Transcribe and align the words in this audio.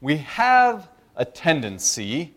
we 0.00 0.18
have 0.18 0.88
a 1.16 1.24
tendency 1.24 2.34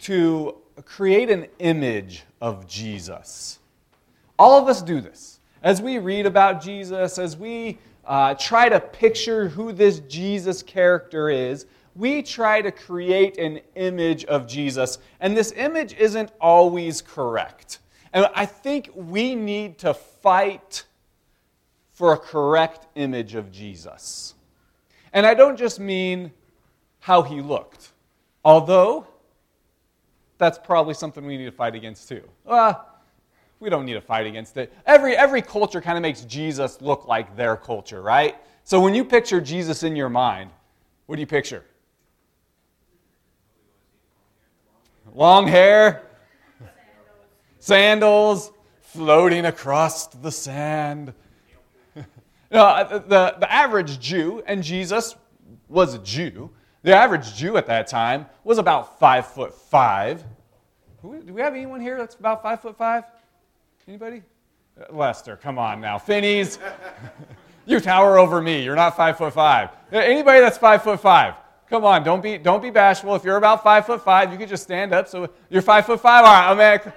to 0.00 0.56
create 0.84 1.30
an 1.30 1.46
image 1.58 2.24
of 2.40 2.66
Jesus. 2.66 3.58
All 4.38 4.60
of 4.60 4.68
us 4.68 4.82
do 4.82 5.00
this. 5.00 5.40
As 5.62 5.82
we 5.82 5.98
read 5.98 6.24
about 6.24 6.62
Jesus, 6.62 7.18
as 7.18 7.36
we 7.36 7.78
uh, 8.06 8.34
try 8.34 8.68
to 8.68 8.80
picture 8.80 9.48
who 9.48 9.72
this 9.72 10.00
Jesus 10.00 10.62
character 10.62 11.28
is, 11.28 11.66
we 11.94 12.22
try 12.22 12.62
to 12.62 12.70
create 12.70 13.36
an 13.36 13.60
image 13.74 14.24
of 14.24 14.46
Jesus, 14.46 14.98
and 15.20 15.36
this 15.36 15.52
image 15.52 15.94
isn't 15.94 16.30
always 16.40 17.02
correct. 17.02 17.80
And 18.12 18.28
I 18.34 18.46
think 18.46 18.90
we 18.94 19.34
need 19.34 19.78
to 19.78 19.92
fight 19.92 20.84
for 22.00 22.14
a 22.14 22.16
correct 22.16 22.86
image 22.94 23.34
of 23.34 23.52
Jesus. 23.52 24.32
And 25.12 25.26
I 25.26 25.34
don't 25.34 25.58
just 25.58 25.78
mean 25.78 26.32
how 27.00 27.20
he 27.20 27.42
looked, 27.42 27.92
although 28.42 29.06
that's 30.38 30.58
probably 30.58 30.94
something 30.94 31.26
we 31.26 31.36
need 31.36 31.44
to 31.44 31.52
fight 31.52 31.74
against 31.74 32.08
too. 32.08 32.22
Uh, 32.46 32.72
we 33.58 33.68
don't 33.68 33.84
need 33.84 33.92
to 33.92 34.00
fight 34.00 34.26
against 34.26 34.56
it. 34.56 34.72
Every, 34.86 35.14
every 35.14 35.42
culture 35.42 35.82
kind 35.82 35.98
of 35.98 36.00
makes 36.00 36.22
Jesus 36.22 36.80
look 36.80 37.06
like 37.06 37.36
their 37.36 37.54
culture, 37.54 38.00
right? 38.00 38.34
So 38.64 38.80
when 38.80 38.94
you 38.94 39.04
picture 39.04 39.38
Jesus 39.38 39.82
in 39.82 39.94
your 39.94 40.08
mind, 40.08 40.48
what 41.04 41.16
do 41.16 41.20
you 41.20 41.26
picture? 41.26 41.66
Long 45.12 45.46
hair, 45.46 46.06
sandals, 47.58 48.52
floating 48.80 49.44
across 49.44 50.06
the 50.06 50.32
sand. 50.32 51.12
No, 52.50 52.86
the, 52.88 53.36
the 53.38 53.52
average 53.52 54.00
Jew, 54.00 54.42
and 54.46 54.62
Jesus 54.62 55.14
was 55.68 55.94
a 55.94 55.98
Jew, 55.98 56.50
the 56.82 56.94
average 56.94 57.34
Jew 57.34 57.56
at 57.56 57.66
that 57.66 57.86
time 57.86 58.26
was 58.42 58.58
about 58.58 58.98
five 58.98 59.26
foot 59.26 59.54
five. 59.54 60.24
Do 61.02 61.08
we 61.08 61.40
have 61.40 61.54
anyone 61.54 61.80
here 61.80 61.98
that's 61.98 62.14
about 62.14 62.42
five 62.42 62.60
foot 62.60 62.76
five? 62.76 63.04
Anybody? 63.86 64.22
Uh, 64.80 64.94
Lester, 64.94 65.36
come 65.36 65.58
on 65.58 65.80
now. 65.80 65.98
Finneys, 65.98 66.58
you 67.66 67.80
tower 67.80 68.18
over 68.18 68.40
me. 68.40 68.62
You're 68.62 68.76
not 68.76 68.96
five 68.96 69.18
foot 69.18 69.34
five. 69.34 69.70
Uh, 69.92 69.98
anybody 69.98 70.40
that's 70.40 70.58
five 70.58 70.82
foot 70.82 71.00
five? 71.00 71.34
Come 71.68 71.84
on, 71.84 72.02
don't 72.02 72.22
be 72.22 72.38
don't 72.38 72.62
be 72.62 72.70
bashful. 72.70 73.14
If 73.14 73.24
you're 73.24 73.36
about 73.36 73.62
five 73.62 73.86
foot 73.86 74.02
five, 74.02 74.32
you 74.32 74.38
can 74.38 74.48
just 74.48 74.62
stand 74.62 74.92
up. 74.92 75.06
So 75.06 75.30
you're 75.50 75.62
five 75.62 75.86
foot 75.86 76.00
five. 76.00 76.24
All 76.24 76.32
right, 76.32 76.52
Amanda. 76.52 76.94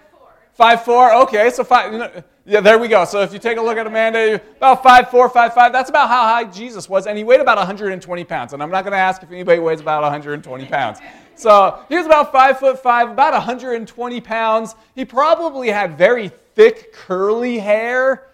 Five 0.54 0.86
four. 0.86 1.14
Okay, 1.24 1.50
so 1.50 1.64
five. 1.64 2.24
Yeah, 2.46 2.60
there 2.60 2.78
we 2.78 2.88
go. 2.88 3.06
So 3.06 3.22
if 3.22 3.34
you 3.34 3.40
take 3.40 3.58
a 3.58 3.62
look 3.62 3.78
at 3.78 3.88
Amanda, 3.88 4.42
about 4.58 4.84
five 4.84 5.10
four, 5.10 5.30
five 5.30 5.54
five. 5.54 5.72
That's 5.72 5.90
about 5.90 6.10
how 6.10 6.24
high 6.24 6.44
Jesus 6.44 6.88
was, 6.88 7.08
and 7.08 7.18
he 7.18 7.24
weighed 7.24 7.40
about 7.40 7.58
120 7.58 8.24
pounds. 8.26 8.54
And 8.54 8.62
I'm 8.62 8.70
not 8.70 8.84
going 8.84 8.92
to 8.92 8.98
ask 8.98 9.24
if 9.24 9.32
anybody 9.32 9.60
weighs 9.60 9.80
about 9.80 10.04
120 10.04 10.66
pounds. 10.66 11.00
So 11.36 11.80
he 11.90 11.96
was 11.96 12.06
about 12.06 12.32
five 12.32 12.60
foot 12.60 12.82
five, 12.82 13.10
about 13.10 13.34
120 13.34 14.22
pounds. 14.22 14.76
He 14.94 15.06
probably 15.06 15.70
had 15.70 15.98
very 15.98 16.30
thick, 16.54 16.94
curly 16.94 17.58
hair. 17.58 18.30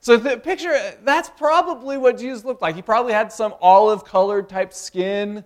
So 0.00 0.16
the 0.16 0.38
picture, 0.38 0.74
that's 1.04 1.28
probably 1.28 1.98
what 1.98 2.18
Jesus 2.18 2.44
looked 2.44 2.62
like. 2.62 2.74
He 2.74 2.82
probably 2.82 3.12
had 3.12 3.32
some 3.32 3.54
olive 3.60 4.04
colored 4.04 4.48
type 4.48 4.72
skin. 4.72 5.44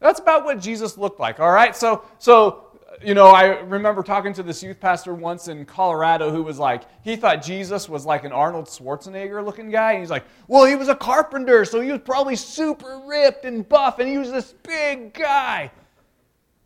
That's 0.00 0.20
about 0.20 0.44
what 0.44 0.60
Jesus 0.60 0.98
looked 0.98 1.20
like, 1.20 1.40
all 1.40 1.52
right? 1.52 1.74
So, 1.74 2.04
so 2.18 2.65
you 3.04 3.14
know, 3.14 3.26
I 3.26 3.60
remember 3.60 4.02
talking 4.02 4.32
to 4.34 4.42
this 4.42 4.62
youth 4.62 4.80
pastor 4.80 5.14
once 5.14 5.48
in 5.48 5.64
Colorado 5.64 6.30
who 6.30 6.42
was 6.42 6.58
like, 6.58 6.82
he 7.02 7.16
thought 7.16 7.42
Jesus 7.42 7.88
was 7.88 8.06
like 8.06 8.24
an 8.24 8.32
Arnold 8.32 8.66
Schwarzenegger 8.66 9.44
looking 9.44 9.70
guy. 9.70 9.92
And 9.92 10.00
he's 10.00 10.10
like, 10.10 10.24
well, 10.48 10.64
he 10.64 10.76
was 10.76 10.88
a 10.88 10.94
carpenter, 10.94 11.64
so 11.64 11.80
he 11.80 11.92
was 11.92 12.00
probably 12.04 12.36
super 12.36 13.00
ripped 13.06 13.44
and 13.44 13.68
buff, 13.68 13.98
and 13.98 14.08
he 14.08 14.18
was 14.18 14.30
this 14.30 14.54
big 14.62 15.14
guy. 15.14 15.70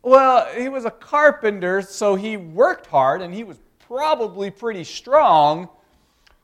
Well, 0.03 0.47
he 0.55 0.69
was 0.69 0.85
a 0.85 0.91
carpenter, 0.91 1.81
so 1.81 2.15
he 2.15 2.37
worked 2.37 2.87
hard, 2.87 3.21
and 3.21 3.33
he 3.33 3.43
was 3.43 3.59
probably 3.79 4.49
pretty 4.49 4.83
strong, 4.83 5.69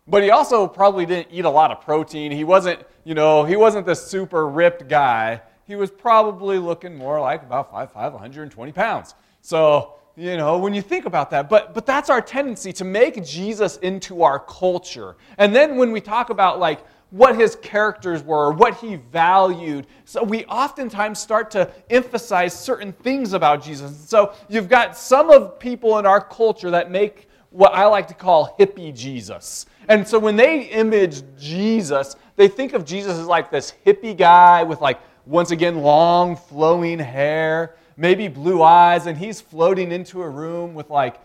but 0.07 0.22
he 0.22 0.29
also 0.31 0.67
probably 0.67 1.06
didn't 1.06 1.29
eat 1.31 1.45
a 1.45 1.50
lot 1.50 1.72
of 1.72 1.81
protein. 1.81 2.31
He 2.31 2.44
wasn't, 2.44 2.79
you 3.03 3.16
know, 3.16 3.45
he 3.45 3.56
wasn't 3.56 3.85
the 3.85 3.95
super 3.95 4.47
ripped 4.47 4.88
guy. 4.88 5.41
He 5.66 5.75
was 5.75 5.90
probably 5.90 6.59
looking 6.59 6.95
more 6.95 7.19
like 7.19 7.44
about 7.44 7.72
5'5, 7.72 8.11
120 8.13 8.72
pounds. 8.72 9.16
So, 9.41 9.93
you 10.15 10.35
know, 10.35 10.57
when 10.57 10.73
you 10.73 10.81
think 10.81 11.05
about 11.05 11.29
that, 11.29 11.49
but, 11.49 11.73
but 11.73 11.85
that's 11.85 12.09
our 12.09 12.21
tendency 12.21 12.73
to 12.73 12.83
make 12.83 13.23
Jesus 13.23 13.77
into 13.77 14.23
our 14.23 14.39
culture. 14.39 15.15
And 15.37 15.55
then 15.55 15.77
when 15.77 15.91
we 15.91 16.01
talk 16.01 16.31
about 16.31 16.59
like 16.59 16.83
what 17.11 17.37
his 17.37 17.55
characters 17.57 18.23
were, 18.23 18.51
what 18.51 18.75
he 18.75 18.95
valued, 18.95 19.87
so 20.05 20.23
we 20.23 20.43
oftentimes 20.45 21.19
start 21.19 21.51
to 21.51 21.71
emphasize 21.89 22.59
certain 22.59 22.91
things 22.91 23.33
about 23.33 23.63
Jesus. 23.63 23.97
So 24.09 24.33
you've 24.49 24.67
got 24.67 24.97
some 24.97 25.29
of 25.29 25.59
people 25.59 25.99
in 25.99 26.05
our 26.05 26.19
culture 26.19 26.71
that 26.71 26.91
make 26.91 27.29
what 27.51 27.73
I 27.73 27.85
like 27.85 28.07
to 28.09 28.13
call 28.13 28.55
hippie 28.59 28.93
Jesus. 28.93 29.67
And 29.87 30.05
so 30.05 30.19
when 30.19 30.35
they 30.35 30.63
image 30.63 31.21
Jesus, 31.39 32.15
they 32.35 32.47
think 32.47 32.73
of 32.73 32.85
Jesus 32.85 33.17
as 33.17 33.25
like 33.25 33.49
this 33.51 33.73
hippie 33.85 34.17
guy 34.17 34.63
with 34.63 34.81
like, 34.81 34.99
once 35.25 35.51
again, 35.51 35.81
long 35.81 36.35
flowing 36.35 36.99
hair 36.99 37.75
maybe 37.97 38.28
blue 38.28 38.62
eyes, 38.62 39.08
and 39.08 39.18
he's 39.18 39.41
floating 39.41 39.91
into 39.91 40.22
a 40.22 40.30
room 40.30 40.74
with, 40.74 40.90
like, 40.90 41.19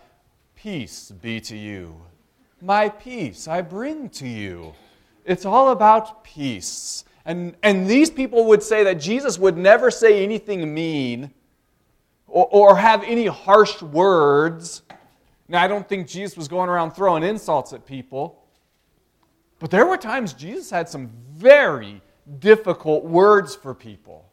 Peace 0.63 1.11
be 1.11 1.41
to 1.41 1.57
you. 1.57 2.01
My 2.61 2.89
peace 2.89 3.49
I 3.49 3.63
bring 3.63 4.09
to 4.11 4.29
you. 4.29 4.75
It's 5.25 5.45
all 5.45 5.71
about 5.71 6.23
peace. 6.23 7.05
And, 7.25 7.57
and 7.65 7.89
these 7.89 8.11
people 8.11 8.47
would 8.47 8.63
say 8.63 8.85
that 8.85 9.01
Jesus 9.01 9.41
would 9.41 9.57
never 9.57 9.91
say 9.91 10.23
anything 10.23 10.73
mean 10.73 11.33
or, 12.29 12.47
or 12.51 12.77
have 12.77 13.03
any 13.03 13.27
harsh 13.27 13.83
words. 13.83 14.83
Now, 15.49 15.63
I 15.63 15.67
don't 15.67 15.89
think 15.89 16.07
Jesus 16.07 16.37
was 16.37 16.47
going 16.47 16.69
around 16.69 16.93
throwing 16.93 17.25
insults 17.25 17.73
at 17.73 17.85
people. 17.85 18.45
But 19.59 19.73
there 19.73 19.87
were 19.87 19.97
times 19.97 20.33
Jesus 20.33 20.71
had 20.71 20.89
some 20.89 21.11
very 21.33 22.01
difficult 22.39 23.05
words 23.05 23.57
for 23.57 23.75
people. 23.75 24.29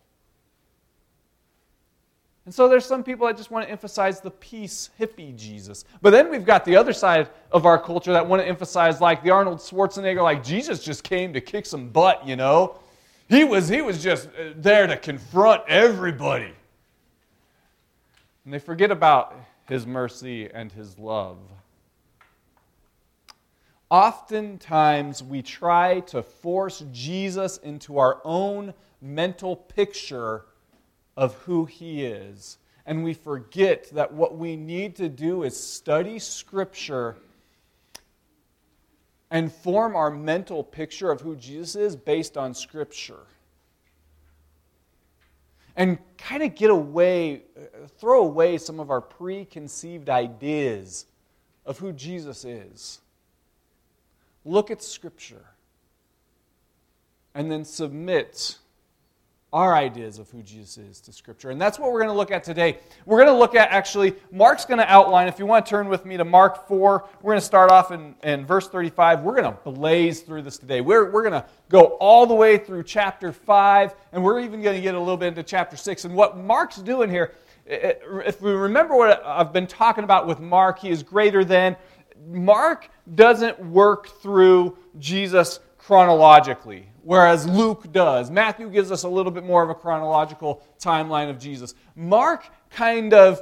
And 2.50 2.54
so 2.56 2.68
there's 2.68 2.84
some 2.84 3.04
people 3.04 3.28
that 3.28 3.38
just 3.38 3.52
want 3.52 3.68
to 3.68 3.72
emphasize 3.72 4.22
the 4.22 4.32
peace 4.32 4.90
hippie 5.00 5.36
Jesus. 5.36 5.86
But 6.02 6.10
then 6.10 6.32
we've 6.32 6.44
got 6.44 6.66
the 6.66 6.76
other 6.76 6.94
side 6.94 7.30
of 7.52 7.68
our 7.68 7.78
culture 7.78 8.12
that 8.12 8.28
want 8.28 8.42
to 8.42 8.48
emphasize 8.48 9.00
like 9.00 9.22
the 9.22 9.30
Arnold 9.30 9.60
Schwarzenegger, 9.60 10.24
like 10.24 10.44
Jesus 10.44 10.84
just 10.84 11.04
came 11.04 11.32
to 11.34 11.42
kick 11.42 11.68
some 11.68 11.90
butt, 11.90 12.28
you 12.28 12.36
know? 12.36 12.80
He 13.28 13.44
was, 13.44 13.70
he 13.70 13.84
was 13.84 14.02
just 14.02 14.30
uh, 14.30 14.54
there 14.56 14.88
to 14.88 14.98
confront 14.98 15.62
everybody. 15.68 16.52
And 18.46 18.52
they 18.52 18.58
forget 18.58 18.90
about 18.90 19.36
his 19.68 19.86
mercy 19.86 20.50
and 20.52 20.72
his 20.72 20.98
love. 20.98 21.38
Oftentimes, 23.92 25.22
we 25.22 25.44
try 25.44 26.00
to 26.00 26.24
force 26.24 26.84
Jesus 26.92 27.58
into 27.58 28.00
our 28.00 28.20
own 28.24 28.74
mental 29.04 29.56
picture 29.56 30.46
of 31.20 31.34
who 31.40 31.66
He 31.66 32.06
is. 32.06 32.58
And 32.86 33.04
we 33.04 33.14
forget 33.14 33.92
that 33.92 34.14
what 34.14 34.38
we 34.38 34.56
need 34.56 34.96
to 34.96 35.10
do 35.10 35.44
is 35.44 35.62
study 35.62 36.18
Scripture 36.18 37.18
and 39.30 39.52
form 39.52 39.98
our 39.98 40.10
mental 40.10 40.64
picture 40.64 41.12
of 41.12 41.20
who 41.20 41.36
Jesus 41.36 41.76
is 41.76 41.96
based 41.98 42.38
on 42.38 42.54
Scripture. 42.54 43.28
And 45.76 45.98
kind 46.18 46.42
of 46.42 46.56
get 46.56 46.70
away, 46.70 47.42
throw 48.00 48.24
away 48.24 48.58
some 48.58 48.80
of 48.80 48.90
our 48.90 49.02
preconceived 49.02 50.10
ideas 50.10 51.06
of 51.66 51.80
who 51.80 51.92
Jesus 51.92 52.46
is. 52.46 53.02
Look 54.46 54.72
at 54.72 54.82
Scripture 54.82 55.48
and 57.36 57.52
then 57.52 57.66
submit 57.66 58.58
our 59.52 59.76
ideas 59.76 60.20
of 60.20 60.30
who 60.30 60.44
Jesus 60.44 60.78
is 60.78 61.02
to 61.02 61.12
Scripture. 61.12 61.50
And 61.50 61.60
that's 61.60 61.80
what 61.80 61.92
we're 61.92 62.00
going 62.00 62.12
to 62.12 62.18
look 62.18 62.30
at 62.30 62.44
today. 62.44 62.80
We're 63.06 63.18
going 63.18 63.34
to 63.34 63.40
look 63.40 63.56
at 63.56 63.72
actually, 63.72 64.16
Mark's 64.32 64.64
going 64.64 64.78
to 64.78 64.92
outline, 64.92 65.28
if 65.28 65.40
you 65.40 65.48
want 65.48 65.66
to 65.66 65.70
turn 65.70 65.88
with 65.88 66.06
me 66.06 66.18
to 66.18 66.26
Mark 66.26 66.68
4, 66.68 67.08
we're 67.22 67.32
going 67.32 67.40
to 67.40 67.46
start 67.46 67.72
off 67.72 67.92
in, 67.92 68.14
in 68.22 68.46
verse 68.46 68.70
35. 68.70 69.22
We're 69.22 69.42
going 69.42 69.52
to 69.52 69.72
blaze 69.72 70.22
through 70.22 70.44
this 70.44 70.60
today. 70.60 70.82
We're, 70.82 71.10
we're 71.10 71.28
going 71.28 71.42
to 71.42 71.46
go 71.68 71.98
all 72.00 72.28
the 72.28 72.36
way 72.36 72.60
through 72.60 72.84
chapter 72.84 73.32
5, 73.32 73.96
and 74.12 74.24
we're 74.24 74.40
even 74.42 74.62
going 74.62 74.76
to 74.76 74.82
get 74.82 74.94
a 74.94 75.00
little 75.00 75.18
bit 75.18 75.30
into 75.30 75.44
chapter 75.44 75.78
6. 75.78 76.06
And 76.06 76.14
what 76.14 76.38
Mark's 76.38 76.78
doing 76.78 77.10
here, 77.10 77.34
if 77.66 78.42
we 78.42 78.52
remember 78.52 78.96
what 78.96 79.24
I've 79.26 79.52
been 79.52 79.68
talking 79.68 80.04
about 80.04 80.28
with 80.28 80.40
Mark, 80.40 80.80
he 80.80 80.90
is 80.90 81.02
greater 81.02 81.44
than. 81.44 81.76
Mark 82.28 82.90
doesn't 83.16 83.60
work 83.60 84.22
through 84.22 84.78
Jesus 85.00 85.60
chronologically 85.90 86.86
whereas 87.02 87.48
Luke 87.48 87.92
does. 87.92 88.30
Matthew 88.30 88.70
gives 88.70 88.92
us 88.92 89.02
a 89.02 89.10
little 89.10 89.32
bit 89.32 89.44
more 89.44 89.64
of 89.64 89.72
a 89.72 89.74
chronological 89.74 90.62
timeline 90.80 91.28
of 91.28 91.40
Jesus. 91.40 91.74
Mark 91.96 92.48
kind 92.70 93.16
of 93.16 93.42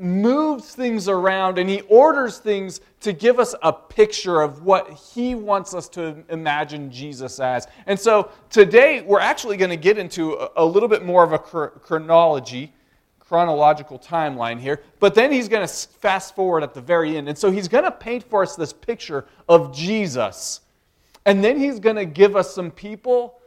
moves 0.00 0.74
things 0.74 1.06
around 1.06 1.58
and 1.58 1.70
he 1.70 1.82
orders 1.82 2.38
things 2.38 2.80
to 3.02 3.12
give 3.12 3.38
us 3.38 3.54
a 3.62 3.72
picture 3.72 4.40
of 4.40 4.64
what 4.64 4.90
he 4.90 5.36
wants 5.36 5.74
us 5.74 5.88
to 5.90 6.24
imagine 6.30 6.90
Jesus 6.90 7.38
as. 7.38 7.68
And 7.86 7.96
so 7.96 8.32
today 8.50 9.02
we're 9.02 9.20
actually 9.20 9.56
going 9.56 9.70
to 9.70 9.76
get 9.76 9.98
into 9.98 10.48
a, 10.56 10.64
little 10.64 10.88
bit 10.88 11.04
more 11.04 11.22
of 11.22 11.32
a 11.32 11.38
chronology, 11.38 12.72
chronological 13.20 14.00
timeline 14.00 14.58
here, 14.58 14.82
but 14.98 15.14
then 15.14 15.30
he's 15.30 15.48
going 15.48 15.64
to 15.64 15.72
fast 15.72 16.34
forward 16.34 16.64
at 16.64 16.74
the 16.74 16.80
very 16.80 17.16
end. 17.16 17.28
And 17.28 17.38
so 17.38 17.52
he's 17.52 17.68
going 17.68 17.84
to 17.84 17.92
paint 17.92 18.24
for 18.24 18.42
us 18.42 18.56
this 18.56 18.72
picture 18.72 19.26
of 19.48 19.72
Jesus. 19.72 20.62
And 21.24 21.42
then 21.42 21.58
he's 21.58 21.78
going 21.78 21.96
to 21.96 22.04
give 22.04 22.36
us 22.36 22.54
some 22.54 22.70
people 22.70 23.38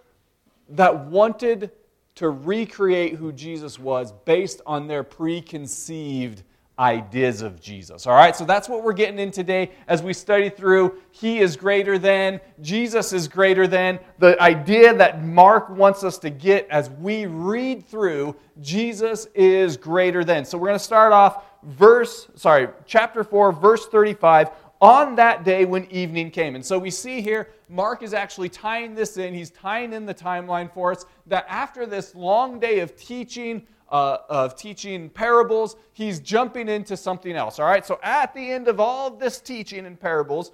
that 0.69 1.05
wanted 1.05 1.71
to 2.15 2.29
recreate 2.29 3.15
who 3.15 3.31
Jesus 3.31 3.77
was 3.77 4.13
based 4.23 4.61
on 4.65 4.87
their 4.87 5.03
preconceived 5.03 6.43
ideas 6.77 7.41
of 7.41 7.61
Jesus. 7.61 8.05
All 8.05 8.15
right, 8.15 8.35
so 8.35 8.43
that's 8.43 8.67
what 8.67 8.83
we're 8.83 8.93
getting 8.93 9.19
in 9.19 9.31
today 9.31 9.71
as 9.87 10.03
we 10.03 10.13
study 10.13 10.49
through 10.49 10.97
He 11.11 11.39
is 11.39 11.55
greater 11.55 11.97
than, 11.97 12.41
Jesus 12.61 13.13
is 13.13 13.27
greater 13.27 13.65
than, 13.65 13.99
the 14.19 14.41
idea 14.41 14.93
that 14.93 15.23
Mark 15.23 15.69
wants 15.69 16.03
us 16.03 16.17
to 16.19 16.29
get 16.29 16.67
as 16.69 16.89
we 16.89 17.27
read 17.27 17.85
through 17.85 18.35
Jesus 18.61 19.27
is 19.33 19.77
greater 19.77 20.23
than. 20.23 20.43
So 20.43 20.57
we're 20.57 20.67
going 20.67 20.79
to 20.79 20.83
start 20.83 21.13
off 21.13 21.43
verse, 21.63 22.27
sorry, 22.35 22.67
chapter 22.85 23.23
4, 23.23 23.51
verse 23.53 23.87
35 23.87 24.49
on 24.81 25.15
that 25.15 25.43
day 25.43 25.65
when 25.65 25.85
evening 25.91 26.31
came. 26.31 26.55
And 26.55 26.65
so 26.65 26.77
we 26.77 26.91
see 26.91 27.21
here, 27.21 27.49
Mark 27.69 28.03
is 28.03 28.13
actually 28.13 28.49
tying 28.49 28.93
this 28.93 29.17
in. 29.17 29.33
He's 29.33 29.51
tying 29.51 29.93
in 29.93 30.05
the 30.05 30.13
timeline 30.13 30.71
for 30.73 30.91
us 30.91 31.05
that 31.27 31.45
after 31.47 31.85
this 31.85 32.13
long 32.13 32.59
day 32.59 32.79
of 32.79 32.95
teaching, 32.95 33.65
uh, 33.89 34.17
of 34.29 34.55
teaching 34.55 35.09
parables, 35.09 35.77
he's 35.93 36.19
jumping 36.19 36.67
into 36.67 36.97
something 36.97 37.35
else. 37.35 37.59
All 37.59 37.65
right, 37.65 37.85
so 37.85 37.99
at 38.03 38.33
the 38.33 38.51
end 38.51 38.67
of 38.67 38.79
all 38.79 39.07
of 39.07 39.19
this 39.19 39.39
teaching 39.39 39.85
and 39.85 39.99
parables, 39.99 40.51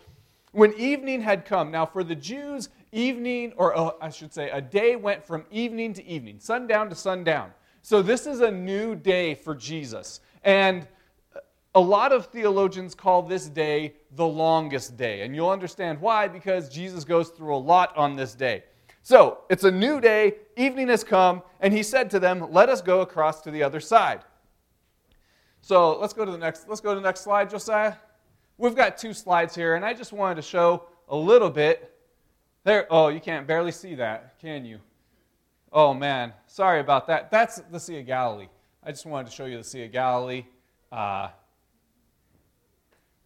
when 0.51 0.73
evening 0.73 1.21
had 1.21 1.45
come, 1.45 1.71
now 1.71 1.85
for 1.85 2.03
the 2.03 2.15
Jews, 2.15 2.69
evening, 2.91 3.53
or 3.55 3.77
uh, 3.77 3.91
I 4.01 4.09
should 4.09 4.33
say, 4.33 4.49
a 4.49 4.61
day 4.61 4.97
went 4.97 5.25
from 5.25 5.45
evening 5.49 5.93
to 5.93 6.05
evening, 6.05 6.39
sundown 6.39 6.89
to 6.89 6.95
sundown. 6.95 7.51
So 7.81 8.01
this 8.01 8.27
is 8.27 8.41
a 8.41 8.51
new 8.51 8.95
day 8.95 9.33
for 9.33 9.55
Jesus. 9.55 10.19
And 10.43 10.87
a 11.73 11.79
lot 11.79 12.11
of 12.11 12.27
theologians 12.27 12.93
call 12.93 13.21
this 13.21 13.47
day 13.47 13.93
the 14.15 14.25
longest 14.25 14.97
day. 14.97 15.21
And 15.21 15.35
you'll 15.35 15.49
understand 15.49 15.99
why, 16.01 16.27
because 16.27 16.69
Jesus 16.69 17.03
goes 17.03 17.29
through 17.29 17.55
a 17.55 17.57
lot 17.57 17.95
on 17.95 18.15
this 18.15 18.35
day. 18.35 18.63
So 19.03 19.39
it's 19.49 19.63
a 19.63 19.71
new 19.71 19.99
day, 19.99 20.35
evening 20.57 20.89
has 20.89 21.03
come, 21.03 21.41
and 21.59 21.73
he 21.73 21.81
said 21.81 22.09
to 22.11 22.19
them, 22.19 22.51
Let 22.51 22.69
us 22.69 22.81
go 22.81 23.01
across 23.01 23.41
to 23.41 23.51
the 23.51 23.63
other 23.63 23.79
side. 23.79 24.21
So 25.61 25.97
let's 25.99 26.13
go 26.13 26.25
to 26.25 26.31
the 26.31 26.37
next, 26.37 26.67
let's 26.67 26.81
go 26.81 26.93
to 26.93 26.99
the 26.99 27.05
next 27.05 27.21
slide, 27.21 27.49
Josiah. 27.49 27.95
We've 28.57 28.75
got 28.75 28.97
two 28.97 29.13
slides 29.13 29.55
here, 29.55 29.75
and 29.75 29.83
I 29.83 29.93
just 29.93 30.13
wanted 30.13 30.35
to 30.35 30.41
show 30.43 30.85
a 31.07 31.15
little 31.15 31.49
bit. 31.49 31.97
There, 32.63 32.85
oh, 32.91 33.07
you 33.07 33.19
can't 33.19 33.47
barely 33.47 33.71
see 33.71 33.95
that, 33.95 34.39
can 34.39 34.65
you? 34.65 34.79
Oh 35.73 35.93
man, 35.93 36.33
sorry 36.47 36.79
about 36.79 37.07
that. 37.07 37.31
That's 37.31 37.59
the 37.71 37.79
Sea 37.79 37.99
of 37.99 38.05
Galilee. 38.05 38.49
I 38.83 38.91
just 38.91 39.05
wanted 39.05 39.29
to 39.29 39.35
show 39.35 39.45
you 39.45 39.57
the 39.57 39.63
Sea 39.63 39.85
of 39.85 39.91
Galilee. 39.91 40.45
Uh, 40.91 41.29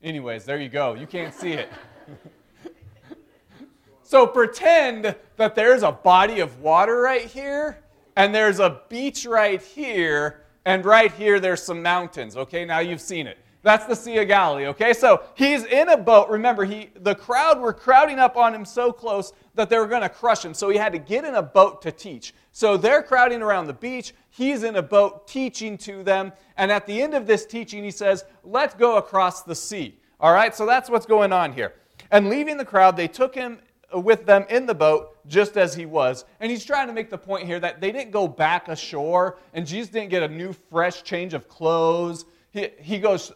Anyways, 0.04 0.46
there 0.46 0.60
you 0.60 0.70
go. 0.70 0.94
You 0.94 1.08
can't 1.08 1.34
see 1.34 1.54
it. 1.54 1.70
so 4.04 4.28
pretend 4.28 5.16
that 5.38 5.56
there's 5.56 5.84
a 5.84 5.92
body 5.92 6.40
of 6.40 6.60
water 6.60 7.02
right 7.02 7.26
here, 7.26 7.80
and 8.16 8.34
there's 8.34 8.60
a 8.60 8.82
beach 8.90 9.26
right 9.26 9.62
here, 9.62 10.42
and 10.66 10.86
right 10.86 11.12
here 11.12 11.40
there's 11.40 11.62
some 11.62 11.82
mountains. 11.82 12.38
Okay, 12.38 12.66
now 12.66 12.80
you've 12.80 13.02
seen 13.02 13.28
it. 13.28 13.38
That's 13.66 13.86
the 13.86 13.96
Sea 13.96 14.20
of 14.20 14.28
Galilee, 14.28 14.68
okay? 14.68 14.94
So 14.94 15.24
he's 15.34 15.66
in 15.66 15.90
a 15.90 15.98
boat. 15.98 16.30
Remember, 16.30 16.66
he 16.66 16.92
the 16.98 17.16
crowd 17.16 17.60
were 17.60 17.74
crowding 17.74 18.20
up 18.20 18.38
on 18.38 18.54
him 18.54 18.64
so 18.64 18.92
close 18.92 19.34
that 19.56 19.70
they 19.70 19.78
were 19.78 19.88
going 19.88 20.02
to 20.02 20.10
crush 20.10 20.44
him. 20.44 20.54
So 20.54 20.70
he 20.70 20.78
had 20.78 20.94
to 20.94 21.00
get 21.00 21.26
in 21.26 21.36
a 21.36 21.42
boat 21.42 21.82
to 21.84 21.92
teach. 21.92 22.34
So 22.52 22.78
they're 22.78 23.02
crowding 23.02 23.42
around 23.42 23.68
the 23.68 23.74
beach. 23.74 24.14
He's 24.30 24.64
in 24.64 24.76
a 24.76 24.82
boat 24.82 25.28
teaching 25.28 25.78
to 25.80 26.04
them. 26.04 26.32
And 26.58 26.72
at 26.72 26.86
the 26.86 27.02
end 27.02 27.14
of 27.14 27.28
this 27.28 27.46
teaching, 27.46 27.84
he 27.84 27.92
says, 27.92 28.26
Let's 28.44 28.76
go 28.76 28.98
across 28.98 29.44
the 29.44 29.56
sea. 29.56 30.00
All 30.20 30.34
right, 30.34 30.56
so 30.56 30.66
that's 30.66 30.90
what's 30.90 31.06
going 31.06 31.34
on 31.34 31.52
here. 31.54 31.74
And 32.12 32.30
leaving 32.30 32.58
the 32.58 32.66
crowd, 32.66 32.96
they 32.96 33.08
took 33.08 33.36
him 33.36 33.60
with 33.94 34.26
them 34.26 34.46
in 34.50 34.66
the 34.66 34.76
boat 34.76 35.18
just 35.28 35.58
as 35.58 35.74
he 35.74 35.86
was. 35.86 36.26
And 36.40 36.52
he's 36.52 36.64
trying 36.64 36.88
to 36.88 36.94
make 36.94 37.10
the 37.10 37.18
point 37.18 37.46
here 37.46 37.60
that 37.60 37.82
they 37.82 37.92
didn't 37.92 38.12
go 38.12 38.28
back 38.28 38.68
ashore 38.68 39.38
and 39.54 39.66
Jesus 39.66 39.90
didn't 39.90 40.10
get 40.10 40.24
a 40.24 40.28
new, 40.28 40.54
fresh 40.54 41.04
change 41.04 41.34
of 41.34 41.48
clothes. 41.48 42.26
He, 42.52 42.70
he 42.80 43.00
goes 43.00 43.32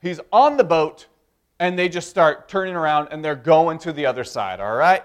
He's 0.00 0.20
on 0.32 0.56
the 0.56 0.64
boat, 0.64 1.06
and 1.58 1.78
they 1.78 1.88
just 1.88 2.08
start 2.08 2.48
turning 2.48 2.74
around 2.74 3.08
and 3.10 3.24
they're 3.24 3.34
going 3.34 3.78
to 3.80 3.92
the 3.92 4.06
other 4.06 4.24
side, 4.24 4.60
all 4.60 4.74
right? 4.74 5.02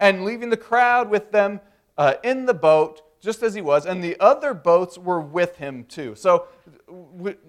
And 0.00 0.24
leaving 0.24 0.50
the 0.50 0.56
crowd 0.56 1.10
with 1.10 1.32
them 1.32 1.60
uh, 1.96 2.14
in 2.22 2.46
the 2.46 2.54
boat, 2.54 3.02
just 3.20 3.42
as 3.42 3.54
he 3.54 3.60
was, 3.60 3.84
and 3.84 4.02
the 4.02 4.18
other 4.20 4.54
boats 4.54 4.96
were 4.96 5.20
with 5.20 5.56
him 5.56 5.84
too. 5.84 6.14
So 6.14 6.46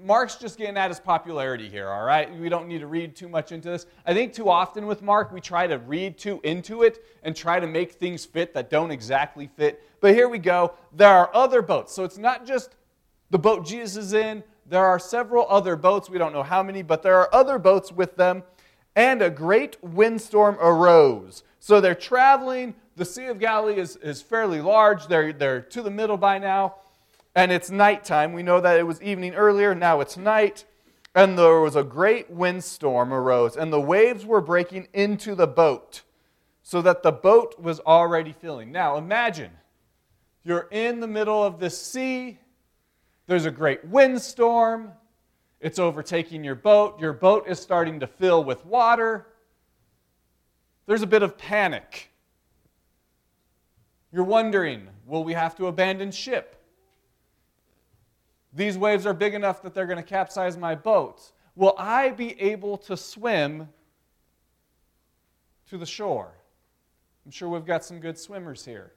Mark's 0.04 0.36
just 0.36 0.57
getting 0.57 0.78
at 0.78 0.90
his 0.90 1.00
popularity 1.00 1.69
here, 1.69 1.90
all 1.90 2.04
right? 2.04 2.36
We 2.40 2.50
don't 2.50 2.68
need 2.68 2.80
to 2.80 2.88
read 2.88 3.16
too 3.16 3.30
much 3.30 3.51
into 3.51 3.69
this. 3.69 3.86
I 4.06 4.13
think 4.13 4.34
too 4.34 4.50
often 4.50 4.88
with 4.88 5.01
Mark, 5.04 5.31
we 5.31 5.42
try 5.42 5.68
to 5.68 5.78
read 5.78 6.18
too 6.18 6.42
into 6.44 6.81
it 6.81 7.06
and 7.24 7.36
try 7.36 7.60
to 7.60 7.68
make 7.68 7.94
things 7.94 8.25
fit 8.25 8.54
that 8.56 8.69
don't 8.69 8.90
exactly 8.90 9.48
fit. 9.56 9.84
But 10.01 10.16
here 10.16 10.28
we 10.28 10.40
go. 10.40 10.74
There 10.92 11.10
are 11.10 11.30
other 11.36 11.62
boats. 11.62 11.94
So 11.94 12.04
it's 12.04 12.18
not 12.18 12.48
just 12.48 12.75
the 13.30 13.40
boat 13.40 13.66
Jesus 13.66 14.06
is 14.06 14.13
in, 14.13 14.44
there 14.66 14.86
are 14.86 15.00
several 15.00 15.48
other 15.50 15.75
boats. 15.75 16.10
We 16.10 16.18
don't 16.18 16.34
know 16.34 16.44
how 16.44 16.62
many, 16.62 16.84
but 16.84 17.01
there 17.01 17.16
are 17.16 17.34
other 17.34 17.57
boats 17.57 17.92
with 17.92 18.16
them. 18.16 18.44
And 18.96 19.22
a 19.22 19.30
great 19.30 19.81
windstorm 19.84 20.57
arose. 20.60 21.44
So 21.60 21.82
they're 21.82 21.96
traveling. 21.96 22.76
The 22.96 23.06
Sea 23.06 23.26
of 23.26 23.40
Galilee 23.40 23.80
is, 23.80 23.96
is 23.98 24.22
fairly 24.22 24.62
large. 24.62 25.08
They're, 25.08 25.34
they're 25.34 25.62
to 25.62 25.82
the 25.82 25.92
middle 25.92 26.18
by 26.18 26.40
now. 26.40 26.76
And 27.36 27.52
it's 27.52 27.70
nighttime. 27.70 28.34
We 28.34 28.44
know 28.44 28.60
that 28.60 28.80
it 28.80 28.84
was 28.84 29.02
evening 29.02 29.36
earlier. 29.36 29.76
Now 29.76 30.02
it's 30.02 30.18
night. 30.18 30.66
And 31.16 31.38
there 31.38 31.60
was 31.60 31.76
a 31.76 31.84
great 31.84 32.30
windstorm 32.30 33.14
arose. 33.14 33.56
And 33.56 33.72
the 33.72 33.82
waves 33.82 34.26
were 34.26 34.42
breaking 34.42 34.88
into 34.94 35.36
the 35.36 35.48
boat 35.48 36.02
so 36.64 36.82
that 36.82 37.04
the 37.04 37.12
boat 37.12 37.60
was 37.60 37.80
already 37.82 38.32
filling. 38.32 38.72
Now 38.72 38.98
imagine 38.98 39.52
you're 40.44 40.68
in 40.72 41.00
the 41.00 41.08
middle 41.08 41.44
of 41.44 41.60
the 41.60 41.70
sea 41.70 42.40
there's 43.30 43.46
a 43.46 43.52
great 43.52 43.86
windstorm. 43.86 44.92
It's 45.60 45.78
overtaking 45.78 46.44
your 46.44 46.56
boat. 46.56 47.00
Your 47.00 47.14
boat 47.14 47.48
is 47.48 47.60
starting 47.60 48.00
to 48.00 48.08
fill 48.08 48.44
with 48.44 48.66
water. 48.66 49.28
There's 50.89 51.03
a 51.03 51.07
bit 51.07 51.21
of 51.21 51.38
panic. 51.38 52.09
You're 54.12 54.24
wondering 54.24 54.88
will 55.06 55.24
we 55.24 55.33
have 55.33 55.56
to 55.57 55.68
abandon 55.68 56.10
ship? 56.10 56.55
These 58.53 58.75
waves 58.75 59.05
are 59.05 59.13
big 59.13 59.36
enough 59.36 59.62
that 59.62 59.75
they're 59.75 59.86
going 59.86 60.01
to 60.01 60.10
capsize 60.10 60.58
my 60.58 60.74
boat. 60.74 61.31
Will 61.55 61.75
I 61.77 62.10
be 62.10 62.41
able 62.41 62.75
to 62.79 62.98
swim 62.98 63.69
to 65.69 65.77
the 65.77 65.86
shore? 65.86 66.31
I'm 67.24 67.29
sure 67.29 67.50
we've 67.50 67.67
got 67.67 67.86
some 67.86 68.00
good 68.00 68.17
swimmers 68.17 68.65
here. 68.65 68.93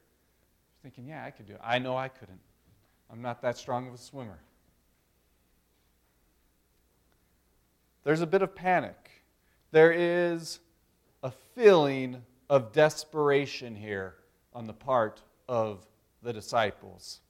Thinking, 0.83 1.09
yeah, 1.09 1.27
I 1.27 1.31
could 1.31 1.45
do 1.45 1.53
it. 1.53 1.61
I 1.63 1.79
know 1.79 1.95
I 1.95 2.09
couldn't. 2.09 2.41
I'm 3.11 3.21
not 3.21 3.43
that 3.43 3.59
strong 3.59 3.87
of 3.87 3.93
a 3.93 3.99
swimmer. 3.99 4.39
There's 8.03 8.23
a 8.23 8.27
bit 8.27 8.41
of 8.41 8.55
panic. 8.55 9.11
There 9.73 9.93
is 9.93 10.61
a 11.23 11.31
feeling 11.55 12.23
of 12.51 12.73
desperation 12.73 13.75
here 13.75 14.15
on 14.53 14.67
the 14.67 14.73
part 14.73 15.23
of 15.49 15.87
the 16.23 16.33
disciples. 16.33 17.21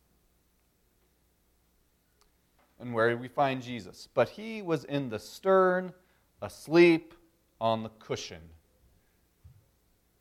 And 2.80 2.92
where 2.92 3.10
do 3.10 3.16
we 3.16 3.28
find 3.28 3.62
Jesus? 3.62 4.08
But 4.12 4.28
he 4.28 4.60
was 4.62 4.84
in 4.84 5.08
the 5.08 5.18
stern, 5.18 5.92
asleep 6.40 7.14
on 7.60 7.82
the 7.82 7.90
cushion. 7.90 8.42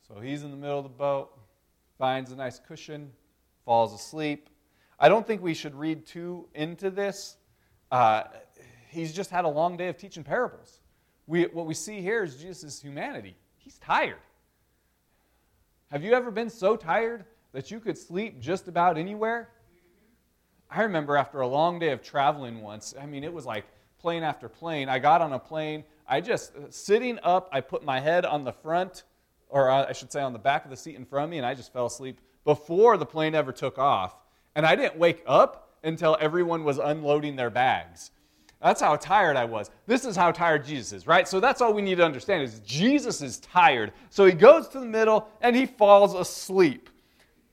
So 0.07 0.19
he's 0.19 0.43
in 0.43 0.51
the 0.51 0.57
middle 0.57 0.77
of 0.77 0.83
the 0.83 0.89
boat, 0.89 1.37
finds 1.97 2.31
a 2.31 2.35
nice 2.35 2.59
cushion, 2.59 3.11
falls 3.65 3.93
asleep. 3.93 4.49
I 4.99 5.09
don't 5.09 5.25
think 5.25 5.41
we 5.41 5.55
should 5.55 5.73
read 5.73 6.05
too 6.05 6.47
into 6.53 6.91
this. 6.91 7.37
Uh, 7.91 8.23
he's 8.89 9.13
just 9.13 9.31
had 9.31 9.45
a 9.45 9.49
long 9.49 9.77
day 9.77 9.87
of 9.87 9.97
teaching 9.97 10.23
parables. 10.23 10.81
We, 11.25 11.45
what 11.45 11.65
we 11.65 11.73
see 11.73 12.01
here 12.01 12.23
is 12.23 12.35
Jesus' 12.35 12.79
humanity. 12.81 13.35
He's 13.63 13.77
tired. 13.77 14.17
Have 15.91 16.03
you 16.03 16.13
ever 16.13 16.31
been 16.31 16.49
so 16.49 16.75
tired 16.75 17.25
that 17.53 17.69
you 17.69 17.79
could 17.79 17.97
sleep 17.97 18.39
just 18.39 18.67
about 18.67 18.97
anywhere? 18.97 19.49
I 20.69 20.83
remember 20.83 21.17
after 21.17 21.41
a 21.41 21.47
long 21.47 21.79
day 21.79 21.91
of 21.91 22.01
traveling 22.01 22.61
once, 22.61 22.93
I 22.99 23.05
mean, 23.05 23.23
it 23.23 23.33
was 23.33 23.45
like 23.45 23.65
plane 23.99 24.23
after 24.23 24.47
plane. 24.49 24.89
I 24.89 24.99
got 24.99 25.21
on 25.21 25.33
a 25.33 25.39
plane. 25.39 25.83
I 26.07 26.21
just, 26.21 26.55
uh, 26.55 26.61
sitting 26.69 27.19
up, 27.23 27.49
I 27.51 27.61
put 27.61 27.83
my 27.83 27.99
head 27.99 28.25
on 28.25 28.43
the 28.43 28.53
front, 28.53 29.03
or 29.49 29.69
uh, 29.69 29.85
I 29.87 29.91
should 29.91 30.11
say 30.11 30.21
on 30.21 30.33
the 30.33 30.39
back 30.39 30.63
of 30.63 30.71
the 30.71 30.77
seat 30.77 30.95
in 30.95 31.05
front 31.05 31.25
of 31.25 31.29
me, 31.29 31.37
and 31.37 31.45
I 31.45 31.53
just 31.53 31.71
fell 31.73 31.85
asleep 31.85 32.19
before 32.45 32.97
the 32.97 33.05
plane 33.05 33.35
ever 33.35 33.51
took 33.51 33.77
off. 33.77 34.15
And 34.55 34.65
I 34.65 34.75
didn't 34.75 34.97
wake 34.97 35.23
up 35.27 35.77
until 35.83 36.17
everyone 36.19 36.63
was 36.63 36.77
unloading 36.77 37.35
their 37.35 37.49
bags. 37.49 38.11
That's 38.61 38.81
how 38.81 38.95
tired 38.95 39.37
I 39.37 39.45
was. 39.45 39.71
This 39.87 40.05
is 40.05 40.15
how 40.15 40.31
tired 40.31 40.65
Jesus 40.65 40.93
is, 40.93 41.07
right? 41.07 41.27
So 41.27 41.39
that's 41.39 41.61
all 41.61 41.73
we 41.73 41.81
need 41.81 41.95
to 41.95 42.05
understand 42.05 42.43
is 42.43 42.59
Jesus 42.59 43.21
is 43.21 43.39
tired. 43.39 43.91
So 44.09 44.25
he 44.25 44.33
goes 44.33 44.67
to 44.69 44.79
the 44.79 44.85
middle 44.85 45.27
and 45.41 45.55
he 45.55 45.65
falls 45.65 46.13
asleep. 46.13 46.89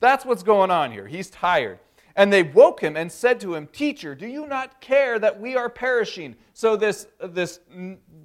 That's 0.01 0.25
what's 0.25 0.43
going 0.43 0.71
on 0.71 0.93
here. 0.93 1.07
He's 1.07 1.31
tired. 1.31 1.79
And 2.15 2.33
they 2.33 2.43
woke 2.43 2.81
him 2.81 2.97
and 2.97 3.11
said 3.11 3.41
to 3.41 3.55
him, 3.55 3.69
Teacher, 3.69 4.15
do 4.15 4.27
you 4.27 4.47
not 4.47 4.81
care 4.81 5.19
that 5.19 5.41
we 5.41 5.57
are 5.57 5.71
perishing? 5.71 6.37
So 6.53 6.77
this, 6.77 7.07
this 7.23 7.61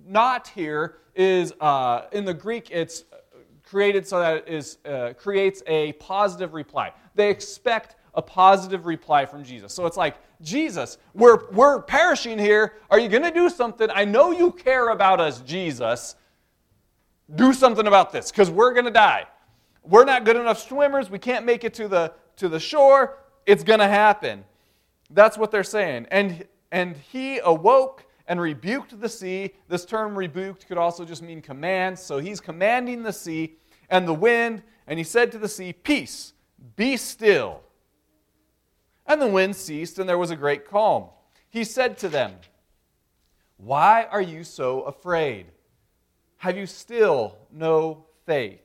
not 0.05 0.47
here 0.47 0.97
is, 1.15 1.53
uh, 1.61 2.05
in 2.11 2.25
the 2.25 2.33
Greek, 2.33 2.69
it's 2.71 3.05
created 3.63 4.05
so 4.05 4.19
that 4.19 4.37
it 4.37 4.47
is, 4.47 4.79
uh, 4.85 5.13
creates 5.17 5.63
a 5.67 5.93
positive 5.93 6.53
reply. 6.53 6.91
They 7.15 7.29
expect 7.29 7.95
a 8.15 8.21
positive 8.21 8.85
reply 8.85 9.25
from 9.25 9.43
Jesus. 9.43 9.73
So 9.73 9.85
it's 9.85 9.97
like, 9.97 10.15
Jesus, 10.41 10.97
we're, 11.13 11.49
we're 11.51 11.81
perishing 11.81 12.37
here. 12.37 12.73
Are 12.89 12.99
you 12.99 13.09
going 13.09 13.23
to 13.23 13.31
do 13.31 13.49
something? 13.49 13.89
I 13.93 14.05
know 14.05 14.31
you 14.31 14.51
care 14.51 14.89
about 14.89 15.19
us, 15.19 15.41
Jesus. 15.41 16.15
Do 17.35 17.53
something 17.53 17.87
about 17.87 18.11
this 18.11 18.31
because 18.31 18.49
we're 18.49 18.73
going 18.73 18.85
to 18.85 18.91
die. 18.91 19.25
We're 19.83 20.05
not 20.05 20.25
good 20.25 20.35
enough 20.35 20.59
swimmers. 20.59 21.09
We 21.09 21.19
can't 21.19 21.45
make 21.45 21.63
it 21.63 21.73
to 21.75 21.87
the, 21.87 22.13
to 22.37 22.49
the 22.49 22.59
shore. 22.59 23.17
It's 23.45 23.63
going 23.63 23.79
to 23.79 23.87
happen. 23.87 24.43
That's 25.09 25.37
what 25.37 25.51
they're 25.51 25.63
saying. 25.63 26.07
And, 26.11 26.45
and 26.71 26.95
he 26.95 27.39
awoke 27.39 28.05
and 28.27 28.39
rebuked 28.39 28.99
the 28.99 29.09
sea. 29.09 29.51
This 29.67 29.85
term 29.85 30.15
rebuked 30.17 30.67
could 30.67 30.77
also 30.77 31.03
just 31.05 31.21
mean 31.21 31.41
command. 31.41 31.99
So 31.99 32.19
he's 32.19 32.39
commanding 32.39 33.03
the 33.03 33.13
sea 33.13 33.55
and 33.89 34.07
the 34.07 34.13
wind, 34.13 34.63
and 34.87 34.97
he 34.97 35.03
said 35.03 35.31
to 35.33 35.37
the 35.37 35.47
sea, 35.47 35.73
Peace, 35.73 36.33
be 36.75 36.97
still. 36.97 37.61
And 39.05 39.21
the 39.21 39.27
wind 39.27 39.55
ceased, 39.55 39.99
and 39.99 40.07
there 40.07 40.17
was 40.17 40.31
a 40.31 40.35
great 40.35 40.67
calm. 40.67 41.05
He 41.49 41.63
said 41.63 41.97
to 41.99 42.09
them, 42.09 42.33
Why 43.57 44.03
are 44.09 44.21
you 44.21 44.43
so 44.43 44.81
afraid? 44.81 45.47
Have 46.37 46.57
you 46.57 46.65
still 46.65 47.37
no 47.51 48.05
faith? 48.25 48.61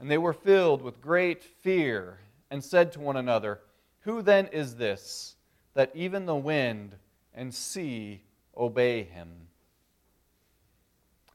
And 0.00 0.10
they 0.10 0.18
were 0.18 0.32
filled 0.32 0.82
with 0.82 1.00
great 1.00 1.42
fear 1.42 2.18
and 2.50 2.62
said 2.62 2.92
to 2.92 3.00
one 3.00 3.16
another, 3.16 3.60
Who 4.00 4.22
then 4.22 4.46
is 4.48 4.76
this 4.76 5.36
that 5.74 5.90
even 5.94 6.26
the 6.26 6.36
wind 6.36 6.94
and 7.34 7.54
sea 7.54 8.22
obey 8.56 9.04
him? 9.04 9.48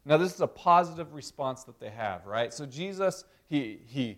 Now, 0.06 0.18
this 0.18 0.34
is 0.34 0.42
a 0.42 0.48
positive 0.48 1.14
response 1.14 1.64
that 1.64 1.80
they 1.80 1.90
have, 1.90 2.26
right? 2.26 2.54
So, 2.54 2.66
Jesus, 2.66 3.24
he, 3.48 3.80
he 3.88 4.18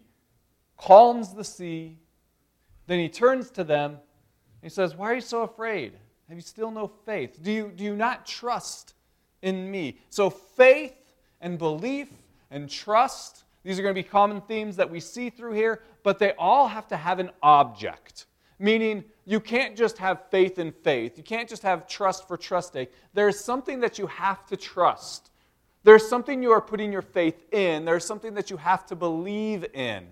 calms 0.78 1.34
the 1.34 1.44
sea, 1.44 1.98
then 2.88 3.00
he 3.00 3.10
turns 3.10 3.50
to 3.52 3.64
them. 3.64 3.92
and 3.92 4.00
He 4.64 4.70
says, 4.70 4.96
Why 4.96 5.12
are 5.12 5.16
you 5.16 5.22
so 5.22 5.44
afraid? 5.44 5.94
Have 6.28 6.38
you 6.38 6.42
still 6.42 6.72
no 6.72 6.88
faith? 7.06 7.42
Do 7.42 7.52
you, 7.52 7.72
do 7.76 7.84
you 7.84 7.96
not 7.96 8.26
trust 8.26 8.94
in 9.42 9.70
me? 9.70 10.00
So, 10.10 10.30
faith 10.30 10.96
and 11.40 11.58
belief 11.58 12.10
and 12.50 12.70
trust, 12.70 13.44
these 13.64 13.78
are 13.78 13.84
going 13.84 13.94
to 13.94 14.02
be 14.02 14.08
common 14.08 14.42
themes 14.42 14.76
that 14.78 14.90
we 14.90 15.00
see 15.00 15.30
through 15.30 15.54
here, 15.54 15.82
but 16.04 16.18
they 16.18 16.34
all 16.34 16.68
have 16.68 16.88
to 16.88 16.98
have 16.98 17.20
an 17.20 17.30
object. 17.44 18.26
Meaning, 18.58 19.04
you 19.26 19.40
can't 19.40 19.76
just 19.76 19.98
have 19.98 20.30
faith 20.32 20.60
in 20.60 20.72
faith. 20.72 21.18
You 21.18 21.24
can't 21.24 21.50
just 21.50 21.64
have 21.64 21.88
trust 21.88 22.28
for 22.28 22.38
trust's 22.38 22.74
sake. 22.74 22.92
There's 23.14 23.40
something 23.40 23.80
that 23.82 24.00
you 24.00 24.08
have 24.08 24.46
to 24.48 24.58
trust. 24.58 25.32
There's 25.84 26.08
something 26.08 26.42
you 26.42 26.52
are 26.52 26.62
putting 26.62 26.92
your 26.92 27.02
faith 27.02 27.54
in. 27.54 27.86
There's 27.86 28.06
something 28.06 28.34
that 28.36 28.50
you 28.50 28.58
have 28.58 28.86
to 28.88 28.96
believe 28.96 29.66
in. 29.74 30.08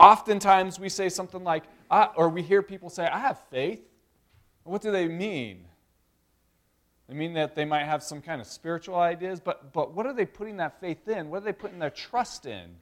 Oftentimes 0.00 0.80
we 0.80 0.88
say 0.88 1.10
something 1.10 1.44
like, 1.44 1.64
or 2.16 2.30
we 2.30 2.40
hear 2.40 2.62
people 2.62 2.88
say, 2.88 3.06
I 3.06 3.18
have 3.18 3.38
faith. 3.50 3.82
What 4.64 4.80
do 4.80 4.90
they 4.90 5.06
mean? 5.06 5.66
They 7.06 7.14
mean 7.14 7.34
that 7.34 7.54
they 7.54 7.66
might 7.66 7.84
have 7.84 8.02
some 8.02 8.22
kind 8.22 8.40
of 8.40 8.46
spiritual 8.46 8.94
ideas, 8.94 9.40
but, 9.40 9.74
but 9.74 9.92
what 9.92 10.06
are 10.06 10.14
they 10.14 10.24
putting 10.24 10.56
that 10.56 10.80
faith 10.80 11.06
in? 11.06 11.28
What 11.28 11.42
are 11.42 11.44
they 11.44 11.52
putting 11.52 11.78
their 11.78 11.90
trust 11.90 12.46
in? 12.46 12.76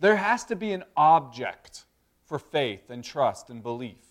There 0.00 0.16
has 0.16 0.44
to 0.44 0.56
be 0.56 0.72
an 0.72 0.84
object 0.96 1.84
for 2.26 2.38
faith 2.38 2.90
and 2.90 3.02
trust 3.02 3.48
and 3.48 3.62
belief. 3.62 4.04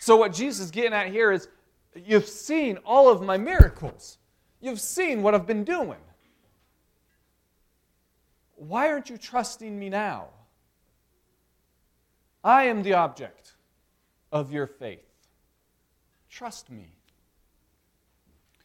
So, 0.00 0.16
what 0.16 0.34
Jesus 0.34 0.66
is 0.66 0.70
getting 0.70 0.92
at 0.92 1.08
here 1.08 1.32
is 1.32 1.48
you've 1.94 2.28
seen 2.28 2.76
all 2.84 3.08
of 3.08 3.22
my 3.22 3.38
miracles, 3.38 4.18
you've 4.60 4.80
seen 4.80 5.22
what 5.22 5.34
I've 5.34 5.46
been 5.46 5.64
doing. 5.64 5.98
Why 8.56 8.90
aren't 8.90 9.08
you 9.08 9.16
trusting 9.16 9.76
me 9.76 9.88
now? 9.88 10.28
I 12.42 12.64
am 12.64 12.82
the 12.82 12.94
object 12.94 13.54
of 14.30 14.52
your 14.52 14.66
faith. 14.66 15.00
Trust 16.30 16.70
me. 16.70 16.94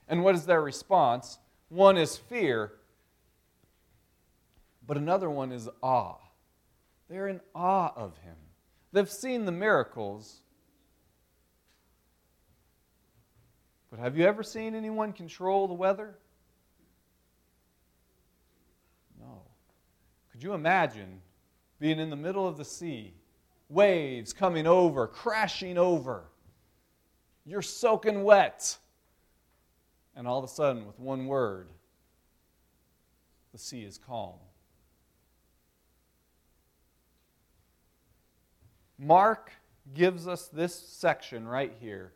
And 0.08 0.24
what 0.24 0.36
is 0.36 0.46
their 0.46 0.62
response? 0.62 1.39
One 1.70 1.98
is 1.98 2.18
fear, 2.18 2.74
but 4.86 4.98
another 4.98 5.30
one 5.30 5.51
is 5.51 5.70
awe. 5.82 6.18
They're 7.10 7.27
in 7.27 7.42
awe 7.56 7.92
of 7.96 8.18
him. 8.18 8.36
They've 8.92 9.10
seen 9.10 9.46
the 9.46 9.51
miracles. 9.51 10.42
But 13.89 14.00
have 14.00 14.18
you 14.18 14.25
ever 14.25 14.44
seen 14.44 14.75
anyone 14.75 15.13
control 15.13 15.68
the 15.68 15.74
weather? 15.74 16.15
No. 19.20 19.42
Could 20.32 20.44
you 20.44 20.53
imagine 20.53 21.22
being 21.80 22.00
in 22.00 22.10
the 22.10 22.15
middle 22.15 22.48
of 22.48 22.58
the 22.58 22.65
sea 22.65 23.13
waves 23.74 24.34
coming 24.34 24.68
over, 24.68 25.08
crashing 25.08 25.77
over. 25.77 26.24
You're 27.46 27.62
soaking 27.62 28.24
wet. 28.24 28.77
And 30.15 30.27
all 30.27 30.38
of 30.38 30.46
a 30.46 30.48
sudden, 30.48 30.86
with 30.86 31.00
one 31.00 31.25
word, 31.25 31.68
the 33.51 33.58
sea 33.58 33.84
is 33.84 33.98
calm. 33.98 34.36
Mark 38.98 39.51
gives 39.94 40.27
us 40.27 40.48
this 40.48 40.74
section 40.74 41.48
right 41.48 41.74
here 41.80 42.13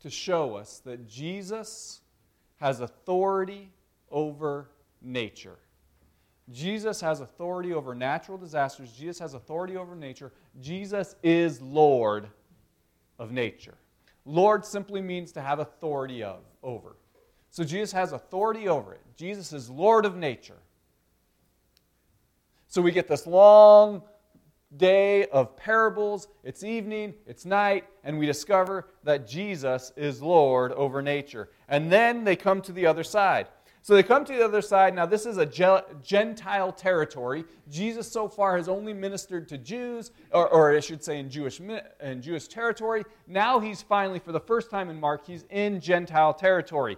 to 0.00 0.10
show 0.10 0.56
us 0.56 0.80
that 0.84 1.06
Jesus 1.06 2.00
has 2.56 2.80
authority 2.80 3.70
over 4.10 4.68
nature. 5.00 5.58
Jesus 6.52 7.00
has 7.00 7.20
authority 7.20 7.72
over 7.72 7.94
natural 7.94 8.36
disasters. 8.36 8.92
Jesus 8.92 9.18
has 9.18 9.34
authority 9.34 9.76
over 9.76 9.94
nature. 9.94 10.32
Jesus 10.60 11.16
is 11.22 11.60
Lord 11.60 12.28
of 13.18 13.32
nature. 13.32 13.74
Lord 14.24 14.64
simply 14.64 15.00
means 15.00 15.32
to 15.32 15.40
have 15.40 15.58
authority 15.58 16.22
of, 16.22 16.40
over. 16.62 16.96
So 17.50 17.62
Jesus 17.64 17.92
has 17.92 18.12
authority 18.12 18.68
over 18.68 18.94
it. 18.94 19.00
Jesus 19.16 19.52
is 19.52 19.68
Lord 19.68 20.06
of 20.06 20.16
nature. 20.16 20.58
So 22.68 22.82
we 22.82 22.90
get 22.90 23.06
this 23.06 23.26
long 23.26 24.02
day 24.76 25.26
of 25.26 25.56
parables. 25.56 26.28
It's 26.42 26.64
evening, 26.64 27.14
it's 27.26 27.44
night, 27.44 27.84
and 28.02 28.18
we 28.18 28.26
discover 28.26 28.88
that 29.04 29.28
Jesus 29.28 29.92
is 29.96 30.20
Lord 30.20 30.72
over 30.72 31.00
nature. 31.02 31.50
And 31.68 31.92
then 31.92 32.24
they 32.24 32.34
come 32.34 32.60
to 32.62 32.72
the 32.72 32.86
other 32.86 33.04
side. 33.04 33.46
So 33.84 33.92
they 33.92 34.02
come 34.02 34.24
to 34.24 34.32
the 34.32 34.42
other 34.42 34.62
side. 34.62 34.94
Now, 34.94 35.04
this 35.04 35.26
is 35.26 35.36
a 35.36 35.44
Gentile 35.44 36.72
territory. 36.72 37.44
Jesus 37.70 38.10
so 38.10 38.28
far 38.28 38.56
has 38.56 38.66
only 38.66 38.94
ministered 38.94 39.46
to 39.48 39.58
Jews, 39.58 40.10
or, 40.30 40.48
or 40.48 40.74
I 40.74 40.80
should 40.80 41.04
say 41.04 41.18
in 41.18 41.28
Jewish, 41.28 41.60
in 41.60 42.22
Jewish 42.22 42.48
territory. 42.48 43.04
Now 43.26 43.60
he's 43.60 43.82
finally, 43.82 44.20
for 44.20 44.32
the 44.32 44.40
first 44.40 44.70
time 44.70 44.88
in 44.88 44.98
Mark, 44.98 45.26
he's 45.26 45.44
in 45.50 45.82
Gentile 45.82 46.32
territory. 46.32 46.96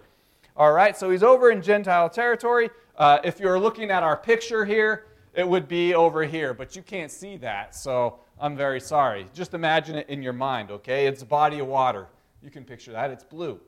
All 0.55 0.71
right, 0.71 0.95
so 0.95 1.09
he's 1.09 1.23
over 1.23 1.51
in 1.51 1.61
Gentile 1.61 2.09
territory. 2.09 2.69
Uh, 2.95 3.19
if 3.21 3.37
you're 3.37 3.59
looking 3.59 3.91
at 3.91 4.01
our 4.01 4.15
picture 4.15 4.63
here, 4.63 5.07
it 5.33 5.45
would 5.45 5.67
be 5.67 5.93
over 5.93 6.23
here, 6.23 6.53
but 6.53 6.73
you 6.73 6.81
can't 6.81 7.11
see 7.11 7.35
that, 7.35 7.75
so 7.75 8.19
I'm 8.39 8.55
very 8.55 8.79
sorry. 8.79 9.25
Just 9.33 9.53
imagine 9.53 9.97
it 9.97 10.07
in 10.07 10.23
your 10.23 10.31
mind, 10.31 10.71
okay? 10.71 11.05
It's 11.05 11.21
a 11.21 11.25
body 11.25 11.59
of 11.59 11.67
water. 11.67 12.07
You 12.41 12.49
can 12.49 12.63
picture 12.63 12.93
that. 12.93 13.11
It's 13.11 13.25
blue. 13.25 13.59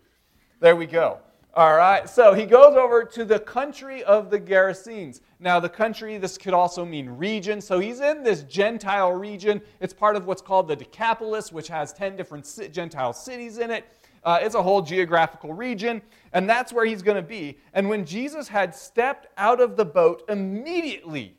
There 0.61 0.77
we 0.77 0.85
go. 0.85 1.19
All 1.55 1.75
right, 1.75 2.07
so 2.07 2.35
he 2.35 2.45
goes 2.45 2.75
over 2.75 3.03
to 3.03 3.25
the 3.25 3.39
country 3.39 4.03
of 4.03 4.29
the 4.29 4.39
Gerasenes. 4.39 5.21
Now, 5.39 5.59
the 5.59 5.67
country, 5.67 6.19
this 6.19 6.37
could 6.37 6.53
also 6.53 6.85
mean 6.85 7.09
region. 7.09 7.59
So 7.59 7.79
he's 7.79 8.01
in 8.01 8.23
this 8.23 8.43
Gentile 8.43 9.13
region. 9.13 9.59
It's 9.79 9.93
part 9.93 10.15
of 10.15 10.27
what's 10.27 10.43
called 10.43 10.67
the 10.67 10.75
Decapolis, 10.75 11.51
which 11.51 11.67
has 11.67 11.91
10 11.91 12.15
different 12.15 12.47
Gentile 12.71 13.13
cities 13.13 13.57
in 13.57 13.71
it. 13.71 13.85
Uh, 14.23 14.37
it's 14.41 14.53
a 14.53 14.61
whole 14.61 14.83
geographical 14.83 15.51
region, 15.53 16.03
and 16.33 16.47
that's 16.47 16.71
where 16.71 16.85
he's 16.85 17.01
going 17.01 17.17
to 17.17 17.27
be. 17.27 17.57
And 17.73 17.89
when 17.89 18.05
Jesus 18.05 18.47
had 18.47 18.75
stepped 18.75 19.25
out 19.35 19.59
of 19.59 19.75
the 19.75 19.85
boat, 19.85 20.23
immediately, 20.29 21.35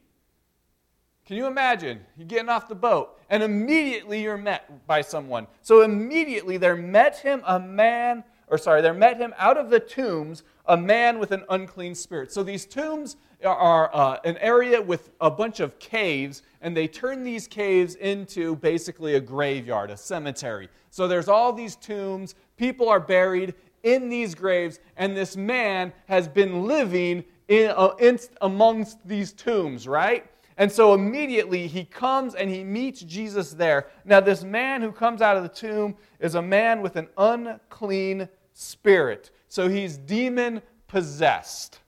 can 1.24 1.36
you 1.36 1.46
imagine? 1.46 2.00
You're 2.16 2.26
getting 2.26 2.48
off 2.48 2.66
the 2.66 2.74
boat, 2.74 3.20
and 3.28 3.44
immediately 3.44 4.20
you're 4.20 4.36
met 4.36 4.86
by 4.88 5.02
someone. 5.02 5.46
So 5.62 5.82
immediately 5.82 6.56
there 6.56 6.74
met 6.74 7.18
him 7.18 7.42
a 7.46 7.60
man 7.60 8.24
or 8.50 8.58
sorry, 8.58 8.82
there 8.82 8.92
met 8.92 9.16
him 9.16 9.32
out 9.38 9.56
of 9.56 9.70
the 9.70 9.80
tombs 9.80 10.42
a 10.66 10.76
man 10.76 11.18
with 11.18 11.32
an 11.32 11.44
unclean 11.48 11.94
spirit. 11.94 12.32
So 12.32 12.42
these 12.42 12.66
tombs 12.66 13.16
are 13.44 13.94
uh, 13.94 14.18
an 14.24 14.36
area 14.38 14.80
with 14.80 15.10
a 15.20 15.30
bunch 15.30 15.60
of 15.60 15.78
caves, 15.78 16.42
and 16.60 16.76
they 16.76 16.86
turn 16.86 17.24
these 17.24 17.46
caves 17.48 17.94
into 17.94 18.56
basically 18.56 19.14
a 19.14 19.20
graveyard, 19.20 19.90
a 19.90 19.96
cemetery. 19.96 20.68
So 20.90 21.08
there's 21.08 21.28
all 21.28 21.52
these 21.52 21.76
tombs, 21.76 22.34
people 22.56 22.88
are 22.88 23.00
buried 23.00 23.54
in 23.82 24.08
these 24.08 24.34
graves, 24.34 24.78
and 24.96 25.16
this 25.16 25.36
man 25.36 25.92
has 26.06 26.28
been 26.28 26.66
living 26.66 27.24
in, 27.48 27.72
uh, 27.76 27.94
in, 27.98 28.18
amongst 28.42 28.98
these 29.06 29.32
tombs, 29.32 29.88
right? 29.88 30.26
And 30.56 30.70
so 30.70 30.92
immediately 30.92 31.66
he 31.66 31.84
comes 31.84 32.34
and 32.34 32.50
he 32.50 32.62
meets 32.62 33.00
Jesus 33.00 33.52
there. 33.52 33.86
Now, 34.04 34.20
this 34.20 34.44
man 34.44 34.82
who 34.82 34.92
comes 34.92 35.22
out 35.22 35.38
of 35.38 35.42
the 35.42 35.48
tomb 35.48 35.96
is 36.18 36.34
a 36.34 36.42
man 36.42 36.82
with 36.82 36.96
an 36.96 37.08
unclean 37.16 38.28
spirit. 38.60 39.30
So 39.48 39.68
he's 39.68 39.96
demon 39.96 40.62
possessed. 40.86 41.80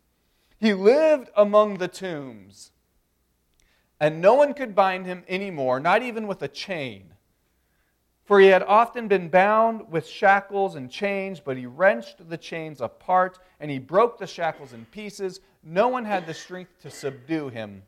He 0.58 0.74
lived 0.74 1.28
among 1.36 1.78
the 1.78 1.88
tombs, 1.88 2.70
and 4.00 4.20
no 4.20 4.34
one 4.34 4.54
could 4.54 4.74
bind 4.74 5.06
him 5.06 5.24
anymore, 5.28 5.80
not 5.80 6.02
even 6.02 6.26
with 6.26 6.42
a 6.42 6.48
chain. 6.48 7.12
For 8.24 8.40
he 8.40 8.46
had 8.46 8.62
often 8.62 9.08
been 9.08 9.28
bound 9.28 9.90
with 9.90 10.06
shackles 10.06 10.76
and 10.76 10.90
chains, 10.90 11.40
but 11.40 11.56
he 11.56 11.66
wrenched 11.66 12.28
the 12.28 12.38
chains 12.38 12.80
apart, 12.80 13.38
and 13.58 13.70
he 13.70 13.78
broke 13.78 14.18
the 14.18 14.26
shackles 14.26 14.72
in 14.72 14.84
pieces. 14.86 15.40
No 15.64 15.88
one 15.88 16.04
had 16.04 16.26
the 16.26 16.34
strength 16.34 16.80
to 16.82 16.90
subdue 16.90 17.48
him. 17.48 17.82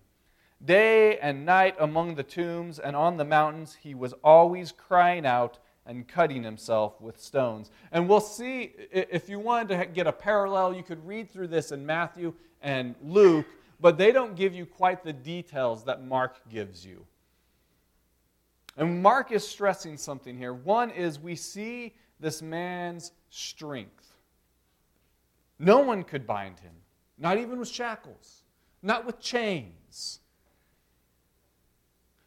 Day 0.65 1.19
and 1.19 1.47
night 1.47 1.77
among 1.79 2.15
the 2.15 2.23
tombs 2.23 2.79
and 2.79 2.97
on 2.97 3.17
the 3.17 3.25
mountains, 3.25 3.77
he 3.81 3.95
was 3.95 4.15
always 4.25 4.73
crying 4.73 5.25
out 5.25 5.59
and 5.87 6.09
cutting 6.09 6.43
himself 6.43 7.01
with 7.01 7.21
stones. 7.21 7.71
And 7.93 8.09
we'll 8.09 8.21
see, 8.21 8.73
if 8.91 9.29
you 9.29 9.39
wanted 9.39 9.77
to 9.79 9.87
get 9.87 10.07
a 10.07 10.13
parallel, 10.13 10.75
you 10.75 10.83
could 10.83 11.07
read 11.07 11.31
through 11.31 11.49
this 11.49 11.73
in 11.73 11.85
Matthew 11.85 12.35
and 12.63 12.95
Luke, 13.03 13.47
but 13.81 13.99
they 13.99 14.13
don't 14.13 14.35
give 14.35 14.55
you 14.55 14.65
quite 14.65 15.05
the 15.05 15.13
details 15.13 15.85
that 15.85 16.05
Mark 16.05 16.41
gives 16.49 16.87
you. 16.87 17.05
And 18.77 19.03
Mark 19.03 19.31
is 19.31 19.47
stressing 19.47 19.99
something 19.99 20.37
here. 20.37 20.55
One 20.55 20.91
is 20.91 21.19
we 21.19 21.37
see 21.37 21.95
this 22.19 22.43
man's 22.43 23.13
strength. 23.29 24.17
No 25.59 25.81
one 25.81 26.03
could 26.03 26.27
bind 26.27 26.59
him, 26.61 26.73
not 27.19 27.39
even 27.39 27.59
with 27.59 27.69
shackles, 27.69 28.43
not 28.83 29.07
with 29.07 29.21
chains. 29.21 30.21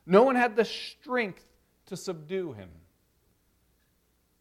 No 0.05 0.23
one 0.23 0.35
had 0.35 0.55
the 0.55 0.63
strength 0.63 1.43
to 1.87 1.97
subdue 1.97 2.53
him. 2.53 2.69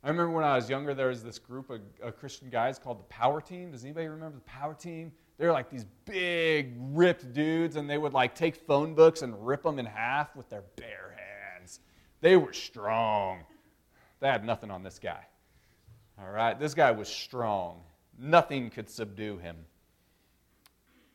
I 0.07 0.11
remember 0.11 0.31
when 0.31 0.45
I 0.45 0.55
was 0.55 0.71
younger, 0.71 0.95
there 0.95 1.09
was 1.09 1.25
this 1.25 1.41
group 1.41 1.69
of, 1.69 1.81
of 2.01 2.17
Christian 2.17 2.49
guys 2.49 2.79
called 2.79 3.01
the 3.01 3.09
Power 3.09 3.41
Team. 3.41 3.73
Does 3.73 3.83
anybody 3.83 4.07
remember 4.07 4.37
the 4.37 4.45
Power 4.45 4.73
Team? 4.73 5.11
They 5.37 5.47
were 5.47 5.53
like 5.53 5.69
these 5.69 5.85
big, 6.05 6.77
ripped 6.79 7.33
dudes, 7.33 7.75
and 7.75 7.91
they 7.91 7.99
would 7.99 8.13
like 8.13 8.37
take 8.37 8.55
phone 8.55 8.95
books 8.95 9.23
and 9.23 9.35
rip 9.45 9.65
them 9.65 9.81
in 9.81 9.85
half 9.85 10.37
with 10.37 10.49
their 10.49 10.63
bare 10.77 11.19
hands. 11.57 11.81
They 12.21 12.37
were 12.37 12.53
strong. 12.53 13.41
They 14.21 14.29
had 14.29 14.45
nothing 14.45 14.71
on 14.71 14.85
this 14.85 15.01
guy. 15.01 15.27
All 16.21 16.31
right? 16.31 16.57
This 16.57 16.73
guy 16.73 16.93
was 16.93 17.09
strong. 17.09 17.81
Nothing 18.17 18.71
could 18.71 18.89
subdue 18.89 19.39
him. 19.39 19.57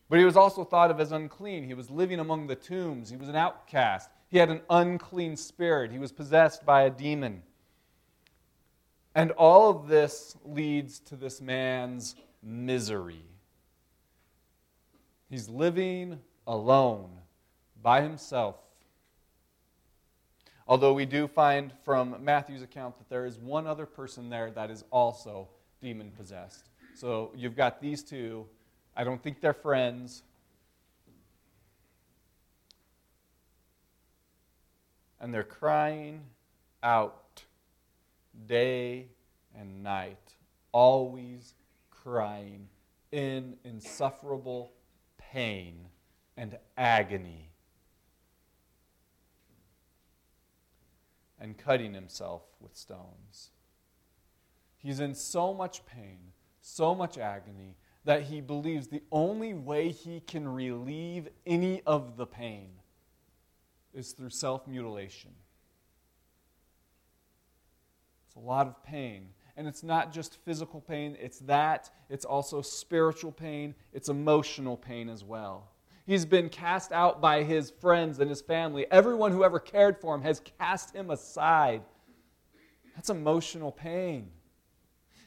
But 0.10 0.20
he 0.20 0.26
was 0.26 0.36
also 0.36 0.66
thought 0.66 0.92
of 0.92 1.00
as 1.00 1.14
unclean. 1.14 1.64
He 1.64 1.76
was 1.76 1.90
living 1.90 2.20
among 2.20 2.48
the 2.48 2.56
tombs. 2.58 3.10
He 3.10 3.16
was 3.16 3.30
an 3.30 3.38
outcast. 3.38 4.10
He 4.28 4.38
had 4.38 4.50
an 4.50 4.60
unclean 4.70 5.38
spirit. 5.38 5.94
He 5.94 5.98
was 5.98 6.12
possessed 6.12 6.66
by 6.66 6.82
a 6.82 6.90
demon. 6.90 7.44
And 9.14 9.32
all 9.32 9.70
of 9.70 9.88
this 9.88 10.38
leads 10.46 11.00
to 11.02 11.16
this 11.16 11.42
man's 11.42 12.16
misery. 12.42 13.26
He's 15.30 15.50
living 15.50 16.20
alone 16.48 17.10
by 17.82 18.02
himself. 18.02 18.56
Although 20.68 20.94
we 20.94 21.06
do 21.06 21.28
find 21.28 21.74
from 21.84 22.16
Matthew's 22.24 22.62
account 22.62 22.98
that 22.98 23.10
there 23.10 23.26
is 23.26 23.38
one 23.38 23.68
other 23.68 23.86
person 23.86 24.30
there 24.30 24.52
that 24.52 24.72
is 24.72 24.86
also 24.92 25.50
demon 25.82 26.12
possessed. 26.12 26.70
So 26.96 27.32
you've 27.36 27.56
got 27.56 27.82
these 27.82 28.04
two. 28.04 28.46
I 28.96 29.04
don't 29.04 29.22
think 29.22 29.42
they're 29.42 29.54
friends. 29.54 30.24
And 35.20 35.34
they're 35.34 35.44
crying 35.44 36.22
out 36.84 37.21
day 38.48 39.08
and 39.58 39.84
night, 39.84 40.36
always 40.72 41.54
crying 41.90 42.68
in 43.12 43.58
insufferable 43.64 44.74
pain 45.18 45.88
and 46.38 46.58
agony, 46.78 47.50
and 51.40 51.58
cutting 51.58 51.94
himself 51.94 52.44
with 52.60 52.76
stones. 52.76 53.52
He's 54.78 55.00
in 55.00 55.14
so 55.14 55.54
much 55.54 55.86
pain, 55.86 56.20
so 56.62 56.96
much 56.96 57.18
agony, 57.18 57.76
that 58.06 58.24
he 58.24 58.42
believes 58.42 58.88
the 58.88 59.04
only 59.12 59.54
way 59.54 59.90
he 59.90 60.22
can 60.22 60.48
relieve 60.48 61.28
any 61.46 61.82
of 61.86 62.18
the 62.18 62.26
pain 62.26 62.72
is 63.94 64.14
through 64.14 64.30
self 64.30 64.68
mutilation. 64.68 65.32
It's 68.32 68.38
a 68.38 68.48
lot 68.48 68.66
of 68.66 68.82
pain. 68.82 69.28
And 69.58 69.68
it's 69.68 69.84
not 69.84 70.14
just 70.14 70.38
physical 70.46 70.80
pain, 70.80 71.18
it's 71.20 71.40
that. 71.40 71.90
It's 72.10 72.24
also 72.24 72.62
spiritual 72.62 73.34
pain, 73.34 73.76
it's 73.92 74.08
emotional 74.08 74.78
pain 74.78 75.10
as 75.10 75.22
well. 75.22 75.70
He's 76.06 76.24
been 76.24 76.48
cast 76.48 76.94
out 76.94 77.20
by 77.20 77.44
his 77.44 77.70
friends 77.70 78.20
and 78.20 78.30
his 78.30 78.40
family. 78.40 78.86
Everyone 78.90 79.34
who 79.34 79.44
ever 79.44 79.60
cared 79.60 80.00
for 80.00 80.16
him 80.16 80.22
has 80.22 80.40
cast 80.58 80.96
him 80.96 81.10
aside. 81.10 81.82
That's 82.96 83.10
emotional 83.10 83.74
pain. 83.74 84.30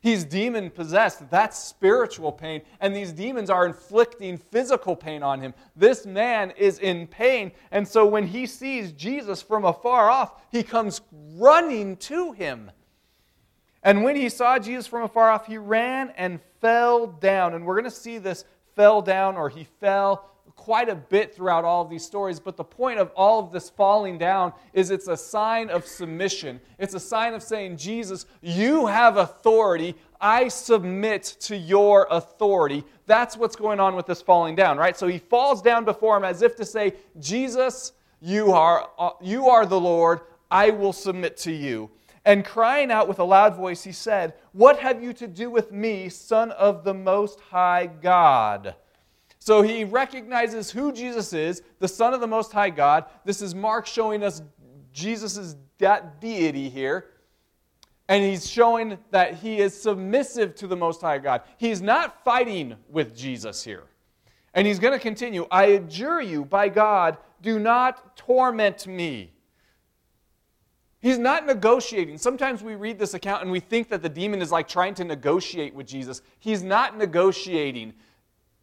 He's 0.01 0.25
demon 0.25 0.71
possessed. 0.71 1.31
That's 1.31 1.59
spiritual 1.59 2.33
pain. 2.33 2.63
And 2.81 2.97
these 2.97 3.13
demons 3.13 3.51
are 3.51 3.67
inflicting 3.67 4.39
physical 4.39 4.97
pain 4.97 5.23
on 5.23 5.43
him. 5.43 5.53
This 5.77 6.07
man 6.07 6.53
is 6.53 6.79
in 6.79 7.07
pain. 7.07 7.53
And 7.71 7.87
so 7.87 8.07
when 8.07 8.27
he 8.27 8.47
sees 8.47 8.93
Jesus 8.93 9.43
from 9.43 9.67
afar 9.67 10.09
off, 10.09 10.41
he 10.51 10.63
comes 10.63 11.03
running 11.13 11.99
to 11.99 12.33
him. 12.33 12.71
And 13.85 14.03
when 14.03 14.17
he 14.17 14.29
saw 14.29 14.59
Jesus 14.59 14.87
from 14.87 15.03
afar 15.03 15.31
off, 15.31 15.47
he 15.47 15.59
ran 15.59 16.13
and 16.17 16.41
fell 16.61 17.07
down. 17.07 17.55
And 17.55 17.65
we're 17.65 17.75
going 17.75 17.85
to 17.85 17.91
see 17.91 18.19
this 18.19 18.45
fell 18.75 19.03
down 19.03 19.37
or 19.37 19.49
he 19.49 19.65
fell 19.81 20.31
quite 20.57 20.89
a 20.89 20.95
bit 20.95 21.35
throughout 21.35 21.65
all 21.65 21.83
of 21.83 21.91
these 21.91 22.05
stories, 22.05 22.39
but 22.39 22.57
the 22.57 22.65
point 22.65 22.99
of 22.99 23.11
all 23.17 23.41
of 23.41 23.53
this 23.53 23.71
falling 23.71 24.19
down 24.19 24.53
is 24.73 24.91
it's 24.91 25.09
a 25.09 25.17
sign 25.17 25.69
of 25.69 25.87
submission. 25.87 26.61
It's 26.79 26.95
a 26.95 27.01
sign 27.01 27.35
of 27.35 27.43
saying, 27.43 27.77
Jesus, 27.77 28.27
you 28.41 28.87
have 28.87 29.17
authority. 29.17 29.95
I 30.21 30.49
submit 30.49 31.25
to 31.41 31.57
your 31.57 32.07
authority. 32.11 32.85
That's 33.07 33.37
what's 33.37 33.57
going 33.57 33.81
on 33.81 33.97
with 33.97 34.07
this 34.07 34.23
falling 34.23 34.55
down, 34.55 34.79
right? 34.79 34.97
So 34.97 35.07
he 35.07 35.19
falls 35.19 35.61
down 35.61 35.85
before 35.85 36.17
him 36.17 36.25
as 36.25 36.41
if 36.41 36.57
to 36.57 36.65
say, 36.65 36.95
Jesus, 37.21 37.93
you 38.21 38.53
are, 38.53 38.89
uh, 38.99 39.11
you 39.21 39.49
are 39.49 39.67
the 39.67 39.81
Lord. 39.81 40.21
I 40.51 40.71
will 40.71 40.93
submit 40.93 41.37
to 41.39 41.53
you. 41.53 41.91
And 42.25 42.45
crying 42.45 42.91
out 42.91 43.07
with 43.07 43.19
a 43.19 43.25
loud 43.25 43.55
voice, 43.55 43.85
he 43.85 43.93
said, 43.93 44.35
What 44.53 44.79
have 44.79 45.03
you 45.03 45.13
to 45.15 45.27
do 45.27 45.51
with 45.51 45.73
me, 45.73 46.09
Son 46.09 46.51
of 46.53 46.83
the 46.83 46.95
Most 46.95 47.41
High 47.41 47.87
God? 47.87 48.75
So 49.39 49.61
he 49.61 49.85
recognizes 49.85 50.71
who 50.71 50.91
Jesus 50.91 51.35
is, 51.35 51.63
the 51.79 51.89
Son 51.89 52.15
of 52.15 52.21
the 52.21 52.27
Most 52.27 52.51
High 52.51 52.71
God. 52.71 53.05
This 53.27 53.43
is 53.43 53.55
Mark 53.55 53.87
showing 53.87 54.23
us 54.23 54.41
Jesus' 54.91 55.57
deity 55.79 56.71
here. 56.71 57.11
And 58.09 58.25
he's 58.25 58.49
showing 58.49 58.97
that 59.11 59.35
he 59.35 59.59
is 59.59 59.79
submissive 59.79 60.55
to 60.57 60.67
the 60.67 60.77
Most 60.77 61.03
High 61.03 61.19
God. 61.19 61.43
He's 61.59 61.83
not 61.83 62.25
fighting 62.25 62.77
with 62.89 63.15
Jesus 63.15 63.63
here. 63.63 63.85
And 64.55 64.67
he's 64.67 64.79
going 64.79 64.95
to 64.95 64.99
continue 64.99 65.47
I 65.51 65.67
adjure 65.67 66.23
you, 66.23 66.47
by 66.47 66.71
God, 66.71 67.19
do 67.43 67.59
not 67.59 68.17
torment 68.17 68.87
me. 68.87 69.34
He's 71.05 71.19
not 71.19 71.45
negotiating. 71.45 72.17
Sometimes 72.17 72.63
we 72.63 72.77
read 72.77 72.99
this 72.99 73.13
account 73.13 73.43
and 73.43 73.51
we 73.51 73.61
think 73.61 73.91
that 73.91 74.01
the 74.01 74.09
demon 74.09 74.41
is 74.41 74.51
like 74.51 74.67
trying 74.67 74.95
to 74.95 75.05
negotiate 75.05 75.75
with 75.75 75.87
Jesus. 75.87 76.23
He's 76.39 76.63
not 76.63 76.97
negotiating. 76.97 77.93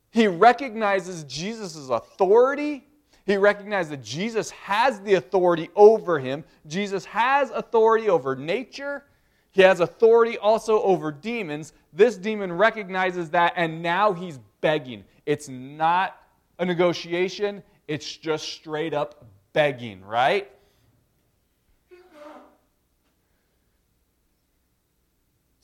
He 0.10 0.25
recognizes 0.25 1.23
Jesus' 1.25 1.89
authority. 1.89 2.88
He 3.27 3.38
recognizes 3.38 3.91
that 3.91 4.01
Jesus 4.01 4.49
has 4.49 5.01
the 5.01 5.13
authority 5.13 5.69
over 5.75 6.17
him. 6.17 6.43
Jesus 6.65 7.06
has 7.06 7.51
authority 7.51 8.10
over 8.10 8.36
nature. 8.36 9.06
He 9.51 9.62
has 9.62 9.80
authority 9.80 10.39
also 10.39 10.82
over 10.82 11.12
demons. 11.12 11.73
This 11.93 12.17
demon 12.17 12.51
recognizes 12.54 13.30
that, 13.30 13.54
and 13.56 13.84
now 13.84 14.13
he's 14.13 14.39
begging. 14.62 15.04
It's 15.27 15.47
not 15.47 16.17
a 16.58 16.65
negotiation, 16.65 17.62
it's 17.88 18.17
just 18.17 18.49
straight 18.49 18.95
up 18.95 19.27
begging, 19.54 20.04
right? 20.04 20.49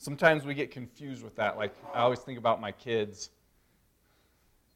Sometimes 0.08 0.46
we 0.46 0.54
get 0.54 0.70
confused 0.70 1.22
with 1.22 1.36
that. 1.36 1.58
Like, 1.58 1.74
I 1.92 1.98
always 1.98 2.20
think 2.20 2.38
about 2.38 2.62
my 2.62 2.72
kids. 2.72 3.28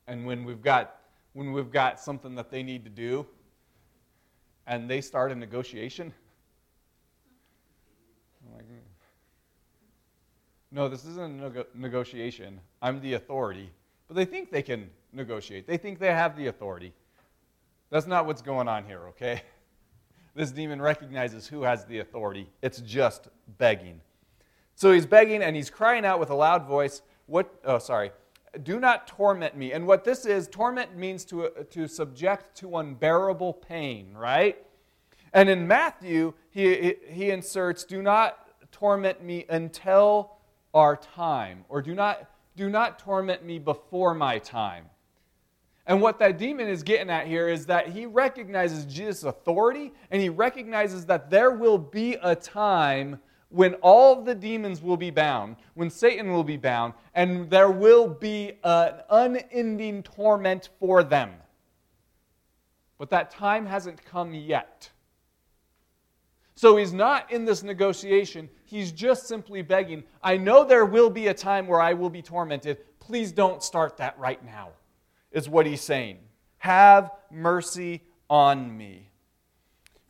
And 0.06 0.26
when 0.26 0.44
we've 0.44 0.60
got 0.60 0.96
when 1.32 1.52
we've 1.52 1.70
got 1.70 1.98
something 1.98 2.34
that 2.34 2.50
they 2.50 2.62
need 2.62 2.84
to 2.84 2.90
do 2.90 3.24
and 4.66 4.90
they 4.90 5.00
start 5.00 5.32
a 5.32 5.34
negotiation? 5.34 6.12
I'm 8.44 8.56
Like, 8.56 8.66
hmm. 8.66 8.74
no, 10.70 10.90
this 10.90 11.06
isn't 11.06 11.40
a 11.40 11.64
negotiation. 11.74 12.60
I'm 12.82 13.00
the 13.00 13.14
authority. 13.14 13.70
But 14.08 14.16
they 14.16 14.26
think 14.26 14.50
they 14.50 14.60
can 14.60 14.90
negotiate, 15.14 15.66
they 15.66 15.78
think 15.78 15.98
they 15.98 16.12
have 16.12 16.36
the 16.36 16.48
authority. 16.48 16.92
That's 17.88 18.06
not 18.06 18.26
what's 18.26 18.42
going 18.42 18.68
on 18.68 18.84
here, 18.84 19.08
okay? 19.08 19.40
This 20.34 20.50
demon 20.50 20.80
recognizes 20.80 21.46
who 21.46 21.62
has 21.62 21.84
the 21.84 21.98
authority. 22.00 22.50
It's 22.62 22.80
just 22.80 23.28
begging. 23.58 24.00
So 24.74 24.92
he's 24.92 25.06
begging 25.06 25.42
and 25.42 25.54
he's 25.54 25.70
crying 25.70 26.04
out 26.04 26.18
with 26.18 26.30
a 26.30 26.34
loud 26.34 26.66
voice, 26.66 27.02
What? 27.26 27.52
Oh, 27.64 27.78
sorry. 27.78 28.10
Do 28.62 28.78
not 28.78 29.06
torment 29.06 29.56
me. 29.56 29.72
And 29.72 29.86
what 29.86 30.04
this 30.04 30.26
is, 30.26 30.46
torment 30.46 30.96
means 30.96 31.24
to, 31.26 31.50
to 31.70 31.88
subject 31.88 32.56
to 32.58 32.76
unbearable 32.76 33.54
pain, 33.54 34.12
right? 34.14 34.58
And 35.32 35.48
in 35.48 35.66
Matthew, 35.66 36.34
he, 36.50 36.96
he 37.08 37.30
inserts, 37.30 37.84
Do 37.84 38.02
not 38.02 38.38
torment 38.70 39.22
me 39.22 39.46
until 39.48 40.32
our 40.74 40.96
time, 40.96 41.64
or 41.68 41.82
do 41.82 41.94
not, 41.94 42.30
do 42.56 42.70
not 42.70 42.98
torment 42.98 43.44
me 43.44 43.58
before 43.58 44.14
my 44.14 44.38
time. 44.38 44.86
And 45.86 46.00
what 46.00 46.18
that 46.20 46.38
demon 46.38 46.68
is 46.68 46.82
getting 46.82 47.10
at 47.10 47.26
here 47.26 47.48
is 47.48 47.66
that 47.66 47.88
he 47.88 48.06
recognizes 48.06 48.84
Jesus' 48.84 49.24
authority 49.24 49.92
and 50.10 50.22
he 50.22 50.28
recognizes 50.28 51.06
that 51.06 51.28
there 51.28 51.50
will 51.50 51.78
be 51.78 52.14
a 52.22 52.36
time 52.36 53.18
when 53.52 53.74
all 53.74 54.22
the 54.22 54.34
demons 54.34 54.82
will 54.82 54.96
be 54.96 55.10
bound, 55.10 55.56
when 55.74 55.90
Satan 55.90 56.32
will 56.32 56.42
be 56.42 56.56
bound, 56.56 56.94
and 57.14 57.50
there 57.50 57.70
will 57.70 58.08
be 58.08 58.52
an 58.64 58.94
unending 59.10 60.02
torment 60.02 60.70
for 60.80 61.04
them. 61.04 61.32
But 62.98 63.10
that 63.10 63.30
time 63.30 63.66
hasn't 63.66 64.04
come 64.04 64.32
yet. 64.32 64.90
So 66.54 66.76
he's 66.76 66.92
not 66.92 67.30
in 67.30 67.44
this 67.44 67.62
negotiation. 67.62 68.48
He's 68.64 68.90
just 68.90 69.26
simply 69.26 69.62
begging, 69.62 70.04
I 70.22 70.36
know 70.36 70.64
there 70.64 70.86
will 70.86 71.10
be 71.10 71.26
a 71.26 71.34
time 71.34 71.66
where 71.66 71.80
I 71.80 71.92
will 71.92 72.10
be 72.10 72.22
tormented. 72.22 72.78
Please 73.00 73.32
don't 73.32 73.62
start 73.62 73.98
that 73.98 74.18
right 74.18 74.42
now, 74.44 74.70
is 75.30 75.48
what 75.48 75.66
he's 75.66 75.80
saying. 75.80 76.18
Have 76.58 77.10
mercy 77.30 78.02
on 78.30 78.74
me. 78.76 79.11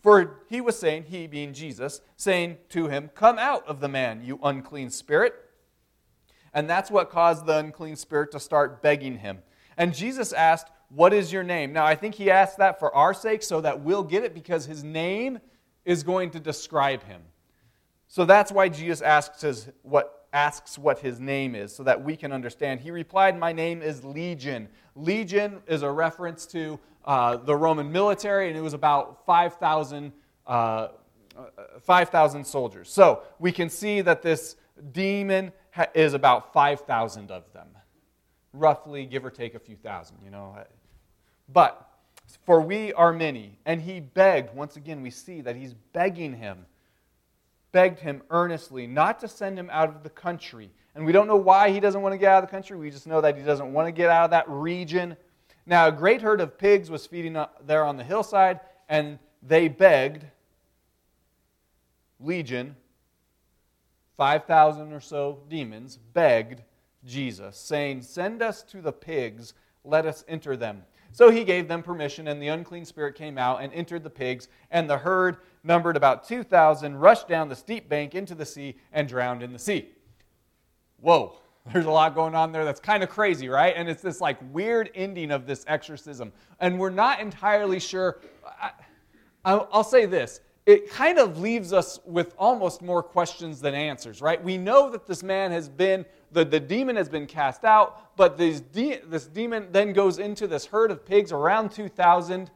For 0.03 0.43
he 0.49 0.61
was 0.61 0.77
saying, 0.79 1.05
he 1.05 1.29
being 1.29 1.53
Jesus, 1.53 2.01
saying 2.17 2.59
to 2.71 2.89
him, 2.89 3.11
Come 3.15 3.39
out 3.39 3.67
of 3.67 3.81
the 3.81 3.89
man, 3.89 4.23
you 4.25 4.39
unclean 4.43 4.91
spirit. 4.91 5.35
And 6.53 6.69
that's 6.69 6.91
what 6.91 7.09
caused 7.09 7.47
the 7.47 7.59
unclean 7.59 7.97
spirit 7.97 8.33
to 8.33 8.41
start 8.41 8.83
begging 8.83 9.19
him. 9.19 9.39
And 9.77 9.95
Jesus 9.95 10.33
asked, 10.33 10.67
What 10.89 11.13
is 11.13 11.33
your 11.33 11.45
name? 11.45 11.73
Now, 11.73 11.87
I 11.87 11.95
think 11.95 12.17
he 12.17 12.31
asked 12.31 12.59
that 12.59 12.81
for 12.81 12.95
our 12.95 13.15
sake 13.15 13.45
so 13.45 13.61
that 13.61 13.81
we'll 13.81 14.03
get 14.03 14.25
it 14.25 14.35
because 14.35 14.67
his 14.67 14.83
name 14.83 15.39
is 15.85 16.03
going 16.03 16.31
to 16.31 16.41
describe 16.41 17.05
him. 17.05 17.23
So 18.09 18.25
that's 18.25 18.53
why 18.53 18.69
Jesus 18.69 19.01
asks, 19.01 19.41
his, 19.41 19.69
what, 19.83 20.22
asks 20.33 20.79
what 20.79 20.99
his 21.01 21.21
name 21.21 21.55
is, 21.55 21.75
so 21.75 21.83
that 21.83 22.03
we 22.03 22.17
can 22.17 22.33
understand. 22.33 22.81
He 22.81 22.91
replied, 22.91 23.39
My 23.39 23.53
name 23.53 23.83
is 23.83 24.05
Legion. 24.05 24.69
Legion 24.95 25.61
is 25.67 25.83
a 25.83 25.91
reference 25.91 26.47
to 26.47 26.79
uh, 27.05 27.37
the 27.37 27.55
Roman 27.55 27.91
military, 27.91 28.49
and 28.49 28.57
it 28.57 28.61
was 28.61 28.75
about 28.75 29.25
5,000 29.27 30.13
uh, 30.47 30.89
5, 31.81 32.47
soldiers. 32.47 32.91
So 32.91 33.23
we 33.39 33.53
can 33.53 33.69
see 33.69 34.01
that 34.03 34.23
this 34.23 34.57
demon 34.93 35.53
ha- 35.71 35.87
is 35.95 36.15
about 36.15 36.53
5,000 36.53 37.31
of 37.31 37.53
them, 37.53 37.69
roughly, 38.53 39.07
give 39.07 39.25
or 39.25 39.31
take 39.31 39.55
a 39.55 39.59
few 39.59 39.77
thousand, 39.77 40.19
you 40.25 40.31
know. 40.31 40.57
But 41.53 41.89
for 42.45 42.61
we 42.61 42.93
are 42.95 43.13
many. 43.13 43.59
And 43.67 43.81
he 43.81 44.01
begged, 44.01 44.55
once 44.55 44.77
again, 44.77 45.03
we 45.03 45.11
see 45.11 45.41
that 45.43 45.57
he's 45.57 45.75
begging 45.75 46.35
him, 46.35 46.67
begged 47.73 47.99
him 47.99 48.23
earnestly 48.31 48.87
not 48.87 49.19
to 49.21 49.29
send 49.29 49.59
him 49.59 49.69
out 49.73 49.89
of 49.89 50.03
the 50.03 50.11
country. 50.11 50.71
And 50.95 51.07
we 51.07 51.13
don't 51.13 51.27
know 51.27 51.37
why 51.37 51.71
he 51.71 51.81
doesn't 51.81 52.03
want 52.03 52.13
to 52.13 52.19
get 52.19 52.31
out 52.31 52.45
of 52.45 52.49
the 52.49 52.55
country. 52.55 52.77
We 52.77 52.91
just 52.91 53.07
know 53.07 53.21
that 53.23 53.37
he 53.37 53.43
doesn't 53.43 53.73
want 53.73 53.89
to 53.89 53.93
get 53.93 54.11
out 54.11 54.25
of 54.25 54.31
that 54.31 54.49
region. 54.49 55.17
Now, 55.65 55.89
a 55.89 55.93
great 55.93 56.21
herd 56.21 56.41
of 56.41 56.59
pigs 56.59 56.91
was 56.91 57.07
feeding 57.07 57.37
there 57.65 57.85
on 57.85 57.97
the 57.97 58.05
hillside, 58.05 58.61
and 58.89 59.19
they 59.43 59.69
begged 59.69 60.27
Legion, 62.21 62.77
5,000 64.17 64.93
or 64.93 65.01
so 65.01 65.41
demons, 65.49 65.99
begged 66.13 66.63
Jesus, 67.05 67.57
saying, 67.57 68.03
Send 68.03 68.43
us 68.43 68.63
to 68.65 68.81
the 68.81 68.93
pigs, 68.93 69.55
let 69.85 70.07
us 70.07 70.25
enter 70.29 70.57
them. 70.57 70.83
So 71.13 71.31
he 71.31 71.45
gave 71.45 71.69
them 71.69 71.83
permission, 71.83 72.29
and 72.29 72.41
the 72.41 72.49
unclean 72.49 72.85
spirit 72.85 73.15
came 73.15 73.39
out 73.39 73.63
and 73.63 73.73
entered 73.73 74.03
the 74.03 74.11
pigs, 74.11 74.49
and 74.71 74.89
the 74.89 74.99
herd, 74.99 75.39
numbered 75.65 75.97
about 75.97 76.27
2,000, 76.27 76.97
rushed 76.97 77.29
down 77.29 77.49
the 77.49 77.57
steep 77.57 77.89
bank 77.89 78.15
into 78.15 78.35
the 78.35 78.47
sea 78.47 78.77
and 78.93 79.09
drowned 79.09 79.43
in 79.43 79.53
the 79.53 79.59
sea. 79.59 79.89
Whoa, 81.01 81.39
there's 81.73 81.87
a 81.87 81.91
lot 81.91 82.15
going 82.15 82.35
on 82.35 82.53
there 82.53 82.65
that's 82.65 82.81
kind 82.81 83.03
of 83.03 83.09
crazy, 83.09 83.49
right? 83.49 83.75
And 83.77 83.89
it's 83.89 84.03
this 84.03 84.21
like 84.21 84.39
weird 84.53 84.91
ending 84.95 85.31
of 85.31 85.47
this 85.47 85.65
exorcism. 85.69 86.33
And 86.61 86.79
we're 86.79 86.91
not 86.91 87.21
entirely 87.21 87.81
sure. 87.81 88.21
I, 89.45 89.55
will 89.55 89.85
say 89.85 90.07
this 90.07 90.41
it 90.65 90.91
kind 90.91 91.19
of 91.19 91.39
leaves 91.39 91.73
us 91.73 91.99
with 92.05 92.35
almost 92.39 92.83
more 92.83 93.03
questions 93.03 93.61
than 93.61 93.75
answers, 93.75 94.23
right? 94.23 94.43
We 94.43 94.57
know 94.57 94.91
that 94.91 95.07
this 95.07 95.23
man 95.25 95.51
has 95.51 95.69
been, 95.69 96.05
the, 96.31 96.45
the 96.45 96.61
demon 96.61 96.95
has 96.95 97.09
been 97.09 97.27
cast 97.27 97.65
out, 97.65 98.17
but 98.17 98.39
de- 98.39 99.01
this 99.05 99.27
demon 99.27 99.69
then 99.73 99.93
goes 99.93 100.21
into 100.21 100.47
this 100.47 100.65
herd 100.65 100.93
of 100.93 101.05
pigs, 101.05 101.33
around 101.33 101.73
2,000, 101.73 102.49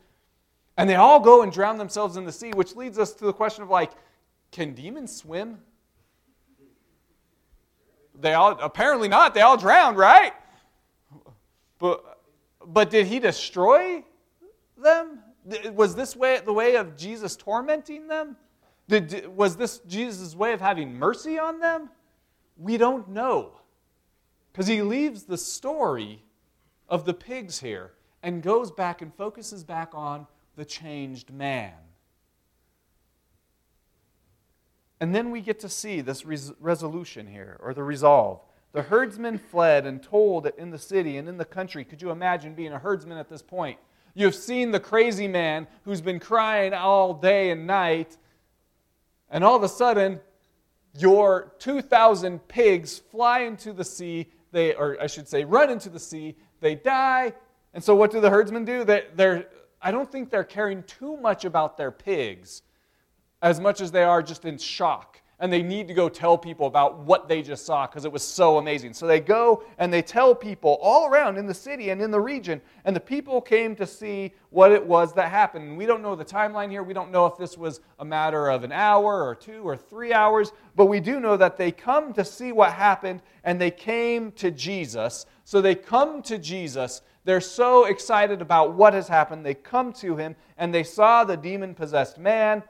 and 0.76 0.88
they 0.88 0.96
all 0.96 1.20
go 1.20 1.42
and 1.42 1.52
drown 1.52 1.78
themselves 1.78 2.16
in 2.16 2.24
the 2.24 2.32
sea, 2.32 2.50
which 2.50 2.76
leads 2.76 2.98
us 2.98 3.12
to 3.14 3.24
the 3.24 3.32
question 3.32 3.62
of 3.62 3.70
like, 3.70 3.92
can 4.52 4.74
demons 4.74 5.14
swim? 5.14 5.58
They 8.18 8.34
all, 8.34 8.52
apparently 8.60 9.08
not, 9.08 9.34
they 9.34 9.42
all 9.42 9.56
drowned, 9.56 9.96
right? 9.96 10.32
But, 11.78 12.18
but 12.66 12.90
did 12.90 13.06
he 13.06 13.18
destroy 13.18 14.04
them? 14.82 15.20
Was 15.74 15.94
this 15.94 16.16
way, 16.16 16.40
the 16.44 16.52
way 16.52 16.76
of 16.76 16.96
Jesus 16.96 17.36
tormenting 17.36 18.08
them? 18.08 18.36
Did, 18.88 19.26
was 19.28 19.56
this 19.56 19.80
Jesus' 19.86 20.34
way 20.34 20.52
of 20.52 20.60
having 20.60 20.94
mercy 20.94 21.38
on 21.38 21.58
them? 21.58 21.90
We 22.56 22.76
don't 22.76 23.08
know. 23.08 23.60
Because 24.52 24.66
he 24.66 24.80
leaves 24.80 25.24
the 25.24 25.36
story 25.36 26.24
of 26.88 27.04
the 27.04 27.12
pigs 27.12 27.60
here 27.60 27.92
and 28.22 28.42
goes 28.42 28.70
back 28.70 29.02
and 29.02 29.14
focuses 29.14 29.62
back 29.62 29.90
on 29.92 30.26
the 30.56 30.64
changed 30.64 31.32
man. 31.32 31.72
And 35.00 35.14
then 35.14 35.30
we 35.30 35.40
get 35.40 35.60
to 35.60 35.68
see 35.68 36.00
this 36.00 36.24
res- 36.24 36.52
resolution 36.58 37.26
here, 37.26 37.58
or 37.60 37.74
the 37.74 37.82
resolve. 37.82 38.40
The 38.72 38.82
herdsmen 38.82 39.38
fled 39.38 39.86
and 39.86 40.02
told 40.02 40.50
in 40.58 40.70
the 40.70 40.78
city 40.78 41.16
and 41.16 41.28
in 41.28 41.36
the 41.36 41.44
country. 41.44 41.84
Could 41.84 42.02
you 42.02 42.10
imagine 42.10 42.54
being 42.54 42.72
a 42.72 42.78
herdsman 42.78 43.18
at 43.18 43.28
this 43.28 43.42
point? 43.42 43.78
You've 44.14 44.34
seen 44.34 44.70
the 44.70 44.80
crazy 44.80 45.28
man 45.28 45.66
who's 45.84 46.00
been 46.00 46.18
crying 46.18 46.72
all 46.72 47.12
day 47.12 47.50
and 47.50 47.66
night, 47.66 48.16
and 49.30 49.44
all 49.44 49.56
of 49.56 49.62
a 49.62 49.68
sudden, 49.68 50.20
your 50.98 51.52
2,000 51.58 52.48
pigs 52.48 52.98
fly 52.98 53.40
into 53.40 53.74
the 53.74 53.84
sea. 53.84 54.30
They, 54.52 54.74
or 54.74 54.96
I 55.00 55.06
should 55.06 55.28
say, 55.28 55.44
run 55.44 55.68
into 55.68 55.90
the 55.90 56.00
sea. 56.00 56.36
They 56.60 56.74
die. 56.74 57.34
And 57.74 57.84
so, 57.84 57.94
what 57.94 58.10
do 58.10 58.20
the 58.20 58.30
herdsmen 58.30 58.64
do? 58.64 58.84
They, 58.84 59.04
they're, 59.14 59.48
I 59.86 59.92
don't 59.92 60.10
think 60.10 60.30
they're 60.30 60.42
caring 60.42 60.82
too 60.82 61.16
much 61.16 61.44
about 61.44 61.76
their 61.76 61.92
pigs 61.92 62.62
as 63.40 63.60
much 63.60 63.80
as 63.80 63.92
they 63.92 64.02
are 64.02 64.20
just 64.20 64.44
in 64.44 64.58
shock 64.58 65.22
and 65.38 65.52
they 65.52 65.62
need 65.62 65.86
to 65.86 65.94
go 65.94 66.08
tell 66.08 66.36
people 66.36 66.66
about 66.66 66.98
what 67.00 67.28
they 67.28 67.40
just 67.40 67.64
saw 67.64 67.86
because 67.86 68.04
it 68.04 68.10
was 68.10 68.24
so 68.24 68.58
amazing. 68.58 68.94
So 68.94 69.06
they 69.06 69.20
go 69.20 69.62
and 69.78 69.92
they 69.92 70.02
tell 70.02 70.34
people 70.34 70.78
all 70.82 71.06
around 71.06 71.36
in 71.36 71.46
the 71.46 71.54
city 71.54 71.90
and 71.90 72.02
in 72.02 72.10
the 72.10 72.20
region, 72.20 72.60
and 72.84 72.96
the 72.96 73.00
people 73.00 73.40
came 73.40 73.76
to 73.76 73.86
see 73.86 74.32
what 74.50 74.72
it 74.72 74.84
was 74.84 75.12
that 75.14 75.30
happened. 75.30 75.76
We 75.76 75.86
don't 75.86 76.02
know 76.02 76.16
the 76.16 76.24
timeline 76.24 76.70
here. 76.70 76.82
We 76.82 76.94
don't 76.94 77.12
know 77.12 77.26
if 77.26 77.36
this 77.36 77.56
was 77.56 77.80
a 78.00 78.04
matter 78.04 78.48
of 78.48 78.64
an 78.64 78.72
hour 78.72 79.22
or 79.22 79.36
two 79.36 79.62
or 79.62 79.76
three 79.76 80.12
hours, 80.12 80.52
but 80.74 80.86
we 80.86 80.98
do 80.98 81.20
know 81.20 81.36
that 81.36 81.58
they 81.58 81.70
come 81.70 82.12
to 82.14 82.24
see 82.24 82.50
what 82.50 82.72
happened 82.72 83.20
and 83.44 83.60
they 83.60 83.70
came 83.70 84.32
to 84.32 84.50
Jesus. 84.50 85.26
So 85.44 85.60
they 85.60 85.74
come 85.74 86.22
to 86.22 86.38
Jesus. 86.38 87.02
They're 87.26 87.40
so 87.40 87.86
excited 87.86 88.40
about 88.40 88.74
what 88.74 88.94
has 88.94 89.08
happened. 89.08 89.44
They 89.44 89.54
come 89.54 89.92
to 89.94 90.14
him 90.14 90.36
and 90.56 90.72
they 90.72 90.84
saw 90.84 91.24
the 91.24 91.36
demon 91.36 91.74
possessed 91.74 92.18
man, 92.18 92.62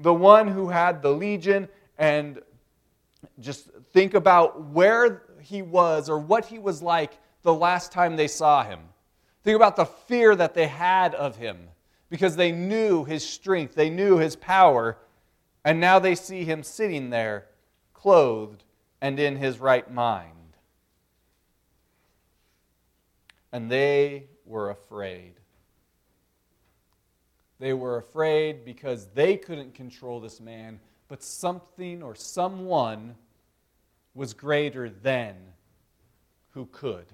the 0.00 0.12
one 0.12 0.48
who 0.48 0.68
had 0.68 1.00
the 1.00 1.12
legion 1.12 1.68
and 1.96 2.40
just 3.38 3.70
think 3.92 4.14
about 4.14 4.64
where 4.70 5.22
he 5.40 5.62
was 5.62 6.10
or 6.10 6.18
what 6.18 6.44
he 6.44 6.58
was 6.58 6.82
like 6.82 7.12
the 7.42 7.54
last 7.54 7.92
time 7.92 8.16
they 8.16 8.26
saw 8.26 8.64
him. 8.64 8.80
Think 9.44 9.54
about 9.54 9.76
the 9.76 9.86
fear 9.86 10.34
that 10.34 10.54
they 10.54 10.66
had 10.66 11.14
of 11.14 11.36
him 11.36 11.68
because 12.10 12.34
they 12.34 12.50
knew 12.50 13.04
his 13.04 13.24
strength, 13.24 13.76
they 13.76 13.90
knew 13.90 14.18
his 14.18 14.34
power, 14.34 14.98
and 15.64 15.78
now 15.78 16.00
they 16.00 16.16
see 16.16 16.44
him 16.44 16.64
sitting 16.64 17.10
there, 17.10 17.46
clothed 17.92 18.64
and 19.00 19.20
in 19.20 19.36
his 19.36 19.60
right 19.60 19.88
mind. 19.88 20.43
And 23.54 23.70
they 23.70 24.24
were 24.44 24.70
afraid. 24.70 25.34
They 27.60 27.72
were 27.72 27.98
afraid 27.98 28.64
because 28.64 29.06
they 29.14 29.36
couldn't 29.36 29.74
control 29.74 30.18
this 30.18 30.40
man, 30.40 30.80
but 31.06 31.22
something 31.22 32.02
or 32.02 32.16
someone 32.16 33.14
was 34.12 34.34
greater 34.34 34.90
than 34.90 35.36
who 36.50 36.66
could. 36.66 37.06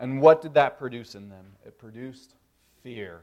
And 0.00 0.20
what 0.20 0.42
did 0.42 0.54
that 0.54 0.76
produce 0.76 1.14
in 1.14 1.28
them? 1.28 1.52
It 1.64 1.78
produced 1.78 2.34
fear. 2.82 3.20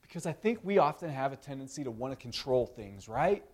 Because 0.00 0.24
I 0.24 0.32
think 0.32 0.60
we 0.62 0.78
often 0.78 1.10
have 1.10 1.34
a 1.34 1.36
tendency 1.36 1.84
to 1.84 1.90
want 1.90 2.12
to 2.12 2.16
control 2.16 2.64
things, 2.64 3.10
right? 3.10 3.44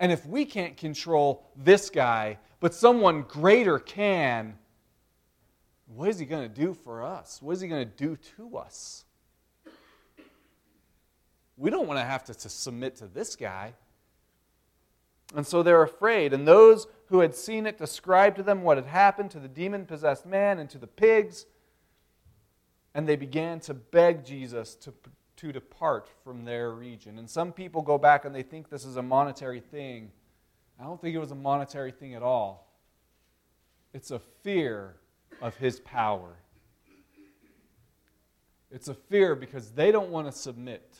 And 0.00 0.10
if 0.10 0.26
we 0.26 0.46
can't 0.46 0.78
control 0.78 1.44
this 1.54 1.90
guy, 1.90 2.38
but 2.58 2.74
someone 2.74 3.22
greater 3.22 3.78
can, 3.78 4.58
what 5.94 6.08
is 6.08 6.18
he 6.18 6.24
going 6.24 6.48
to 6.48 6.54
do 6.54 6.72
for 6.72 7.04
us? 7.04 7.40
What 7.42 7.52
is 7.52 7.60
he 7.60 7.68
going 7.68 7.86
to 7.86 7.96
do 7.96 8.16
to 8.36 8.56
us? 8.56 9.04
We 11.58 11.68
don't 11.68 11.86
want 11.86 12.00
to 12.00 12.04
have 12.04 12.24
to, 12.24 12.34
to 12.34 12.48
submit 12.48 12.96
to 12.96 13.06
this 13.06 13.36
guy. 13.36 13.74
And 15.36 15.46
so 15.46 15.62
they're 15.62 15.82
afraid. 15.82 16.32
And 16.32 16.48
those 16.48 16.86
who 17.06 17.20
had 17.20 17.34
seen 17.34 17.66
it 17.66 17.76
described 17.76 18.36
to 18.36 18.42
them 18.42 18.62
what 18.62 18.78
had 18.78 18.86
happened 18.86 19.30
to 19.32 19.38
the 19.38 19.48
demon 19.48 19.84
possessed 19.84 20.24
man 20.24 20.58
and 20.58 20.70
to 20.70 20.78
the 20.78 20.86
pigs. 20.86 21.44
And 22.94 23.06
they 23.06 23.16
began 23.16 23.60
to 23.60 23.74
beg 23.74 24.24
Jesus 24.24 24.74
to, 24.76 24.94
to 25.40 25.52
depart 25.52 26.08
from 26.22 26.44
their 26.44 26.72
region. 26.72 27.18
And 27.18 27.28
some 27.28 27.52
people 27.52 27.80
go 27.80 27.96
back 27.96 28.24
and 28.24 28.34
they 28.34 28.42
think 28.42 28.68
this 28.68 28.84
is 28.84 28.96
a 28.96 29.02
monetary 29.02 29.60
thing. 29.60 30.10
I 30.78 30.84
don't 30.84 31.00
think 31.00 31.14
it 31.14 31.18
was 31.18 31.30
a 31.30 31.36
monetary 31.36 31.92
thing 31.92 32.14
at 32.14 32.22
all. 32.22 32.70
It's 33.94 34.10
a 34.10 34.18
fear 34.42 34.96
of 35.40 35.56
his 35.56 35.80
power. 35.80 36.36
It's 38.70 38.88
a 38.88 38.94
fear 38.94 39.34
because 39.34 39.70
they 39.70 39.90
don't 39.90 40.10
want 40.10 40.26
to 40.26 40.32
submit. 40.32 40.98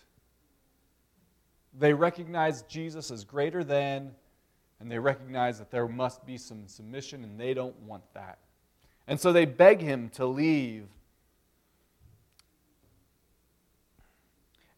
They 1.78 1.92
recognize 1.92 2.62
Jesus 2.62 3.10
as 3.10 3.24
greater 3.24 3.62
than, 3.62 4.12
and 4.80 4.90
they 4.90 4.98
recognize 4.98 5.58
that 5.58 5.70
there 5.70 5.86
must 5.86 6.26
be 6.26 6.36
some 6.36 6.66
submission, 6.66 7.22
and 7.22 7.38
they 7.38 7.54
don't 7.54 7.78
want 7.82 8.02
that. 8.14 8.38
And 9.06 9.20
so 9.20 9.32
they 9.32 9.44
beg 9.44 9.80
him 9.80 10.08
to 10.14 10.26
leave. 10.26 10.86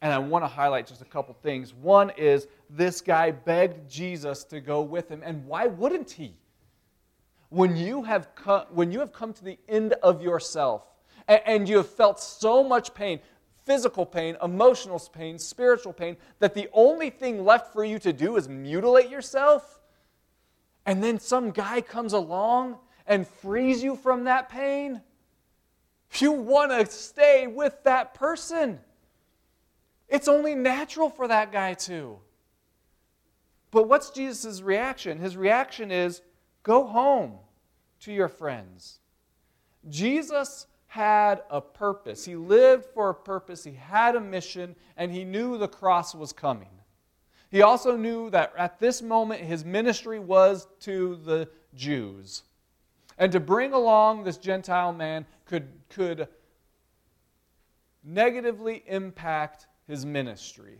And 0.00 0.12
I 0.12 0.18
want 0.18 0.44
to 0.44 0.48
highlight 0.48 0.86
just 0.86 1.02
a 1.02 1.06
couple 1.06 1.34
things. 1.42 1.74
One 1.74 2.10
is 2.16 2.46
this 2.70 3.00
guy 3.00 3.32
begged 3.32 3.90
Jesus 3.90 4.44
to 4.44 4.60
go 4.60 4.80
with 4.82 5.08
him, 5.10 5.22
and 5.24 5.44
why 5.46 5.66
wouldn't 5.66 6.10
he? 6.10 6.36
When 7.50 7.76
you 7.76 8.02
have 8.02 8.34
come, 8.34 8.66
when 8.70 8.92
you 8.92 9.00
have 9.00 9.12
come 9.12 9.32
to 9.32 9.44
the 9.44 9.58
end 9.68 9.94
of 10.02 10.22
yourself 10.22 10.84
and, 11.26 11.40
and 11.46 11.68
you 11.68 11.78
have 11.78 11.88
felt 11.88 12.20
so 12.20 12.62
much 12.62 12.92
pain, 12.94 13.20
physical 13.64 14.04
pain, 14.04 14.36
emotional 14.42 15.00
pain, 15.12 15.38
spiritual 15.38 15.92
pain, 15.92 16.16
that 16.38 16.54
the 16.54 16.68
only 16.72 17.10
thing 17.10 17.44
left 17.44 17.72
for 17.72 17.84
you 17.84 17.98
to 18.00 18.12
do 18.12 18.36
is 18.36 18.48
mutilate 18.48 19.08
yourself, 19.08 19.80
and 20.86 21.02
then 21.02 21.18
some 21.18 21.50
guy 21.50 21.80
comes 21.80 22.12
along 22.12 22.76
and 23.06 23.26
frees 23.26 23.82
you 23.82 23.96
from 23.96 24.24
that 24.24 24.48
pain, 24.48 25.00
you 26.18 26.32
want 26.32 26.70
to 26.70 26.86
stay 26.90 27.46
with 27.46 27.82
that 27.84 28.14
person. 28.14 28.78
It's 30.08 30.28
only 30.28 30.54
natural 30.54 31.10
for 31.10 31.28
that 31.28 31.52
guy 31.52 31.74
to. 31.74 32.18
But 33.70 33.88
what's 33.88 34.10
Jesus' 34.10 34.62
reaction? 34.62 35.18
His 35.18 35.36
reaction 35.36 35.90
is 35.90 36.22
go 36.62 36.86
home 36.86 37.38
to 38.00 38.12
your 38.12 38.28
friends. 38.28 39.00
Jesus 39.88 40.66
had 40.86 41.42
a 41.50 41.60
purpose. 41.60 42.24
He 42.24 42.34
lived 42.34 42.86
for 42.86 43.10
a 43.10 43.14
purpose, 43.14 43.62
he 43.62 43.72
had 43.72 44.16
a 44.16 44.20
mission, 44.20 44.74
and 44.96 45.12
he 45.12 45.24
knew 45.24 45.58
the 45.58 45.68
cross 45.68 46.14
was 46.14 46.32
coming. 46.32 46.70
He 47.50 47.62
also 47.62 47.96
knew 47.96 48.30
that 48.30 48.52
at 48.56 48.78
this 48.78 49.00
moment 49.00 49.42
his 49.42 49.64
ministry 49.64 50.18
was 50.18 50.66
to 50.80 51.16
the 51.24 51.48
Jews. 51.74 52.42
And 53.18 53.32
to 53.32 53.40
bring 53.40 53.72
along 53.72 54.24
this 54.24 54.36
Gentile 54.36 54.92
man 54.92 55.26
could, 55.44 55.68
could 55.88 56.28
negatively 58.04 58.82
impact 58.86 59.66
his 59.88 60.06
ministry. 60.06 60.78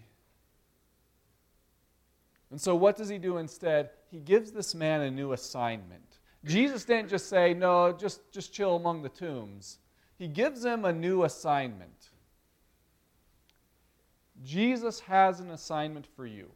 And 2.51 2.61
so, 2.61 2.77
what 2.77 2.97
does 2.97 3.09
he 3.09 3.19
do 3.19 3.39
instead? 3.39 3.91
He 4.11 4.21
gives 4.21 4.53
this 4.53 4.75
man 4.75 5.01
a 5.01 5.11
new 5.11 5.33
assignment. 5.33 6.19
Jesus 6.45 6.85
didn't 6.85 7.11
just 7.11 7.29
say, 7.29 7.53
No, 7.53 7.93
just, 7.93 8.31
just 8.31 8.53
chill 8.53 8.77
among 8.77 9.03
the 9.03 9.09
tombs. 9.09 9.79
He 10.19 10.29
gives 10.29 10.65
him 10.65 10.85
a 10.85 10.93
new 10.93 11.25
assignment. 11.25 12.11
Jesus 14.45 15.01
has 15.01 15.41
an 15.41 15.51
assignment 15.51 16.07
for 16.15 16.27
you. 16.27 16.49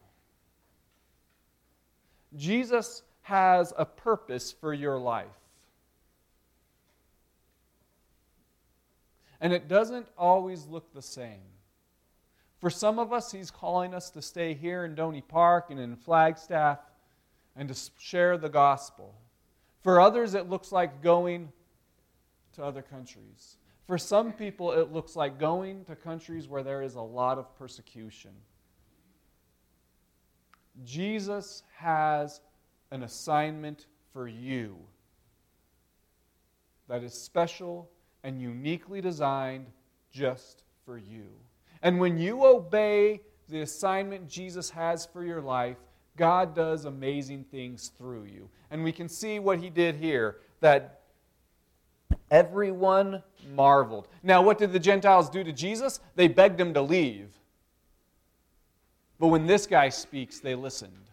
Jesus 2.36 3.02
has 3.22 3.72
a 3.76 3.84
purpose 3.84 4.52
for 4.52 4.72
your 4.72 4.98
life. 4.98 5.26
And 9.40 9.52
it 9.52 9.68
doesn't 9.68 10.06
always 10.16 10.66
look 10.66 10.92
the 10.94 11.02
same. 11.02 11.51
For 12.62 12.70
some 12.70 13.00
of 13.00 13.12
us, 13.12 13.32
He's 13.32 13.50
calling 13.50 13.92
us 13.92 14.08
to 14.10 14.22
stay 14.22 14.54
here 14.54 14.84
in 14.84 14.94
Doney 14.94 15.20
Park 15.20 15.70
and 15.70 15.80
in 15.80 15.96
Flagstaff 15.96 16.78
and 17.56 17.68
to 17.68 17.74
share 17.98 18.38
the 18.38 18.48
gospel. 18.48 19.16
For 19.82 20.00
others, 20.00 20.34
it 20.34 20.48
looks 20.48 20.70
like 20.70 21.02
going 21.02 21.50
to 22.52 22.62
other 22.62 22.80
countries. 22.80 23.56
For 23.88 23.98
some 23.98 24.32
people, 24.32 24.70
it 24.70 24.92
looks 24.92 25.16
like 25.16 25.40
going 25.40 25.84
to 25.86 25.96
countries 25.96 26.46
where 26.46 26.62
there 26.62 26.82
is 26.82 26.94
a 26.94 27.00
lot 27.00 27.36
of 27.36 27.52
persecution. 27.58 28.30
Jesus 30.84 31.64
has 31.74 32.42
an 32.92 33.02
assignment 33.02 33.86
for 34.12 34.28
you 34.28 34.76
that 36.86 37.02
is 37.02 37.12
special 37.12 37.90
and 38.22 38.40
uniquely 38.40 39.00
designed 39.00 39.66
just 40.12 40.62
for 40.86 40.96
you. 40.96 41.26
And 41.82 41.98
when 41.98 42.16
you 42.16 42.46
obey 42.46 43.20
the 43.48 43.60
assignment 43.62 44.28
Jesus 44.28 44.70
has 44.70 45.04
for 45.06 45.24
your 45.24 45.40
life, 45.40 45.76
God 46.16 46.54
does 46.54 46.84
amazing 46.84 47.44
things 47.50 47.90
through 47.96 48.24
you. 48.24 48.48
And 48.70 48.84
we 48.84 48.92
can 48.92 49.08
see 49.08 49.38
what 49.38 49.58
he 49.58 49.70
did 49.70 49.96
here 49.96 50.36
that 50.60 51.00
everyone 52.30 53.22
marveled. 53.54 54.08
Now, 54.22 54.42
what 54.42 54.58
did 54.58 54.72
the 54.72 54.78
Gentiles 54.78 55.28
do 55.28 55.42
to 55.42 55.52
Jesus? 55.52 56.00
They 56.14 56.28
begged 56.28 56.60
him 56.60 56.74
to 56.74 56.82
leave. 56.82 57.28
But 59.18 59.28
when 59.28 59.46
this 59.46 59.66
guy 59.66 59.88
speaks, 59.88 60.40
they 60.40 60.54
listened. 60.54 61.10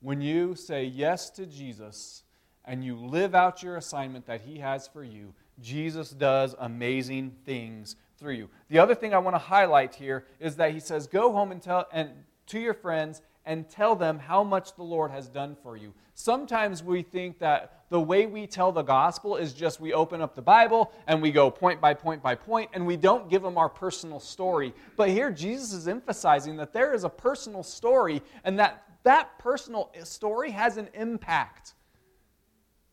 When 0.00 0.20
you 0.20 0.54
say 0.54 0.84
yes 0.84 1.30
to 1.30 1.46
Jesus 1.46 2.22
and 2.64 2.84
you 2.84 2.96
live 2.96 3.34
out 3.34 3.62
your 3.62 3.76
assignment 3.76 4.26
that 4.26 4.42
he 4.42 4.58
has 4.58 4.86
for 4.86 5.02
you, 5.02 5.34
Jesus 5.60 6.10
does 6.10 6.54
amazing 6.58 7.32
things 7.44 7.96
through 8.18 8.34
you. 8.34 8.48
The 8.68 8.78
other 8.78 8.94
thing 8.94 9.14
I 9.14 9.18
want 9.18 9.34
to 9.34 9.38
highlight 9.38 9.94
here 9.94 10.26
is 10.40 10.56
that 10.56 10.72
he 10.72 10.80
says, 10.80 11.06
Go 11.06 11.32
home 11.32 11.52
and 11.52 11.62
tell 11.62 11.86
and 11.92 12.10
to 12.46 12.58
your 12.58 12.74
friends 12.74 13.22
and 13.44 13.68
tell 13.68 13.96
them 13.96 14.18
how 14.18 14.44
much 14.44 14.76
the 14.76 14.82
Lord 14.82 15.10
has 15.10 15.28
done 15.28 15.56
for 15.62 15.76
you. 15.76 15.94
Sometimes 16.14 16.82
we 16.82 17.02
think 17.02 17.38
that 17.38 17.84
the 17.88 18.00
way 18.00 18.26
we 18.26 18.46
tell 18.46 18.72
the 18.72 18.82
gospel 18.82 19.36
is 19.36 19.54
just 19.54 19.80
we 19.80 19.94
open 19.94 20.20
up 20.20 20.34
the 20.34 20.42
Bible 20.42 20.92
and 21.06 21.22
we 21.22 21.30
go 21.30 21.50
point 21.50 21.80
by 21.80 21.94
point 21.94 22.22
by 22.22 22.34
point 22.34 22.68
and 22.74 22.86
we 22.86 22.96
don't 22.96 23.30
give 23.30 23.40
them 23.40 23.56
our 23.56 23.68
personal 23.68 24.20
story. 24.20 24.74
But 24.96 25.08
here 25.08 25.30
Jesus 25.30 25.72
is 25.72 25.88
emphasizing 25.88 26.56
that 26.56 26.74
there 26.74 26.92
is 26.92 27.04
a 27.04 27.08
personal 27.08 27.62
story 27.62 28.20
and 28.44 28.58
that 28.58 28.84
that 29.04 29.38
personal 29.38 29.90
story 30.02 30.50
has 30.50 30.76
an 30.76 30.88
impact. 30.92 31.74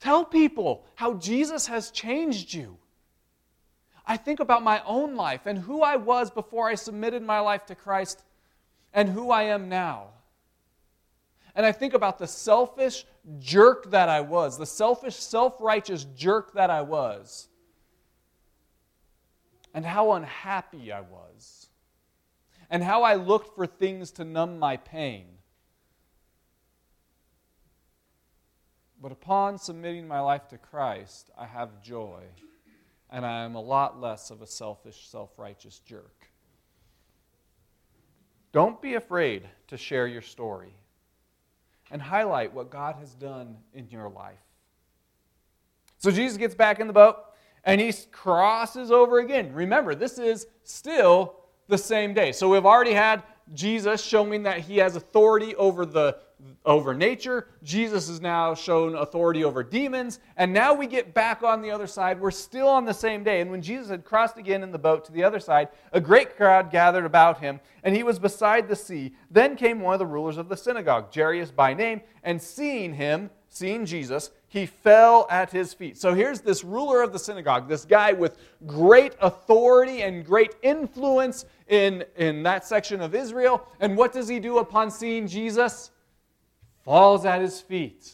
Tell 0.06 0.24
people 0.24 0.86
how 0.94 1.15
Jesus 1.15 1.65
has 1.65 1.89
changed 1.89 2.54
you. 2.54 2.78
I 4.06 4.18
think 4.18 4.39
about 4.39 4.62
my 4.62 4.84
own 4.86 5.15
life 5.15 5.48
and 5.48 5.58
who 5.58 5.82
I 5.82 5.96
was 5.96 6.30
before 6.30 6.70
I 6.70 6.76
submitted 6.76 7.24
my 7.24 7.39
life 7.39 7.65
to 7.65 7.74
Christ 7.74 8.22
and 8.94 9.10
who 9.10 9.32
I 9.32 9.46
am 9.46 9.68
now. 9.68 10.10
And 11.56 11.65
I 11.65 11.72
think 11.72 11.96
about 11.96 12.20
the 12.20 12.28
selfish 12.28 13.04
jerk 13.39 13.89
that 13.89 14.08
I 14.08 14.22
was, 14.22 14.60
the 14.60 14.68
selfish, 14.68 15.15
self 15.15 15.56
righteous 15.60 16.06
jerk 16.15 16.54
that 16.54 16.70
I 16.70 16.84
was, 16.84 17.48
and 19.74 19.84
how 19.84 20.12
unhappy 20.12 20.91
I 20.91 21.02
was, 21.02 21.70
and 22.70 22.84
how 22.84 23.02
I 23.02 23.15
looked 23.15 23.56
for 23.56 23.65
things 23.65 24.12
to 24.12 24.24
numb 24.24 24.60
my 24.60 24.78
pain. 24.78 25.35
But 29.02 29.12
upon 29.12 29.58
submitting 29.58 30.08
my 30.08 30.20
life 30.20 30.48
to 30.50 30.58
Christ, 30.58 31.30
I 31.38 31.46
have 31.46 31.82
joy, 31.82 32.22
and 33.10 33.26
I 33.26 33.44
am 33.44 33.56
a 33.56 33.62
lot 33.62 34.00
less 34.00 34.32
of 34.32 34.42
a 34.42 34.48
selfish, 34.48 35.08
self 35.08 35.38
righteous 35.38 35.80
jerk. 35.80 36.28
Don't 38.52 38.82
be 38.82 38.94
afraid 38.94 39.44
to 39.68 39.78
share 39.78 40.08
your 40.08 40.22
story 40.22 40.74
and 41.92 42.02
highlight 42.02 42.54
what 42.54 42.70
God 42.70 42.96
has 42.96 43.14
done 43.14 43.58
in 43.74 43.90
your 43.90 44.10
life. 44.10 44.40
So 45.98 46.10
Jesus 46.10 46.38
gets 46.38 46.56
back 46.56 46.80
in 46.80 46.88
the 46.88 46.94
boat 46.94 47.18
and 47.66 47.82
he 47.82 47.92
crosses 48.12 48.92
over 48.92 49.20
again. 49.20 49.54
Remember, 49.54 49.94
this 49.94 50.18
is 50.18 50.48
still 50.64 51.36
the 51.68 51.78
same 51.78 52.14
day. 52.14 52.32
So 52.32 52.48
we've 52.50 52.66
already 52.66 52.94
had 52.94 53.24
Jesus 53.54 54.04
showing 54.04 54.44
that 54.44 54.60
he 54.60 54.78
has 54.78 54.96
authority 54.96 55.56
over 55.56 55.86
the 55.86 56.18
over 56.65 56.93
nature. 56.93 57.48
Jesus 57.63 58.10
is 58.10 58.21
now 58.21 58.54
shown 58.54 58.95
authority 58.95 59.43
over 59.43 59.63
demons. 59.63 60.19
And 60.38 60.52
now 60.52 60.74
we 60.74 60.88
get 60.88 61.13
back 61.13 61.43
on 61.43 61.62
the 61.62 61.71
other 61.71 61.88
side. 61.88 62.19
We're 62.19 62.32
still 62.32 62.67
on 62.67 62.86
the 62.86 62.93
same 62.93 63.24
day. 63.24 63.41
And 63.41 63.52
when 63.52 63.62
Jesus 63.62 63.89
had 63.89 64.04
crossed 64.04 64.38
again 64.38 64.63
in 64.63 64.71
the 64.71 64.80
boat 64.80 65.06
to 65.06 65.12
the 65.12 65.24
other 65.24 65.39
side, 65.39 65.69
a 65.91 66.02
great 66.02 66.36
crowd 66.36 66.71
gathered 66.71 67.06
about 67.06 67.39
him, 67.39 67.60
and 67.84 67.95
he 67.95 68.04
was 68.04 68.19
beside 68.19 68.67
the 68.67 68.76
sea. 68.76 69.13
Then 69.30 69.56
came 69.56 69.80
one 69.80 69.93
of 69.93 70.00
the 70.00 70.06
rulers 70.06 70.38
of 70.38 70.50
the 70.50 70.58
synagogue, 70.58 71.13
Jairus 71.13 71.52
by 71.52 71.74
name, 71.74 72.02
and 72.24 72.41
seeing 72.41 72.93
him, 72.93 73.30
seeing 73.50 73.86
Jesus, 73.86 74.32
he 74.48 74.65
fell 74.65 75.28
at 75.30 75.52
his 75.52 75.74
feet. 75.74 75.98
So 75.98 76.13
here's 76.13 76.41
this 76.41 76.63
ruler 76.63 77.02
of 77.02 77.12
the 77.12 77.19
synagogue, 77.19 77.67
this 77.67 77.86
guy 77.86 78.13
with 78.13 78.38
great 78.65 79.13
authority 79.21 80.02
and 80.02 80.26
great 80.26 80.56
influence 80.62 81.45
in, 81.67 82.06
in 82.15 82.43
that 82.43 82.65
section 82.65 83.02
of 83.02 83.13
Israel. 83.13 83.67
And 83.80 83.98
what 83.98 84.13
does 84.13 84.28
he 84.28 84.39
do 84.39 84.60
upon 84.60 84.91
seeing 84.91 85.28
Jesus? 85.28 85.91
Falls 86.86 87.26
at 87.26 87.41
his 87.41 87.60
feet 87.60 88.13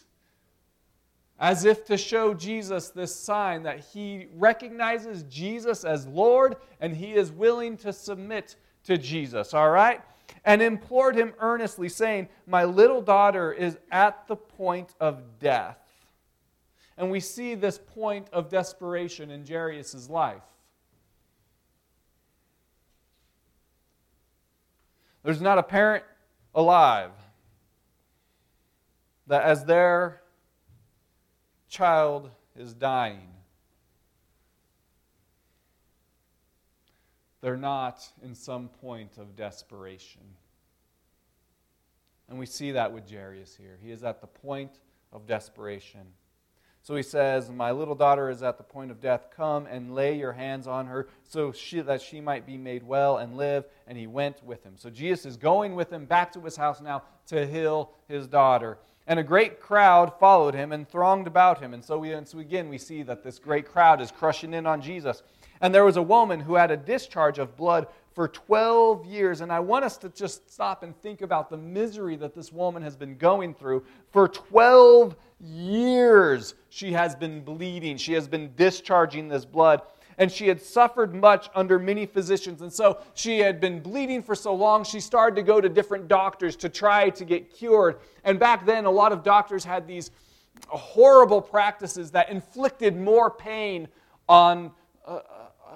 as 1.42 1.66
if 1.66 1.84
to 1.86 1.98
show 1.98 2.36
Jesus 2.36 2.90
this 2.90 3.14
sign 3.14 3.64
that 3.64 3.80
he 3.80 4.28
recognizes 4.36 5.24
Jesus 5.24 5.84
as 5.84 6.06
Lord 6.06 6.56
and 6.80 6.96
he 6.96 7.14
is 7.14 7.32
willing 7.32 7.78
to 7.78 7.92
submit 7.92 8.56
to 8.84 8.96
Jesus, 8.96 9.56
all 9.56 9.72
right? 9.72 10.02
And 10.46 10.62
implored 10.62 11.16
him 11.16 11.34
earnestly, 11.40 11.90
saying, 11.90 12.30
My 12.46 12.64
little 12.64 13.02
daughter 13.02 13.52
is 13.52 13.80
at 13.92 14.28
the 14.28 14.36
point 14.36 14.94
of 15.00 15.40
death. 15.40 15.80
And 16.96 17.10
we 17.10 17.20
see 17.20 17.56
this 17.56 17.80
point 17.80 18.28
of 18.32 18.50
desperation 18.50 19.32
in 19.32 19.46
Jairus' 19.46 20.10
life. 20.10 20.44
There's 25.24 25.42
not 25.42 25.58
a 25.58 25.64
parent 25.64 26.04
alive 26.54 27.12
that 29.32 29.44
as 29.44 29.64
their 29.64 30.22
child 31.70 32.30
is 32.54 32.74
dying, 32.74 33.30
they're 37.40 37.56
not 37.56 38.06
in 38.22 38.36
some 38.36 38.68
point 38.68 39.18
of 39.18 39.38
desperation. 39.38 40.24
And 42.28 42.38
we 42.38 42.46
see 42.46 42.74
that 42.74 42.92
with 42.92 43.10
Jairus 43.10 43.56
here. 43.56 43.80
He 43.82 43.92
is 43.92 44.04
at 44.04 44.20
the 44.20 44.28
point 44.28 44.82
of 45.14 45.26
desperation. 45.26 46.08
So 46.82 46.98
he 46.98 47.04
says, 47.04 47.50
My 47.50 47.72
little 47.72 47.96
daughter 47.96 48.30
is 48.30 48.44
at 48.44 48.58
the 48.58 48.66
point 48.66 48.92
of 48.92 49.00
death. 49.00 49.28
Come 49.34 49.66
and 49.66 49.96
lay 49.96 50.18
your 50.18 50.34
hands 50.34 50.68
on 50.68 50.88
her 50.88 51.08
so 51.24 51.54
she, 51.54 51.80
that 51.80 52.02
she 52.02 52.20
might 52.20 52.46
be 52.46 52.58
made 52.58 52.84
well 52.84 53.16
and 53.18 53.38
live. 53.38 53.64
And 53.88 53.98
he 53.98 54.08
went 54.08 54.44
with 54.44 54.62
him. 54.66 54.74
So 54.76 54.90
Jesus 54.90 55.26
is 55.26 55.38
going 55.38 55.74
with 55.74 55.94
him 55.94 56.04
back 56.04 56.34
to 56.34 56.42
his 56.42 56.58
house 56.58 56.82
now 56.82 57.04
to 57.28 57.48
heal 57.48 57.92
his 58.10 58.28
daughter. 58.28 58.78
And 59.12 59.20
a 59.20 59.24
great 59.24 59.60
crowd 59.60 60.18
followed 60.22 60.54
him 60.54 60.72
and 60.72 60.88
thronged 60.88 61.28
about 61.28 61.60
him. 61.60 61.74
And 61.74 61.84
so, 61.84 61.98
we, 61.98 62.14
and 62.14 62.26
so 62.26 62.40
again, 62.40 62.70
we 62.70 62.78
see 62.78 63.04
that 63.04 63.26
this 63.26 63.40
great 63.40 63.70
crowd 63.70 64.00
is 64.00 64.10
crushing 64.10 64.54
in 64.54 64.66
on 64.66 64.82
Jesus. 64.82 65.22
And 65.60 65.76
there 65.76 65.84
was 65.84 65.98
a 65.98 66.02
woman 66.02 66.40
who 66.40 66.56
had 66.56 66.72
a 66.72 66.78
discharge 66.78 67.38
of 67.38 67.58
blood 67.58 67.88
for 68.14 68.30
12 68.30 69.06
years. 69.06 69.42
And 69.42 69.52
I 69.52 69.60
want 69.60 69.84
us 69.84 69.98
to 69.98 70.08
just 70.08 70.50
stop 70.50 70.84
and 70.84 70.96
think 71.02 71.24
about 71.24 71.50
the 71.50 71.58
misery 71.58 72.16
that 72.16 72.34
this 72.34 72.54
woman 72.54 72.82
has 72.84 72.96
been 72.96 73.18
going 73.18 73.54
through. 73.54 73.84
For 74.14 74.30
12 74.30 75.18
years, 75.42 76.56
she 76.70 76.94
has 76.94 77.14
been 77.14 77.44
bleeding, 77.44 77.98
she 77.98 78.14
has 78.14 78.30
been 78.30 78.54
discharging 78.56 79.28
this 79.28 79.44
blood 79.44 79.82
and 80.18 80.32
she 80.32 80.48
had 80.48 80.62
suffered 80.62 81.14
much 81.14 81.50
under 81.56 81.80
many 81.80 82.06
physicians. 82.06 82.62
And 82.62 82.72
so 82.72 83.00
she 83.14 83.40
had 83.40 83.60
been 83.60 83.80
bleeding 83.80 84.22
for 84.22 84.36
so 84.36 84.54
long, 84.54 84.84
she 84.84 85.00
started 85.00 85.36
to 85.36 85.44
go 85.44 85.62
to 85.62 85.70
different 85.70 86.08
doctors 86.08 86.56
to 86.58 86.70
try 86.70 87.10
to 87.10 87.26
get 87.26 87.54
cured. 87.54 88.00
And 88.24 88.40
back 88.40 88.66
then, 88.66 88.86
a 88.86 88.92
lot 88.92 89.12
of 89.12 89.24
doctors 89.24 89.64
had 89.64 89.88
these 89.88 90.12
horrible 90.68 91.42
practices 91.42 92.12
that 92.12 92.30
inflicted 92.30 92.96
more 92.98 93.32
pain 93.32 93.88
on. 94.28 94.72
Uh, 95.06 95.20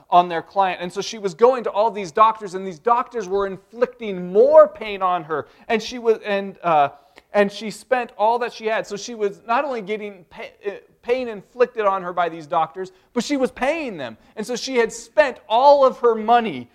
on 0.10 0.30
their 0.30 0.41
client. 0.41 0.82
And 0.82 0.91
so 0.91 1.02
she 1.02 1.17
was 1.17 1.34
going 1.34 1.63
to 1.63 1.71
all 1.71 1.89
these 1.89 2.12
doctors, 2.12 2.54
and 2.54 2.65
these 2.65 2.80
doctors 2.80 3.28
were 3.28 3.48
inflicting 3.48 4.32
more 4.32 4.67
pain 4.67 5.02
on 5.02 5.24
her. 5.24 5.48
And 5.67 5.82
she 5.82 6.00
was, 6.00 6.19
and 6.24 6.58
uh, 6.62 6.89
and 7.36 7.52
she 7.52 7.69
spent 7.69 8.13
all 8.17 8.39
that 8.39 8.54
she 8.54 8.65
had. 8.65 8.88
So 8.88 8.95
she 8.95 9.13
was 9.13 9.41
not 9.45 9.65
only 9.65 9.82
getting 9.82 10.26
uh, 10.32 10.71
pain 11.02 11.28
inflicted 11.28 11.86
on 11.86 12.02
her 12.02 12.13
by 12.13 12.30
these 12.30 12.48
doctors, 12.48 12.93
but 13.12 13.26
she 13.26 13.36
was 13.36 13.52
paying 13.52 13.98
them. 13.98 14.17
And 14.38 14.48
so 14.48 14.56
she 14.56 14.78
had 14.78 14.91
spent 14.91 15.39
all 15.50 15.86
of 15.86 16.00
her 16.00 16.15
money 16.15 16.71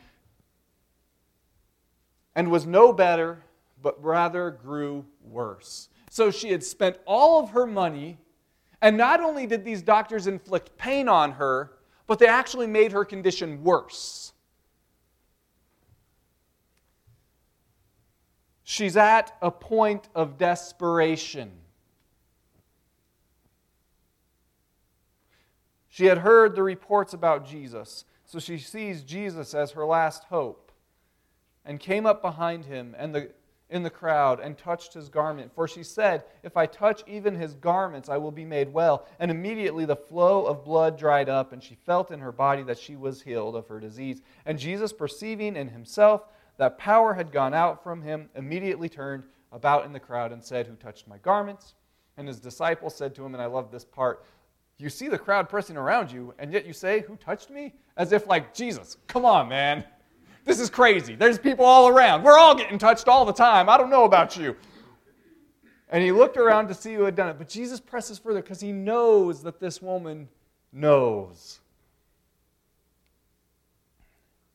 and 2.37 2.51
was 2.51 2.67
no 2.67 2.93
better, 2.93 3.43
but 3.83 4.01
rather 4.05 4.51
grew 4.51 5.07
worse. 5.25 5.89
So 6.11 6.31
she 6.31 6.51
had 6.51 6.63
spent 6.63 6.99
all 7.07 7.43
of 7.43 7.51
her 7.51 7.67
money, 7.67 8.19
and 8.83 8.99
not 8.99 9.21
only 9.21 9.47
did 9.47 9.65
these 9.65 9.81
doctors 9.81 10.27
inflict 10.27 10.77
pain 10.77 11.09
on 11.09 11.33
her, 11.33 11.73
but 12.07 12.19
they 12.19 12.27
actually 12.27 12.67
made 12.67 12.93
her 12.93 13.07
condition 13.07 13.65
worse. 13.65 14.35
She's 18.71 18.97
at 18.97 19.37
a 19.43 19.51
point 19.51 20.09
of 20.15 20.39
desperation. 20.39 21.51
She 25.89 26.05
had 26.05 26.19
heard 26.19 26.55
the 26.55 26.63
reports 26.63 27.13
about 27.13 27.45
Jesus, 27.45 28.05
so 28.25 28.39
she 28.39 28.59
sees 28.59 29.03
Jesus 29.03 29.55
as 29.55 29.73
her 29.73 29.85
last 29.85 30.23
hope 30.23 30.71
and 31.65 31.81
came 31.81 32.07
up 32.07 32.23
behind 32.23 32.65
him 32.65 32.95
and 32.97 33.13
the, 33.13 33.33
in 33.71 33.83
the 33.83 33.91
crowd 33.91 34.39
and 34.39 34.57
touched 34.57 34.95
his 34.95 35.09
garment. 35.09 35.51
For 35.53 35.67
she 35.67 35.83
said, 35.83 36.23
If 36.45 36.57
I 36.57 36.67
touch 36.67 37.03
even 37.09 37.35
his 37.35 37.55
garments, 37.55 38.09
I 38.09 38.19
will 38.19 38.31
be 38.31 38.45
made 38.45 38.73
well. 38.73 39.09
And 39.19 39.33
immediately 39.33 39.85
the 39.85 39.97
flow 39.97 40.47
of 40.47 40.65
blood 40.65 40.97
dried 40.97 41.29
up, 41.29 41.53
and 41.53 41.61
she 41.61 41.75
felt 41.75 42.13
in 42.13 42.21
her 42.21 42.31
body 42.31 42.63
that 42.63 42.79
she 42.79 42.95
was 42.95 43.23
healed 43.23 43.57
of 43.57 43.67
her 43.67 43.81
disease. 43.81 44.23
And 44.47 44.61
Jesus, 44.61 44.93
perceiving 44.93 45.57
in 45.57 45.71
himself 45.71 46.23
that 46.61 46.77
power 46.77 47.15
had 47.15 47.33
gone 47.33 47.55
out 47.55 47.83
from 47.83 48.03
him, 48.03 48.29
immediately 48.35 48.87
turned 48.87 49.25
about 49.51 49.87
in 49.87 49.95
the 49.95 49.99
crowd 49.99 50.31
and 50.31 50.45
said, 50.45 50.67
Who 50.67 50.75
touched 50.75 51.09
my 51.09 51.17
garments? 51.17 51.73
And 52.19 52.29
his 52.29 52.39
disciples 52.39 52.95
said 52.95 53.15
to 53.15 53.25
him, 53.25 53.33
and 53.35 53.43
I 53.43 53.47
love 53.47 53.71
this 53.71 53.87
part, 53.87 54.27
you 54.77 54.91
see 54.91 55.09
the 55.09 55.17
crowd 55.17 55.49
pressing 55.49 55.79
around 55.79 56.13
you, 56.13 56.35
and 56.39 56.53
yet 56.53 56.67
you 56.67 56.75
say, 56.75 57.01
Who 57.01 57.17
touched 57.17 57.49
me? 57.49 57.73
As 57.97 58.13
if, 58.13 58.27
like, 58.27 58.53
Jesus, 58.53 58.99
come 59.07 59.25
on, 59.25 59.49
man. 59.49 59.85
This 60.45 60.61
is 60.61 60.69
crazy. 60.69 61.15
There's 61.15 61.39
people 61.39 61.65
all 61.65 61.89
around. 61.89 62.25
We're 62.25 62.37
all 62.37 62.55
getting 62.55 62.77
touched 62.77 63.09
all 63.09 63.25
the 63.25 63.33
time. 63.33 63.71
I 63.71 63.79
don't 63.79 63.89
know 63.89 64.05
about 64.05 64.37
you. 64.37 64.55
And 65.89 66.05
he 66.05 66.13
looked 66.13 66.37
around 66.37 66.69
to 66.69 66.75
see 66.75 66.93
who 66.93 67.05
had 67.05 67.17
done 67.17 67.31
it. 67.31 67.39
But 67.39 67.49
Jesus 67.49 67.81
presses 67.81 68.19
further 68.19 68.43
because 68.43 68.61
he 68.61 68.71
knows 68.71 69.43
that 69.45 69.61
this 69.61 69.81
woman 69.81 70.29
knows. 70.75 71.61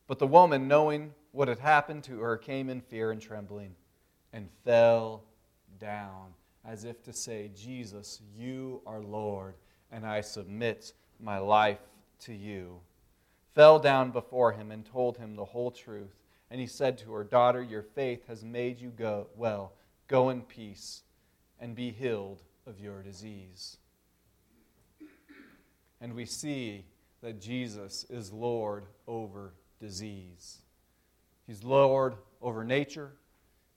But 0.05 0.19
the 0.19 0.27
woman, 0.27 0.67
knowing 0.67 1.11
what 1.35 1.49
had 1.49 1.59
happened 1.59 2.03
to 2.05 2.19
her, 2.21 2.37
came 2.37 2.69
in 2.69 2.79
fear 2.79 3.11
and 3.11 3.21
trembling 3.21 3.75
and 4.31 4.47
fell 4.63 5.23
down 5.79 6.33
as 6.63 6.85
if 6.85 7.03
to 7.03 7.13
say, 7.13 7.51
Jesus, 7.53 8.21
you 8.35 8.81
are 8.85 9.01
Lord 9.01 9.55
and 9.91 10.05
I 10.05 10.21
submit 10.21 10.93
my 11.19 11.37
life 11.37 11.81
to 12.21 12.33
you, 12.33 12.79
fell 13.53 13.79
down 13.79 14.11
before 14.11 14.53
him 14.53 14.71
and 14.71 14.85
told 14.85 15.17
him 15.17 15.35
the 15.35 15.45
whole 15.45 15.71
truth. 15.71 16.15
And 16.49 16.61
he 16.61 16.67
said 16.67 16.97
to 16.99 17.11
her, 17.13 17.23
Daughter, 17.25 17.61
your 17.61 17.83
faith 17.83 18.27
has 18.27 18.43
made 18.43 18.79
you 18.79 18.89
go 18.89 19.27
well. 19.35 19.73
Go 20.07 20.29
in 20.29 20.41
peace 20.41 21.03
and 21.59 21.75
be 21.75 21.91
healed 21.91 22.43
of 22.65 22.79
your 22.79 23.01
disease. 23.01 23.77
And 25.99 26.13
we 26.13 26.25
see 26.25 26.85
that 27.21 27.41
Jesus 27.41 28.05
is 28.09 28.31
Lord 28.31 28.85
over 29.07 29.53
disease. 29.79 30.59
He's 31.47 31.63
Lord 31.63 32.15
over 32.41 32.63
nature, 32.63 33.13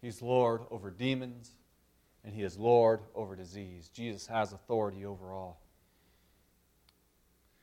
He's 0.01 0.23
Lord 0.23 0.63
over 0.71 0.91
demons, 0.91 1.55
and 2.25 2.35
he 2.35 2.43
is 2.43 2.59
Lord 2.59 3.01
over 3.15 3.35
disease. 3.35 3.91
Jesus 3.93 4.27
has 4.27 4.53
authority 4.53 5.05
over 5.05 5.33
all. 5.33 5.61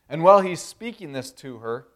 And 0.09 0.23
while 0.23 0.41
he's 0.41 0.61
speaking 0.61 1.13
this 1.13 1.31
to 1.33 1.57
her, 1.57 1.87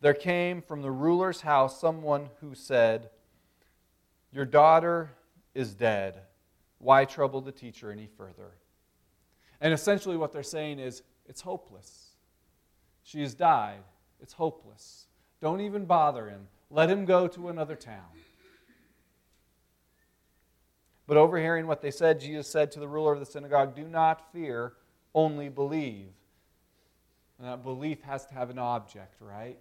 there 0.00 0.14
came 0.14 0.62
from 0.62 0.82
the 0.82 0.90
ruler's 0.90 1.40
house 1.42 1.80
someone 1.80 2.28
who 2.40 2.54
said, 2.54 3.10
Your 4.32 4.44
daughter 4.44 5.10
is 5.54 5.74
dead. 5.74 6.22
Why 6.78 7.04
trouble 7.04 7.40
the 7.40 7.52
teacher 7.52 7.90
any 7.90 8.06
further? 8.06 8.52
And 9.60 9.74
essentially, 9.74 10.16
what 10.16 10.32
they're 10.32 10.42
saying 10.42 10.78
is, 10.78 11.02
It's 11.26 11.40
hopeless. 11.40 12.10
She 13.02 13.20
has 13.22 13.34
died. 13.34 13.82
It's 14.20 14.34
hopeless. 14.34 15.06
Don't 15.40 15.60
even 15.60 15.84
bother 15.84 16.28
him. 16.28 16.48
Let 16.70 16.90
him 16.90 17.04
go 17.04 17.26
to 17.28 17.48
another 17.48 17.76
town. 17.76 18.04
But 21.06 21.16
overhearing 21.16 21.66
what 21.66 21.80
they 21.80 21.90
said, 21.90 22.20
Jesus 22.20 22.46
said 22.46 22.70
to 22.72 22.80
the 22.80 22.88
ruler 22.88 23.14
of 23.14 23.20
the 23.20 23.26
synagogue, 23.26 23.74
Do 23.74 23.84
not 23.84 24.30
fear, 24.32 24.74
only 25.14 25.48
believe. 25.48 26.10
And 27.38 27.48
that 27.48 27.62
belief 27.62 28.02
has 28.02 28.26
to 28.26 28.34
have 28.34 28.50
an 28.50 28.58
object, 28.58 29.14
right? 29.20 29.56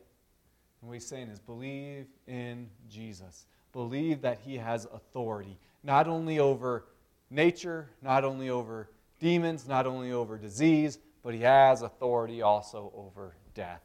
And 0.81 0.89
what 0.89 0.95
he's 0.95 1.07
saying 1.07 1.29
is 1.29 1.39
believe 1.39 2.07
in 2.27 2.69
Jesus. 2.89 3.45
Believe 3.71 4.21
that 4.21 4.39
he 4.43 4.57
has 4.57 4.85
authority, 4.85 5.57
not 5.83 6.07
only 6.07 6.39
over 6.39 6.85
nature, 7.29 7.89
not 8.01 8.25
only 8.25 8.49
over 8.49 8.89
demons, 9.19 9.67
not 9.67 9.87
only 9.87 10.11
over 10.11 10.37
disease, 10.37 10.99
but 11.23 11.33
he 11.33 11.41
has 11.41 11.81
authority 11.81 12.41
also 12.41 12.91
over 12.95 13.35
death. 13.53 13.81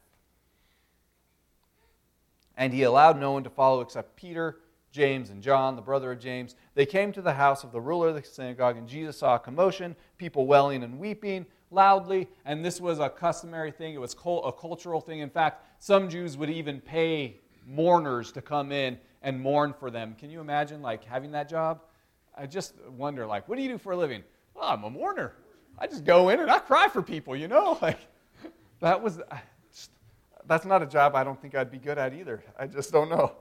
And 2.57 2.73
he 2.73 2.83
allowed 2.83 3.19
no 3.19 3.31
one 3.31 3.43
to 3.43 3.49
follow 3.49 3.81
except 3.81 4.15
Peter 4.15 4.59
James 4.93 5.31
and 5.31 5.41
John, 5.41 5.75
the 5.75 5.81
brother 5.81 6.11
of 6.11 6.19
James. 6.19 6.55
They 6.75 6.85
came 6.85 7.11
to 7.13 7.21
the 7.21 7.33
house 7.33 7.63
of 7.63 7.71
the 7.71 7.81
ruler 7.81 8.09
of 8.09 8.15
the 8.15 8.23
synagogue, 8.23 8.77
and 8.77 8.87
Jesus 8.87 9.17
saw 9.17 9.35
a 9.35 9.39
commotion, 9.39 9.95
people 10.19 10.45
wailing 10.45 10.83
and 10.83 10.99
weeping 10.99 11.47
loudly. 11.71 12.27
And 12.45 12.63
this 12.63 12.79
was 12.79 12.99
a 12.99 13.09
customary 13.09 13.71
thing, 13.71 13.95
it 13.95 14.01
was 14.01 14.13
a 14.13 14.51
cultural 14.51 15.01
thing. 15.01 15.19
In 15.19 15.31
fact, 15.31 15.65
some 15.79 16.07
Jews 16.09 16.37
would 16.37 16.51
even 16.51 16.79
pay 16.79 17.41
mourners 17.65 18.31
to 18.33 18.41
come 18.41 18.71
in 18.71 18.99
and 19.23 19.41
mourn 19.41 19.73
for 19.73 19.89
them. 19.89 20.15
Can 20.19 20.29
you 20.29 20.39
imagine, 20.41 20.81
like, 20.83 21.03
having 21.03 21.31
that 21.31 21.49
job? 21.49 21.81
I 22.37 22.45
just 22.45 22.75
wonder, 22.89 23.25
like, 23.25 23.49
what 23.49 23.57
do 23.57 23.63
you 23.63 23.69
do 23.69 23.77
for 23.79 23.93
a 23.93 23.97
living? 23.97 24.23
Well, 24.53 24.65
I'm 24.65 24.83
a 24.83 24.89
mourner. 24.89 25.33
I 25.79 25.87
just 25.87 26.03
go 26.03 26.29
in 26.29 26.39
and 26.39 26.51
I 26.51 26.59
cry 26.59 26.87
for 26.87 27.01
people, 27.01 27.35
you 27.35 27.47
know? 27.47 27.79
Like, 27.81 27.99
that 28.79 29.01
was, 29.01 29.21
that's 30.47 30.65
not 30.65 30.81
a 30.81 30.85
job 30.85 31.15
I 31.15 31.23
don't 31.23 31.41
think 31.41 31.55
I'd 31.55 31.71
be 31.71 31.77
good 31.77 31.97
at 31.97 32.13
either. 32.13 32.43
I 32.57 32.67
just 32.67 32.91
don't 32.91 33.09
know. 33.09 33.33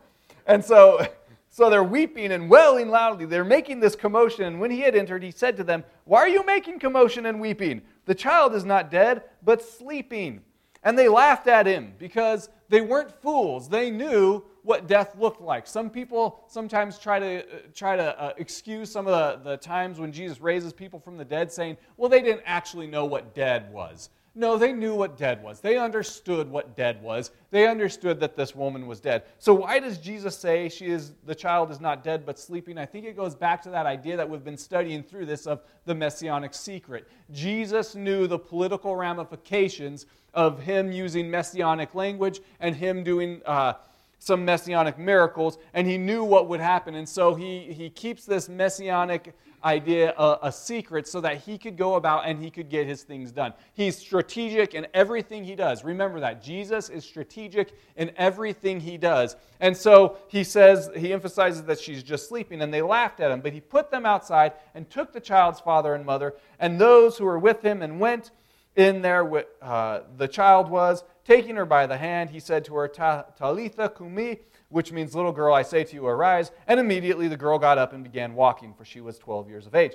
And 0.47 0.65
so, 0.65 1.07
so 1.49 1.71
they're 1.71 1.85
weeping 1.85 2.33
and 2.33 2.49
wailing 2.49 2.89
loudly. 2.89 3.27
They're 3.27 3.45
making 3.45 3.81
this 3.81 3.95
commotion. 3.95 4.45
And 4.45 4.61
when 4.61 4.71
he 4.71 4.81
had 4.81 4.95
entered, 4.95 5.23
he 5.23 5.31
said 5.31 5.57
to 5.59 5.65
them, 5.65 5.85
Why 6.05 6.21
are 6.21 6.29
you 6.29 6.45
making 6.45 6.79
commotion 6.79 7.27
and 7.27 7.41
weeping? 7.41 7.83
The 8.07 8.15
child 8.15 8.55
is 8.55 8.65
not 8.65 8.91
dead, 8.91 9.23
but 9.43 9.63
sleeping. 9.63 10.43
And 10.83 10.99
they 10.99 11.09
laughed 11.09 11.47
at 11.47 11.67
him 11.67 11.95
because 11.99 12.49
they 12.69 12.81
weren't 12.81 13.13
fools. 13.23 13.69
They 13.69 13.91
knew 13.91 14.43
what 14.63 14.87
death 14.87 15.17
looked 15.19 15.41
like. 15.41 15.67
Some 15.67 15.91
people 15.91 16.45
sometimes 16.49 16.99
try 16.99 17.19
to, 17.19 17.41
uh, 17.41 17.59
try 17.75 17.97
to 17.97 18.21
uh, 18.21 18.33
excuse 18.37 18.91
some 18.91 19.07
of 19.07 19.45
the, 19.45 19.51
the 19.51 19.57
times 19.57 19.99
when 20.01 20.13
Jesus 20.13 20.41
raises 20.41 20.73
people 20.73 20.99
from 20.99 21.17
the 21.17 21.25
dead, 21.25 21.53
saying, 21.53 21.77
well, 21.97 22.09
they 22.09 22.23
didn't 22.23 22.43
actually 22.47 22.87
know 22.87 23.05
what 23.05 23.35
dead 23.35 23.73
was. 23.73 24.11
No, 24.35 24.57
they 24.57 24.73
knew 24.73 24.95
what 24.95 25.19
dead 25.19 25.43
was. 25.43 25.61
They 25.61 25.77
understood 25.77 26.51
what 26.51 26.75
dead 26.75 27.03
was. 27.03 27.33
They 27.51 27.67
understood 27.67 28.19
that 28.21 28.35
this 28.35 28.55
woman 28.55 28.87
was 28.87 28.99
dead. 28.99 29.25
So 29.39 29.53
why 29.53 29.79
does 29.79 29.99
Jesus 29.99 30.37
say 30.37 30.71
she 30.71 30.87
is 30.87 31.13
the 31.27 31.35
child 31.35 31.71
is 31.71 31.81
not 31.81 32.03
dead 32.03 32.25
but 32.25 32.39
sleeping? 32.39 32.79
I 32.79 32.87
think 32.87 33.05
it 33.05 33.15
goes 33.15 33.35
back 33.35 33.63
to 33.65 33.71
that 33.71 33.85
idea 33.85 34.17
that 34.17 34.29
we've 34.29 34.45
been 34.45 34.57
studying 34.57 35.03
through 35.03 35.27
this 35.27 35.47
of 35.47 35.61
the 35.85 35.95
messianic 35.95 36.55
secret. 36.55 37.07
Jesus 37.31 37.95
knew 37.95 38.27
the 38.27 38.39
political 38.39 38.97
ramifications 38.97 40.07
of 40.33 40.63
him 40.63 40.91
using 40.91 41.31
messianic 41.31 41.95
language 41.95 42.41
and 42.59 42.75
him 42.75 43.05
doing 43.05 43.43
uh, 43.45 43.75
some 44.19 44.45
messianic 44.45 44.99
miracles, 44.99 45.59
and 45.75 45.87
he 45.87 45.99
knew 45.99 46.25
what 46.25 46.49
would 46.49 46.61
happen. 46.61 46.95
And 46.95 47.09
so 47.09 47.35
he, 47.35 47.73
he 47.73 47.91
keeps 47.91 48.25
this 48.25 48.49
messianic 48.49 49.35
idea 49.65 50.15
a, 50.17 50.39
a, 50.43 50.53
secret 50.53 51.07
so 51.07 51.21
that 51.21 51.39
he 51.39 51.59
could 51.59 51.77
go 51.77 51.95
about 51.95 52.27
and 52.27 52.43
he 52.43 52.51
could 52.51 52.69
get 52.69 52.87
his 52.87 53.03
things 53.03 53.33
done. 53.33 53.53
He's 53.75 53.97
strategic 53.97 54.75
in 54.75 54.87
everything 54.95 55.45
he 55.45 55.55
does. 55.55 55.85
Remember 55.85 56.21
that. 56.21 56.43
Jesus 56.43 56.89
is 56.89 57.05
strategic 57.05 57.73
in 57.97 58.11
everything 58.17 58.81
he 58.81 58.97
does. 58.97 59.37
And 59.61 59.77
so 59.77 60.19
he 60.29 60.45
says, 60.45 60.91
he 60.97 61.13
emphasizes 61.13 61.65
that 61.65 61.79
she's 61.81 62.03
just 62.03 62.29
sleeping, 62.29 62.63
and 62.63 62.73
they 62.73 62.83
laughed 62.83 63.21
at 63.21 63.31
him. 63.31 63.41
But 63.41 63.53
he 63.53 63.61
put 63.61 63.91
them 63.91 64.05
outside 64.05 64.53
and 64.75 64.89
took 64.91 65.13
the 65.13 65.21
child's 65.21 65.61
father 65.61 65.95
and 65.95 66.05
mother 66.05 66.35
and 66.59 66.81
those 66.81 67.19
who 67.19 67.25
were 67.25 67.39
with 67.39 67.63
him 67.63 67.83
and 67.83 68.01
went 68.01 68.31
in 68.77 69.03
there 69.03 69.25
with, 69.25 69.47
uh, 69.61 70.01
the 70.17 70.29
child 70.29 70.71
was. 70.71 71.05
Taking 71.25 71.55
her 71.55 71.65
by 71.65 71.87
the 71.87 71.97
hand, 71.97 72.31
he 72.31 72.41
said 72.41 72.65
to 72.65 72.75
her, 72.75 72.89
Talitha 72.89 73.89
cumi, 73.91 74.41
which 74.73 74.91
means, 74.91 75.15
Little 75.15 75.33
girl, 75.33 75.55
I 75.55 75.63
say 75.63 75.85
to 75.85 75.95
you, 75.95 76.07
arise. 76.07 76.51
And 76.67 76.81
immediately 76.81 77.29
the 77.29 77.37
girl 77.37 77.59
got 77.59 77.79
up 77.79 77.93
and 77.93 78.03
began 78.03 78.35
walking, 78.35 78.75
for 78.75 78.85
she 78.85 79.01
was 79.01 79.19
12 79.19 79.49
years 79.49 79.67
of 79.67 79.75
age. 79.75 79.93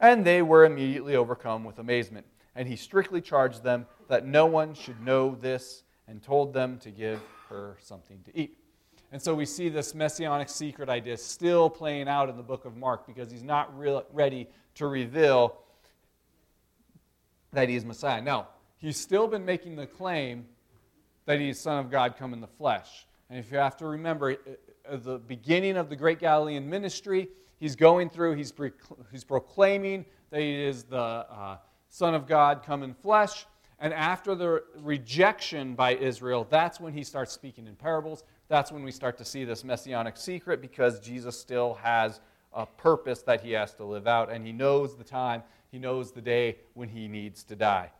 And 0.00 0.24
they 0.24 0.42
were 0.42 0.64
immediately 0.64 1.16
overcome 1.16 1.64
with 1.64 1.78
amazement. 1.78 2.26
And 2.54 2.68
he 2.68 2.76
strictly 2.76 3.20
charged 3.20 3.62
them 3.62 3.86
that 4.08 4.26
no 4.26 4.46
one 4.46 4.74
should 4.74 5.00
know 5.02 5.34
this, 5.34 5.82
and 6.08 6.22
told 6.22 6.52
them 6.52 6.78
to 6.78 6.90
give 6.90 7.20
her 7.48 7.76
something 7.80 8.20
to 8.24 8.38
eat. 8.38 8.58
And 9.12 9.20
so 9.20 9.34
we 9.34 9.44
see 9.44 9.68
this 9.68 9.94
messianic 9.94 10.48
secret 10.48 10.88
idea 10.88 11.16
still 11.16 11.68
playing 11.68 12.08
out 12.08 12.28
in 12.28 12.36
the 12.36 12.42
book 12.42 12.64
of 12.64 12.76
Mark 12.76 13.06
because 13.06 13.30
he's 13.30 13.42
not 13.42 13.76
real, 13.78 14.04
ready 14.12 14.48
to 14.76 14.86
reveal 14.86 15.58
that 17.52 17.68
he 17.68 17.76
is 17.76 17.84
Messiah. 17.84 18.22
Now, 18.22 18.48
he's 18.78 18.96
still 18.96 19.26
been 19.26 19.44
making 19.44 19.76
the 19.76 19.86
claim 19.86 20.46
that 21.26 21.38
he's 21.38 21.60
Son 21.60 21.78
of 21.78 21.90
God 21.90 22.16
come 22.18 22.32
in 22.32 22.40
the 22.40 22.46
flesh. 22.46 23.06
And 23.32 23.40
if 23.40 23.50
you 23.50 23.56
have 23.56 23.78
to 23.78 23.86
remember, 23.86 24.36
at 24.86 25.04
the 25.04 25.16
beginning 25.16 25.78
of 25.78 25.88
the 25.88 25.96
great 25.96 26.18
Galilean 26.18 26.68
ministry, 26.68 27.30
he's 27.58 27.74
going 27.74 28.10
through, 28.10 28.34
he's, 28.34 28.52
he's 29.10 29.24
proclaiming 29.24 30.04
that 30.28 30.42
he 30.42 30.62
is 30.62 30.82
the 30.82 30.98
uh, 30.98 31.56
Son 31.88 32.14
of 32.14 32.26
God 32.26 32.62
come 32.62 32.82
in 32.82 32.92
flesh. 32.92 33.46
And 33.78 33.94
after 33.94 34.34
the 34.34 34.62
rejection 34.80 35.74
by 35.74 35.94
Israel, 35.94 36.46
that's 36.50 36.78
when 36.78 36.92
he 36.92 37.02
starts 37.02 37.32
speaking 37.32 37.66
in 37.66 37.74
parables. 37.74 38.22
That's 38.48 38.70
when 38.70 38.82
we 38.82 38.92
start 38.92 39.16
to 39.16 39.24
see 39.24 39.46
this 39.46 39.64
messianic 39.64 40.18
secret 40.18 40.60
because 40.60 41.00
Jesus 41.00 41.40
still 41.40 41.72
has 41.82 42.20
a 42.52 42.66
purpose 42.66 43.22
that 43.22 43.40
he 43.40 43.52
has 43.52 43.72
to 43.76 43.84
live 43.84 44.06
out, 44.06 44.30
and 44.30 44.44
he 44.44 44.52
knows 44.52 44.94
the 44.94 45.04
time, 45.04 45.42
he 45.70 45.78
knows 45.78 46.12
the 46.12 46.20
day 46.20 46.58
when 46.74 46.90
he 46.90 47.08
needs 47.08 47.44
to 47.44 47.56
die. 47.56 47.92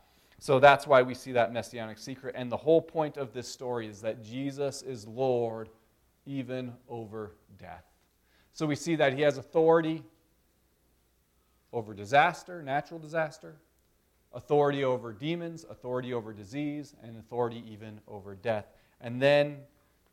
So 0.43 0.59
that's 0.59 0.85
why 0.85 1.03
we 1.03 1.13
see 1.13 1.31
that 1.31 1.53
messianic 1.53 1.97
secret. 1.97 2.35
And 2.37 2.51
the 2.51 2.57
whole 2.57 2.81
point 2.81 3.15
of 3.15 3.31
this 3.31 3.47
story 3.47 3.87
is 3.87 4.01
that 4.01 4.21
Jesus 4.21 4.81
is 4.81 5.07
Lord 5.07 5.69
even 6.25 6.73
over 6.89 7.31
death. 7.57 7.85
So 8.51 8.65
we 8.65 8.75
see 8.75 8.97
that 8.97 9.13
he 9.13 9.21
has 9.21 9.37
authority 9.37 10.03
over 11.71 11.93
disaster, 11.93 12.61
natural 12.61 12.99
disaster, 12.99 13.55
authority 14.33 14.83
over 14.83 15.13
demons, 15.13 15.65
authority 15.69 16.13
over 16.13 16.33
disease, 16.33 16.93
and 17.01 17.17
authority 17.17 17.63
even 17.65 18.01
over 18.05 18.35
death. 18.35 18.65
And 18.99 19.21
then 19.21 19.59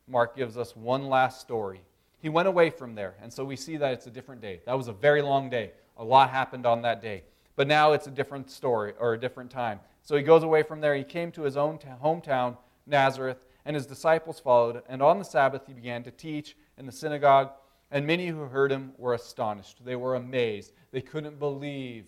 Mark 0.07 0.37
gives 0.37 0.55
us 0.55 0.77
one 0.77 1.09
last 1.09 1.41
story. 1.41 1.81
He 2.19 2.29
went 2.29 2.47
away 2.47 2.69
from 2.69 2.95
there, 2.95 3.15
and 3.21 3.33
so 3.33 3.43
we 3.43 3.57
see 3.57 3.75
that 3.75 3.91
it's 3.91 4.07
a 4.07 4.11
different 4.11 4.39
day. 4.39 4.61
That 4.65 4.77
was 4.77 4.87
a 4.87 4.93
very 4.93 5.21
long 5.21 5.49
day. 5.49 5.73
A 5.97 6.05
lot 6.05 6.29
happened 6.29 6.65
on 6.65 6.83
that 6.83 7.01
day. 7.01 7.23
But 7.57 7.67
now 7.67 7.91
it's 7.91 8.07
a 8.07 8.11
different 8.11 8.49
story 8.49 8.93
or 8.97 9.13
a 9.13 9.19
different 9.19 9.51
time. 9.51 9.81
So 10.03 10.15
he 10.15 10.23
goes 10.23 10.43
away 10.43 10.63
from 10.63 10.81
there. 10.81 10.95
He 10.95 11.03
came 11.03 11.31
to 11.33 11.43
his 11.43 11.57
own 11.57 11.77
t- 11.77 11.87
hometown, 12.03 12.57
Nazareth, 12.87 13.45
and 13.65 13.75
his 13.75 13.85
disciples 13.85 14.39
followed. 14.39 14.81
And 14.89 15.01
on 15.01 15.19
the 15.19 15.25
Sabbath, 15.25 15.63
he 15.67 15.73
began 15.73 16.03
to 16.03 16.11
teach 16.11 16.55
in 16.77 16.85
the 16.85 16.91
synagogue. 16.91 17.51
And 17.91 18.07
many 18.07 18.27
who 18.27 18.41
heard 18.41 18.71
him 18.71 18.93
were 18.97 19.13
astonished. 19.13 19.83
They 19.83 19.95
were 19.95 20.15
amazed. 20.15 20.73
They 20.91 21.01
couldn't 21.01 21.39
believe 21.39 22.05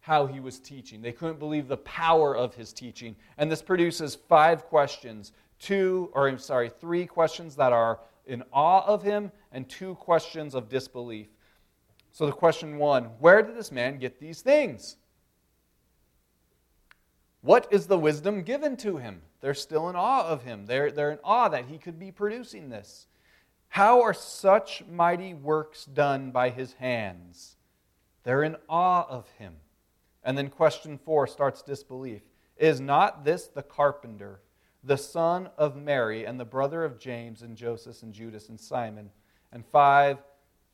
how 0.00 0.26
he 0.26 0.40
was 0.40 0.58
teaching, 0.58 1.02
they 1.02 1.12
couldn't 1.12 1.38
believe 1.38 1.68
the 1.68 1.76
power 1.78 2.34
of 2.34 2.54
his 2.54 2.72
teaching. 2.72 3.14
And 3.36 3.52
this 3.52 3.60
produces 3.60 4.14
five 4.14 4.64
questions 4.64 5.32
two, 5.58 6.10
or 6.14 6.28
I'm 6.28 6.38
sorry, 6.38 6.70
three 6.70 7.04
questions 7.06 7.56
that 7.56 7.72
are 7.72 8.00
in 8.26 8.42
awe 8.52 8.84
of 8.86 9.02
him, 9.02 9.32
and 9.52 9.68
two 9.68 9.94
questions 9.96 10.54
of 10.54 10.68
disbelief. 10.68 11.28
So, 12.10 12.26
the 12.26 12.32
question 12.32 12.78
one 12.78 13.04
where 13.20 13.42
did 13.42 13.56
this 13.56 13.72
man 13.72 13.98
get 13.98 14.18
these 14.18 14.40
things? 14.40 14.96
What 17.48 17.66
is 17.70 17.86
the 17.86 17.98
wisdom 17.98 18.42
given 18.42 18.76
to 18.76 18.98
him? 18.98 19.22
They're 19.40 19.54
still 19.54 19.88
in 19.88 19.96
awe 19.96 20.28
of 20.28 20.42
him. 20.42 20.66
They're, 20.66 20.90
they're 20.90 21.12
in 21.12 21.18
awe 21.24 21.48
that 21.48 21.64
he 21.64 21.78
could 21.78 21.98
be 21.98 22.12
producing 22.12 22.68
this. 22.68 23.06
How 23.68 24.02
are 24.02 24.12
such 24.12 24.84
mighty 24.86 25.32
works 25.32 25.86
done 25.86 26.30
by 26.30 26.50
his 26.50 26.74
hands? 26.74 27.56
They're 28.22 28.42
in 28.42 28.56
awe 28.68 29.06
of 29.08 29.30
him. 29.38 29.54
And 30.22 30.36
then 30.36 30.50
question 30.50 30.98
four 30.98 31.26
starts 31.26 31.62
disbelief. 31.62 32.20
Is 32.58 32.80
not 32.80 33.24
this 33.24 33.46
the 33.46 33.62
carpenter, 33.62 34.42
the 34.84 34.98
son 34.98 35.48
of 35.56 35.74
Mary, 35.74 36.26
and 36.26 36.38
the 36.38 36.44
brother 36.44 36.84
of 36.84 36.98
James 36.98 37.40
and 37.40 37.56
Joseph 37.56 38.02
and 38.02 38.12
Judas 38.12 38.50
and 38.50 38.60
Simon? 38.60 39.08
And 39.52 39.64
five, 39.64 40.18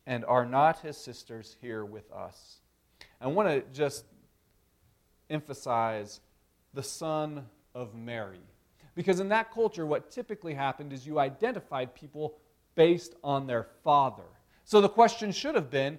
And 0.08 0.24
are 0.24 0.44
not 0.44 0.80
his 0.80 0.96
sisters 0.96 1.56
here 1.60 1.84
with 1.84 2.10
us? 2.10 2.56
I 3.20 3.28
want 3.28 3.48
to 3.48 3.62
just 3.72 4.06
emphasize 5.30 6.18
the 6.74 6.82
son 6.82 7.46
of 7.74 7.94
Mary. 7.94 8.40
Because 8.94 9.20
in 9.20 9.28
that 9.30 9.52
culture, 9.52 9.86
what 9.86 10.10
typically 10.10 10.54
happened 10.54 10.92
is 10.92 11.06
you 11.06 11.18
identified 11.18 11.94
people 11.94 12.36
based 12.74 13.14
on 13.24 13.46
their 13.46 13.68
father. 13.82 14.24
So 14.64 14.80
the 14.80 14.88
question 14.88 15.32
should 15.32 15.54
have 15.54 15.70
been 15.70 15.98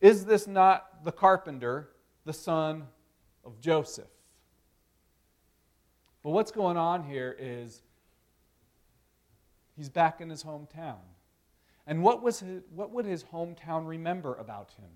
Is 0.00 0.24
this 0.24 0.46
not 0.46 1.04
the 1.04 1.12
carpenter, 1.12 1.90
the 2.24 2.32
son 2.32 2.84
of 3.44 3.60
Joseph? 3.60 4.08
But 6.22 6.30
what's 6.30 6.52
going 6.52 6.76
on 6.76 7.02
here 7.02 7.36
is 7.38 7.82
he's 9.76 9.88
back 9.88 10.20
in 10.20 10.30
his 10.30 10.44
hometown. 10.44 10.98
And 11.86 12.02
what, 12.02 12.22
was 12.22 12.40
his, 12.40 12.62
what 12.72 12.92
would 12.92 13.04
his 13.04 13.24
hometown 13.24 13.86
remember 13.86 14.34
about 14.36 14.70
him? 14.78 14.88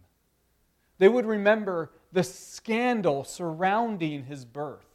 They 0.98 1.08
would 1.08 1.26
remember 1.26 1.90
the 2.12 2.22
scandal 2.22 3.24
surrounding 3.24 4.24
his 4.24 4.44
birth, 4.44 4.86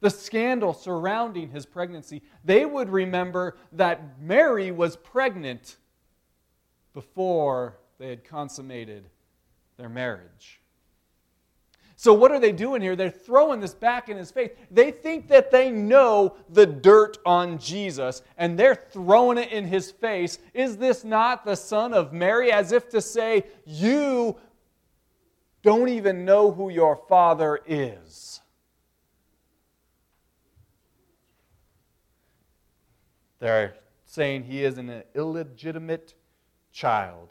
the 0.00 0.10
scandal 0.10 0.72
surrounding 0.72 1.50
his 1.50 1.66
pregnancy. 1.66 2.22
They 2.44 2.64
would 2.64 2.88
remember 2.88 3.56
that 3.72 4.20
Mary 4.20 4.70
was 4.70 4.96
pregnant 4.96 5.76
before 6.94 7.76
they 7.98 8.08
had 8.08 8.24
consummated 8.24 9.04
their 9.76 9.88
marriage. 9.88 10.60
So, 11.96 12.12
what 12.12 12.32
are 12.32 12.40
they 12.40 12.52
doing 12.52 12.82
here? 12.82 12.96
They're 12.96 13.08
throwing 13.08 13.60
this 13.60 13.74
back 13.74 14.08
in 14.08 14.16
his 14.16 14.30
face. 14.30 14.50
They 14.70 14.90
think 14.90 15.28
that 15.28 15.50
they 15.50 15.70
know 15.70 16.36
the 16.50 16.66
dirt 16.66 17.18
on 17.24 17.58
Jesus, 17.58 18.22
and 18.36 18.58
they're 18.58 18.74
throwing 18.74 19.38
it 19.38 19.52
in 19.52 19.64
his 19.64 19.90
face. 19.90 20.38
Is 20.52 20.76
this 20.76 21.04
not 21.04 21.44
the 21.44 21.54
son 21.54 21.94
of 21.94 22.12
Mary? 22.12 22.50
As 22.50 22.72
if 22.72 22.88
to 22.90 23.00
say, 23.00 23.44
You 23.64 24.36
don't 25.64 25.88
even 25.88 26.26
know 26.26 26.52
who 26.52 26.68
your 26.68 26.94
father 26.94 27.58
is. 27.66 28.40
They're 33.40 33.74
saying 34.04 34.44
he 34.44 34.62
is 34.62 34.76
an 34.76 35.02
illegitimate 35.14 36.14
child. 36.70 37.30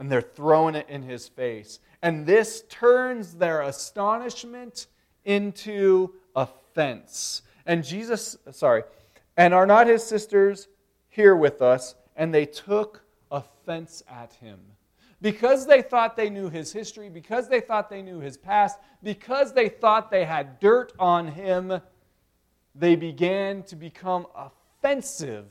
And 0.00 0.10
they're 0.10 0.20
throwing 0.20 0.74
it 0.74 0.88
in 0.88 1.02
his 1.02 1.28
face. 1.28 1.78
And 2.02 2.26
this 2.26 2.64
turns 2.68 3.34
their 3.34 3.62
astonishment 3.62 4.88
into 5.24 6.14
offense. 6.34 7.42
And 7.64 7.84
Jesus, 7.84 8.36
sorry, 8.50 8.82
and 9.36 9.54
are 9.54 9.66
not 9.66 9.86
his 9.86 10.04
sisters 10.04 10.66
here 11.08 11.36
with 11.36 11.62
us? 11.62 11.94
And 12.16 12.34
they 12.34 12.44
took 12.44 13.04
offense 13.30 14.02
at 14.08 14.32
him 14.34 14.58
because 15.24 15.64
they 15.64 15.80
thought 15.80 16.18
they 16.18 16.28
knew 16.28 16.50
his 16.50 16.70
history, 16.70 17.08
because 17.08 17.48
they 17.48 17.62
thought 17.62 17.88
they 17.88 18.02
knew 18.02 18.20
his 18.20 18.36
past, 18.36 18.78
because 19.02 19.54
they 19.54 19.70
thought 19.70 20.10
they 20.10 20.26
had 20.26 20.60
dirt 20.60 20.92
on 20.98 21.28
him, 21.28 21.80
they 22.74 22.94
began 22.94 23.62
to 23.62 23.74
become 23.74 24.26
offensive 24.36 25.46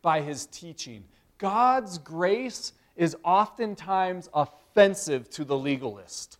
by 0.00 0.20
his 0.20 0.46
teaching. 0.46 1.02
God's 1.38 1.98
grace 1.98 2.72
is 2.94 3.16
oftentimes 3.24 4.28
offensive 4.32 5.28
to 5.30 5.44
the 5.44 5.58
legalist. 5.58 6.38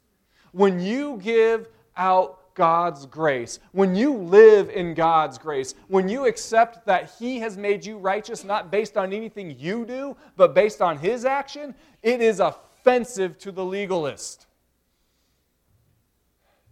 When 0.52 0.78
you 0.78 1.18
give 1.20 1.68
out 1.96 2.54
God's 2.54 3.04
grace, 3.04 3.58
when 3.72 3.96
you 3.96 4.14
live 4.14 4.70
in 4.70 4.94
God's 4.94 5.38
grace, 5.38 5.74
when 5.88 6.08
you 6.08 6.26
accept 6.26 6.86
that 6.86 7.12
He 7.18 7.38
has 7.40 7.58
made 7.58 7.84
you 7.84 7.98
righteous 7.98 8.44
not 8.44 8.70
based 8.70 8.96
on 8.96 9.12
anything 9.12 9.54
you 9.58 9.84
do, 9.84 10.16
but 10.36 10.54
based 10.54 10.80
on 10.80 10.96
His 10.96 11.26
action, 11.26 11.74
it 12.02 12.22
is 12.22 12.40
a 12.40 12.56
offensive 12.86 13.36
to 13.38 13.50
the 13.50 13.64
legalist. 13.64 14.46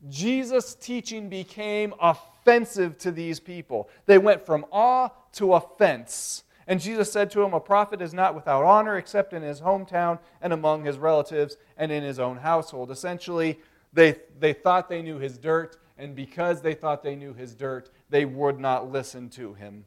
Jesus' 0.08 0.74
teaching 0.74 1.28
became 1.28 1.92
offensive 2.00 2.96
to 2.98 3.10
these 3.10 3.40
people. 3.40 3.88
They 4.06 4.18
went 4.18 4.44
from 4.46 4.64
awe 4.70 5.08
to 5.32 5.54
offense. 5.54 6.44
And 6.66 6.80
Jesus 6.80 7.10
said 7.10 7.30
to 7.32 7.42
him, 7.42 7.52
A 7.52 7.60
prophet 7.60 8.00
is 8.00 8.14
not 8.14 8.34
without 8.34 8.64
honor 8.64 8.96
except 8.96 9.32
in 9.32 9.42
his 9.42 9.60
hometown 9.60 10.20
and 10.40 10.52
among 10.52 10.84
his 10.84 10.98
relatives 10.98 11.56
and 11.76 11.90
in 11.90 12.04
his 12.04 12.20
own 12.20 12.36
household. 12.36 12.90
Essentially, 12.90 13.58
they, 13.92 14.16
they 14.38 14.52
thought 14.52 14.88
they 14.88 15.02
knew 15.02 15.18
his 15.18 15.36
dirt, 15.36 15.78
and 15.98 16.14
because 16.14 16.62
they 16.62 16.74
thought 16.74 17.02
they 17.02 17.16
knew 17.16 17.34
his 17.34 17.54
dirt, 17.54 17.90
they 18.08 18.24
would 18.24 18.60
not 18.60 18.90
listen 18.90 19.30
to 19.30 19.54
him. 19.54 19.84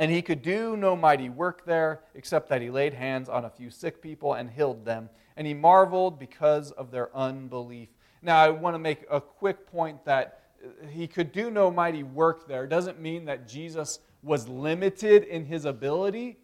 And 0.00 0.10
he 0.10 0.22
could 0.22 0.40
do 0.40 0.78
no 0.78 0.96
mighty 0.96 1.28
work 1.28 1.66
there, 1.66 2.00
except 2.14 2.48
that 2.48 2.62
he 2.62 2.70
laid 2.70 2.94
hands 2.94 3.28
on 3.28 3.44
a 3.44 3.50
few 3.50 3.70
sick 3.70 4.00
people 4.00 4.32
and 4.32 4.48
healed 4.48 4.82
them. 4.82 5.10
And 5.36 5.46
he 5.46 5.52
marveled 5.52 6.18
because 6.18 6.70
of 6.70 6.90
their 6.90 7.14
unbelief. 7.14 7.90
Now, 8.22 8.38
I 8.38 8.48
want 8.48 8.74
to 8.74 8.78
make 8.78 9.04
a 9.10 9.20
quick 9.20 9.66
point 9.66 10.02
that 10.06 10.40
he 10.88 11.06
could 11.06 11.32
do 11.32 11.50
no 11.50 11.70
mighty 11.70 12.02
work 12.02 12.48
there 12.48 12.66
doesn't 12.66 12.98
mean 12.98 13.26
that 13.26 13.46
Jesus 13.46 13.98
was 14.22 14.48
limited 14.48 15.24
in 15.24 15.44
his 15.44 15.66
ability. 15.66 16.38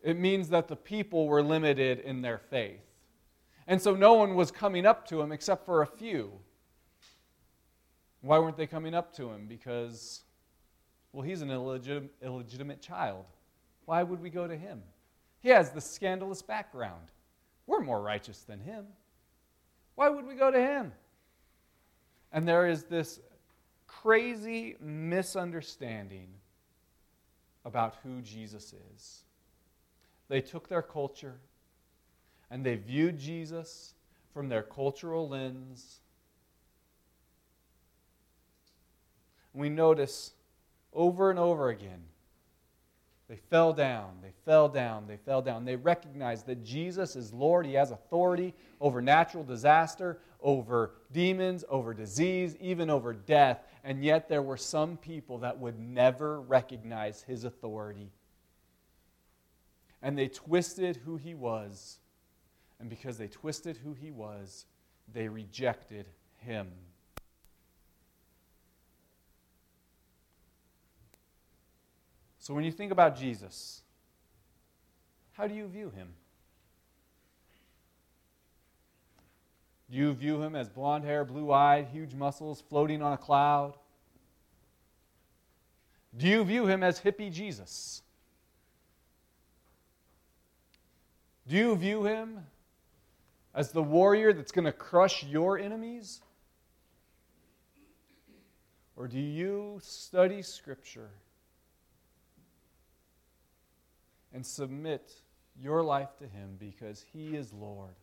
It 0.00 0.16
means 0.16 0.48
that 0.50 0.68
the 0.68 0.76
people 0.76 1.26
were 1.26 1.42
limited 1.42 1.98
in 1.98 2.22
their 2.22 2.38
faith. 2.38 2.80
And 3.66 3.82
so 3.82 3.96
no 3.96 4.14
one 4.14 4.36
was 4.36 4.52
coming 4.52 4.86
up 4.86 5.04
to 5.08 5.20
him 5.20 5.32
except 5.32 5.66
for 5.66 5.82
a 5.82 5.86
few. 5.86 6.30
Why 8.20 8.38
weren't 8.38 8.56
they 8.56 8.68
coming 8.68 8.94
up 8.94 9.12
to 9.16 9.30
him? 9.30 9.46
Because 9.48 10.22
well, 11.12 11.22
he's 11.22 11.42
an 11.42 11.50
illegitimate, 11.50 12.80
child. 12.80 13.26
Why 13.84 14.02
would 14.02 14.20
we 14.20 14.30
go 14.30 14.46
to 14.46 14.56
him? 14.56 14.82
He 15.40 15.50
has 15.50 15.70
the 15.70 15.80
scandalous 15.80 16.40
background. 16.40 17.10
We're 17.66 17.80
more 17.80 18.00
righteous 18.00 18.38
than 18.42 18.60
him. 18.60 18.86
Why 19.94 20.08
would 20.08 20.26
we 20.26 20.34
go 20.34 20.50
to 20.50 20.58
him? 20.60 20.92
And 22.32 22.48
there 22.48 22.66
is 22.66 22.84
this 22.84 23.20
crazy 23.86 24.76
misunderstanding 24.80 26.28
about 27.64 27.96
who 28.02 28.22
Jesus 28.22 28.74
is. 28.94 29.24
They 30.28 30.40
took 30.40 30.68
their 30.68 30.82
culture 30.82 31.34
and 32.50 32.64
they 32.64 32.76
viewed 32.76 33.18
Jesus 33.18 33.94
from 34.32 34.48
their 34.48 34.62
cultural 34.62 35.28
lens. 35.28 36.00
We 39.52 39.68
notice 39.68 40.32
over 40.92 41.30
and 41.30 41.38
over 41.38 41.68
again. 41.68 42.02
They 43.28 43.38
fell 43.48 43.72
down, 43.72 44.18
they 44.22 44.32
fell 44.44 44.68
down, 44.68 45.06
they 45.06 45.16
fell 45.16 45.40
down. 45.40 45.64
They 45.64 45.76
recognized 45.76 46.44
that 46.46 46.62
Jesus 46.62 47.16
is 47.16 47.32
Lord. 47.32 47.64
He 47.64 47.72
has 47.74 47.90
authority 47.90 48.52
over 48.78 49.00
natural 49.00 49.42
disaster, 49.42 50.18
over 50.42 50.90
demons, 51.12 51.64
over 51.70 51.94
disease, 51.94 52.56
even 52.60 52.90
over 52.90 53.14
death. 53.14 53.60
And 53.84 54.04
yet 54.04 54.28
there 54.28 54.42
were 54.42 54.58
some 54.58 54.98
people 54.98 55.38
that 55.38 55.58
would 55.58 55.78
never 55.78 56.42
recognize 56.42 57.22
his 57.22 57.44
authority. 57.44 58.10
And 60.02 60.18
they 60.18 60.28
twisted 60.28 60.96
who 60.96 61.16
he 61.16 61.34
was. 61.34 62.00
And 62.80 62.90
because 62.90 63.16
they 63.16 63.28
twisted 63.28 63.78
who 63.78 63.94
he 63.94 64.10
was, 64.10 64.66
they 65.10 65.28
rejected 65.28 66.08
him. 66.38 66.68
So 72.42 72.54
when 72.54 72.64
you 72.64 72.72
think 72.72 72.90
about 72.90 73.16
Jesus, 73.16 73.82
how 75.34 75.46
do 75.46 75.54
you 75.54 75.68
view 75.68 75.90
him? 75.90 76.08
Do 79.88 79.96
you 79.96 80.12
view 80.12 80.42
him 80.42 80.56
as 80.56 80.68
blonde 80.68 81.04
hair, 81.04 81.24
blue 81.24 81.52
eyed, 81.52 81.86
huge 81.92 82.14
muscles, 82.14 82.60
floating 82.68 83.00
on 83.00 83.12
a 83.12 83.16
cloud? 83.16 83.74
Do 86.16 86.26
you 86.26 86.42
view 86.42 86.66
him 86.66 86.82
as 86.82 86.98
hippie 86.98 87.30
Jesus? 87.30 88.02
Do 91.46 91.54
you 91.54 91.76
view 91.76 92.06
him 92.06 92.40
as 93.54 93.70
the 93.70 93.84
warrior 93.84 94.32
that's 94.32 94.50
going 94.50 94.64
to 94.64 94.72
crush 94.72 95.22
your 95.22 95.60
enemies? 95.60 96.22
Or 98.96 99.06
do 99.06 99.20
you 99.20 99.78
study 99.80 100.42
Scripture 100.42 101.10
and 104.32 104.44
submit 104.44 105.12
your 105.60 105.82
life 105.82 106.16
to 106.18 106.26
Him 106.26 106.56
because 106.58 107.04
He 107.12 107.36
is 107.36 107.52
Lord. 107.52 107.94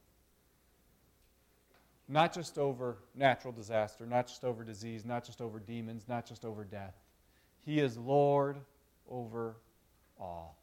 Not 2.08 2.34
just 2.34 2.58
over 2.58 2.98
natural 3.16 3.54
disaster, 3.54 4.06
not 4.06 4.28
just 4.28 4.44
over 4.44 4.64
disease, 4.64 5.06
not 5.06 5.24
just 5.24 5.42
over 5.42 5.60
demons, 5.60 6.06
not 6.08 6.26
just 6.26 6.44
over 6.44 6.64
death. 6.64 6.96
He 7.66 7.80
is 7.80 7.98
Lord 7.98 8.58
over 9.08 9.56
all. 10.20 10.58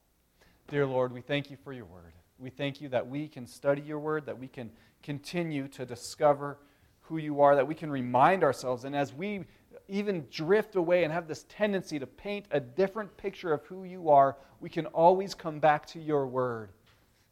Dear 0.69 0.87
Lord, 0.87 1.13
we 1.13 1.21
thank 1.21 1.51
you 1.51 1.57
for 1.57 1.73
your 1.73 1.85
word. 1.85 2.13
We 2.39 2.51
thank 2.51 2.81
you 2.81 2.89
that 2.89 3.09
we 3.09 3.29
can 3.29 3.47
study 3.47 3.81
your 3.81 4.01
word, 4.01 4.27
that 4.27 4.39
we 4.39 4.49
can 4.49 4.71
continue 5.03 5.69
to 5.69 5.87
discover 5.87 6.59
who 7.03 7.19
you 7.19 7.41
are, 7.41 7.55
that 7.55 7.69
we 7.69 7.75
can 7.75 7.91
remind 7.91 8.43
ourselves. 8.43 8.85
And 8.85 8.97
as 8.97 9.15
we 9.15 9.45
even 9.89 10.27
drift 10.31 10.77
away 10.77 11.05
and 11.05 11.13
have 11.13 11.29
this 11.29 11.45
tendency 11.49 11.99
to 11.99 12.07
paint 12.07 12.47
a 12.51 12.61
different 12.61 13.17
picture 13.17 13.53
of 13.53 13.65
who 13.67 13.85
you 13.85 14.11
are, 14.11 14.37
we 14.61 14.69
can 14.69 14.87
always 14.87 15.35
come 15.35 15.59
back 15.59 15.87
to 15.87 16.01
your 16.01 16.27
word 16.27 16.71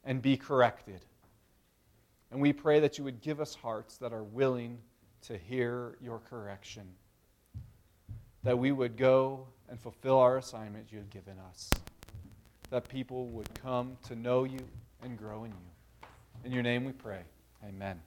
and 0.05 0.21
be 0.21 0.37
corrected. 0.37 1.01
And 2.31 2.41
we 2.41 2.53
pray 2.53 2.81
that 2.81 2.99
you 2.99 3.05
would 3.05 3.21
give 3.21 3.41
us 3.41 3.55
hearts 3.55 3.97
that 3.99 4.13
are 4.13 4.25
willing 4.25 4.79
to 5.23 5.39
hear 5.39 5.97
your 6.03 6.19
correction, 6.19 6.85
that 8.43 8.59
we 8.59 8.73
would 8.73 8.97
go 8.97 9.47
and 9.69 9.81
fulfill 9.81 10.19
our 10.19 10.37
assignment 10.37 10.93
you 10.93 10.99
have 10.99 11.11
given 11.11 11.39
us, 11.49 11.71
that 12.71 12.89
people 12.89 13.27
would 13.29 13.49
come 13.63 13.97
to 14.09 14.17
know 14.17 14.45
you 14.45 14.61
and 15.03 15.17
grow 15.17 15.45
in 15.45 15.51
you. 15.51 16.09
In 16.45 16.53
your 16.53 16.63
name 16.63 16.85
we 16.85 16.93
pray. 16.93 17.21
Amen. 17.67 18.01